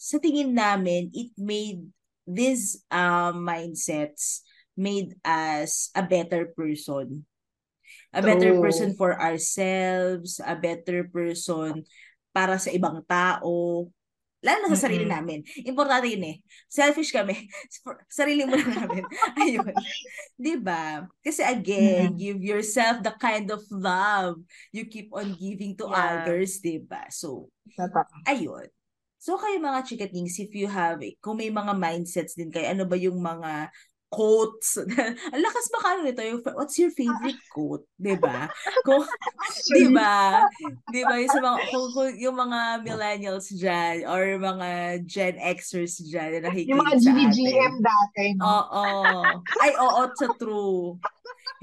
sa 0.00 0.16
tingin 0.16 0.56
namin, 0.56 1.12
it 1.12 1.36
made 1.36 1.84
these 2.24 2.80
uh, 2.88 3.36
mindsets 3.36 4.40
made 4.80 5.12
us 5.28 5.92
a 5.92 6.00
better 6.00 6.48
person. 6.56 7.28
A 8.16 8.24
better 8.24 8.56
True. 8.56 8.64
person 8.64 8.96
for 8.96 9.12
ourselves, 9.14 10.40
a 10.40 10.56
better 10.56 11.06
person 11.12 11.84
para 12.32 12.56
sa 12.56 12.72
ibang 12.72 13.04
tao, 13.06 13.86
lalo 14.40 14.58
na 14.66 14.72
sa 14.76 14.88
sarili 14.88 15.04
Mm-mm. 15.04 15.10
namin. 15.10 15.44
Importante 15.68 16.08
yun 16.08 16.24
eh. 16.24 16.36
Selfish 16.68 17.12
kami. 17.12 17.36
Sarili 18.12 18.44
mo 18.48 18.56
lang 18.56 18.72
namin. 18.72 19.04
Ayun. 19.40 19.84
'Di 20.40 20.54
ba? 20.60 21.04
Kasi 21.22 21.44
again, 21.44 22.16
Mm-mm. 22.16 22.16
give 22.16 22.40
yourself 22.40 23.02
the 23.04 23.12
kind 23.20 23.48
of 23.52 23.60
love 23.72 24.40
you 24.72 24.86
keep 24.88 25.12
on 25.12 25.36
giving 25.36 25.76
to 25.78 25.86
Yeah. 25.86 25.92
others, 25.92 26.60
'di 26.62 26.82
ba? 26.88 27.06
So, 27.12 27.50
Totoo. 27.76 28.20
ayun. 28.28 28.68
So 29.20 29.36
kayo 29.36 29.60
mga 29.60 29.84
chikatings, 29.84 30.40
if 30.40 30.52
you 30.56 30.64
have, 30.68 31.00
kung 31.20 31.36
may 31.40 31.52
mga 31.52 31.76
mindsets 31.76 32.32
din 32.36 32.48
kayo, 32.48 32.72
ano 32.72 32.88
ba 32.88 32.96
yung 32.96 33.20
mga 33.20 33.68
quotes? 34.10 34.76
Ang 35.32 35.42
lakas 35.42 35.66
ba 35.70 35.78
kayo 35.86 35.98
nito? 36.04 36.20
Yung, 36.20 36.42
what's 36.58 36.76
your 36.82 36.90
favorite 36.90 37.40
quote? 37.48 37.86
'Di 37.96 38.18
ba? 38.18 38.50
Kung, 38.86 39.06
'di 39.70 39.86
ba? 39.94 40.44
'Di 40.90 41.02
ba? 41.06 41.14
Yung, 41.22 41.30
mga, 41.40 41.58
kung, 41.70 41.86
kung, 41.94 42.10
yung 42.18 42.36
mga 42.36 42.60
millennials 42.82 43.46
dyan 43.54 44.04
or 44.10 44.36
mga 44.36 44.68
Gen 45.06 45.36
Xers 45.38 46.02
dyan 46.02 46.42
na 46.42 46.50
Yung 46.50 46.78
mga 46.82 46.94
atin. 46.98 47.72
dati? 47.80 48.24
Oo. 48.42 48.84
Ay, 49.62 49.72
oo, 49.78 50.02
sa 50.18 50.28
true. 50.34 50.98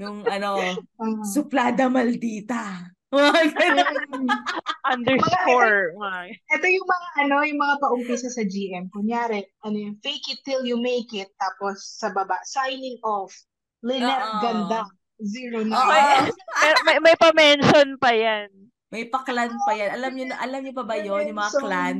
Yung 0.00 0.24
ano, 0.26 0.82
Mm. 0.98 1.22
suplada 1.22 1.86
maldita. 1.86 2.90
Underscore. 4.92 5.96
Mga, 5.96 6.20
Ito 6.52 6.66
yung 6.68 6.88
mga 6.88 7.08
ano, 7.24 7.34
yung 7.40 7.60
mga 7.60 7.74
paumpisa 7.80 8.28
sa 8.28 8.44
GM. 8.44 8.92
Kunyari, 8.92 9.48
ano 9.64 9.76
yung 9.76 9.96
fake 10.04 10.36
it 10.36 10.40
till 10.44 10.60
you 10.68 10.76
make 10.76 11.08
it. 11.16 11.32
Tapos 11.40 11.80
sa 11.96 12.12
baba, 12.12 12.36
signing 12.44 13.00
off. 13.00 13.32
Lynette. 13.80 14.44
Ganda. 14.44 14.84
Zero 15.24 15.64
na. 15.64 15.74
Oo. 15.74 15.88
may, 16.60 16.72
may, 16.84 16.96
may 17.00 17.16
pa-mention 17.16 17.96
pa 17.96 18.12
yan. 18.12 18.52
May 18.92 19.08
paklan 19.08 19.52
pa 19.64 19.72
yan. 19.72 19.90
Alam 19.96 20.12
niyo 20.12 20.24
na, 20.28 20.36
alam 20.40 20.60
niyo 20.64 20.72
pa 20.76 20.84
ba 20.84 20.96
yon 20.96 21.32
yung 21.32 21.40
mga 21.40 21.52
clan? 21.60 21.98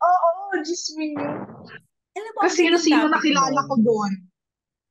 Oo, 0.00 0.30
just 0.64 0.96
me. 0.96 1.16
Alam 1.16 2.30
mo, 2.36 2.40
Kasi 2.44 2.68
sino-sino 2.68 3.08
nakilala 3.08 3.60
ko 3.68 3.74
doon. 3.80 4.12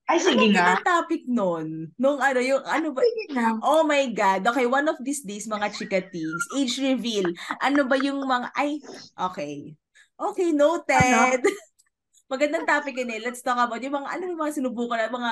Ay, 0.10 0.18
sige 0.18 0.50
Ano 0.50 0.58
nga. 0.58 0.66
ang 0.74 0.82
topic 0.82 1.22
nun? 1.30 1.94
Nung 1.94 2.18
ano, 2.18 2.42
yung 2.42 2.66
ano 2.66 2.90
ba? 2.90 3.06
Sige 3.06 3.26
nga. 3.30 3.54
Oh 3.62 3.86
my 3.86 4.10
God. 4.10 4.42
Okay, 4.50 4.66
one 4.66 4.90
of 4.90 4.98
these 5.06 5.22
days, 5.22 5.46
mga 5.46 5.70
chikatings, 5.70 6.44
age 6.58 6.82
reveal. 6.82 7.30
Ano 7.62 7.86
ba 7.86 7.94
yung 7.94 8.26
mga, 8.26 8.50
ay, 8.58 8.82
okay. 9.14 9.78
Okay, 10.18 10.50
noted. 10.50 11.46
Magandang 12.34 12.66
topic 12.66 12.98
yun 12.98 13.14
eh. 13.14 13.22
Let's 13.22 13.46
talk 13.46 13.62
about 13.62 13.78
yung 13.80 14.02
mga, 14.02 14.10
ano 14.10 14.24
yung 14.26 14.42
mga 14.42 14.54
sinubukan 14.58 14.98
na, 14.98 15.14
mga, 15.14 15.32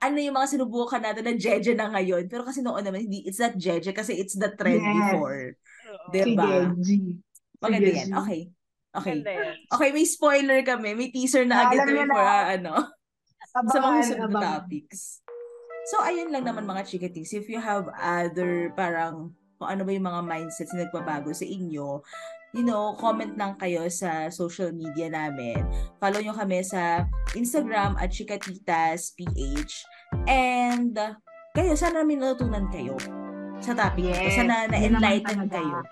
ano 0.00 0.16
yung 0.18 0.36
mga 0.40 0.48
sinubukan 0.50 1.00
natin 1.04 1.24
na 1.28 1.34
jeje 1.36 1.72
na 1.76 1.92
ngayon. 1.92 2.24
Pero 2.32 2.48
kasi 2.48 2.64
noon 2.64 2.80
naman, 2.80 3.04
hindi, 3.04 3.28
it's 3.28 3.38
not 3.38 3.52
jeje 3.60 3.92
kasi 3.92 4.16
it's 4.16 4.40
the 4.40 4.56
trend 4.56 4.80
Yes. 4.80 4.88
before. 4.88 5.40
Diba? 6.16 6.72
Sige. 6.80 7.20
Maganda 7.60 7.90
yan. 7.92 8.08
Okay. 8.24 8.40
Okay. 8.94 9.16
Okay, 9.68 9.88
may 9.92 10.06
spoiler 10.08 10.64
kami. 10.64 10.96
May 10.96 11.12
teaser 11.12 11.44
na 11.44 11.60
Ah, 11.60 11.68
agad 11.68 11.84
kami 11.92 12.08
for, 12.08 12.22
ah, 12.24 12.56
ano, 13.54 13.68
sa 13.70 13.78
mga 13.78 13.86
Abangan, 13.86 14.02
susunod 14.02 14.20
na 14.20 14.26
abangan. 14.34 14.52
topics. 14.66 15.00
So, 15.84 16.00
ayun 16.00 16.32
lang 16.32 16.44
naman 16.48 16.64
mga 16.64 16.88
chikatings. 16.88 17.36
If 17.36 17.46
you 17.46 17.60
have 17.60 17.86
other 17.94 18.72
parang 18.72 19.36
kung 19.60 19.68
ano 19.70 19.86
ba 19.86 19.90
yung 19.94 20.08
mga 20.08 20.20
mindsets 20.26 20.72
na 20.74 20.88
nagbabago 20.88 21.30
sa 21.30 21.46
inyo, 21.46 22.02
you 22.54 22.64
know, 22.64 22.94
comment 22.98 23.34
lang 23.34 23.54
kayo 23.58 23.86
sa 23.90 24.30
social 24.30 24.70
media 24.74 25.10
namin. 25.10 25.60
Follow 25.98 26.18
nyo 26.22 26.34
kami 26.34 26.62
sa 26.62 27.06
Instagram 27.34 27.94
at 27.98 28.10
chikatitas.ph. 28.10 29.74
And, 30.26 30.94
kayo, 31.54 31.72
sana 31.78 32.02
namin 32.02 32.22
natutunan 32.22 32.66
kayo 32.70 32.98
sa 33.62 33.74
topic. 33.74 34.10
Yes, 34.10 34.34
Sana 34.34 34.66
na-enlighten 34.70 35.46
kayo. 35.46 35.82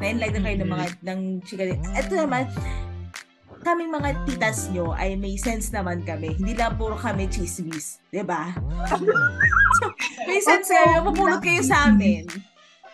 Na-enlighten 0.00 0.42
kayo 0.44 0.56
ng 0.60 0.70
mga 0.72 0.86
ng 1.04 1.20
chikatitas. 1.44 1.92
Ito 2.04 2.14
naman, 2.18 2.44
kaming 3.64 3.90
mga 3.90 4.12
titas 4.28 4.68
nyo 4.70 4.92
ay 4.92 5.16
may 5.16 5.40
sense 5.40 5.72
naman 5.72 6.04
kami. 6.04 6.36
Hindi 6.36 6.52
lang 6.52 6.76
puro 6.76 6.94
kami 6.94 7.26
chismis. 7.32 7.98
'di 8.12 8.22
ba? 8.22 8.52
so, 9.80 9.84
may 10.28 10.38
sense 10.44 10.68
Oo, 10.68 10.76
kayo. 10.76 10.92
Mapupulot 11.00 11.40
kayo 11.40 11.62
sa 11.64 11.88
amin. 11.88 12.28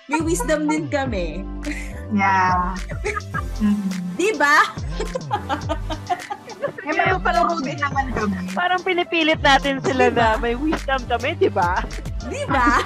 May 0.07 0.23
wisdom 0.23 0.71
din 0.71 0.87
kami. 0.87 1.43
Yeah. 2.15 2.75
Mm. 3.63 3.83
Di 4.21 4.31
ba? 4.39 4.57
Eh, 6.81 6.93
may 6.93 7.13
palaro 7.25 7.57
din 7.61 7.77
naman 7.81 8.13
kami. 8.13 8.37
Parang 8.53 8.81
pinipilit 8.85 9.41
natin 9.41 9.81
sila 9.81 10.13
na 10.13 10.37
may 10.37 10.57
wisdom 10.57 11.01
kami, 11.09 11.37
di 11.37 11.49
ba? 11.49 11.81
Di 12.29 12.45
ba? 12.49 12.85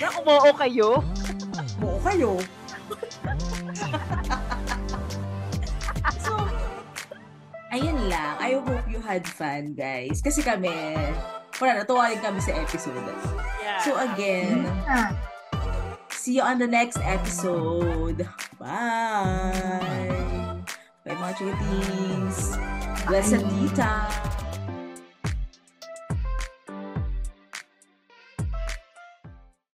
Na 0.00 0.08
umoo 0.20 0.52
kayo. 0.56 1.00
Buo 1.80 1.96
kayo. 2.04 2.40
Ayun 7.72 7.98
lang. 8.06 8.36
I 8.38 8.58
hope 8.58 8.86
you 8.86 9.00
had 9.02 9.26
fun, 9.26 9.74
guys. 9.74 10.22
Kasi 10.22 10.42
kami, 10.42 10.70
wala, 11.58 11.82
natuwa 11.82 12.10
din 12.10 12.20
kami 12.22 12.38
sa 12.38 12.52
episode. 12.54 13.02
Yeah. 13.62 13.80
So 13.82 13.90
again, 13.98 14.66
Ah. 14.86 15.10
see 16.10 16.38
you 16.38 16.44
on 16.44 16.58
the 16.58 16.66
next 16.68 16.98
episode. 17.02 18.26
Bye! 18.58 20.10
Bye 21.06 21.14
mga 21.16 21.32
chikatings! 21.38 22.38
Blessed 23.06 23.42
tita! 23.46 23.90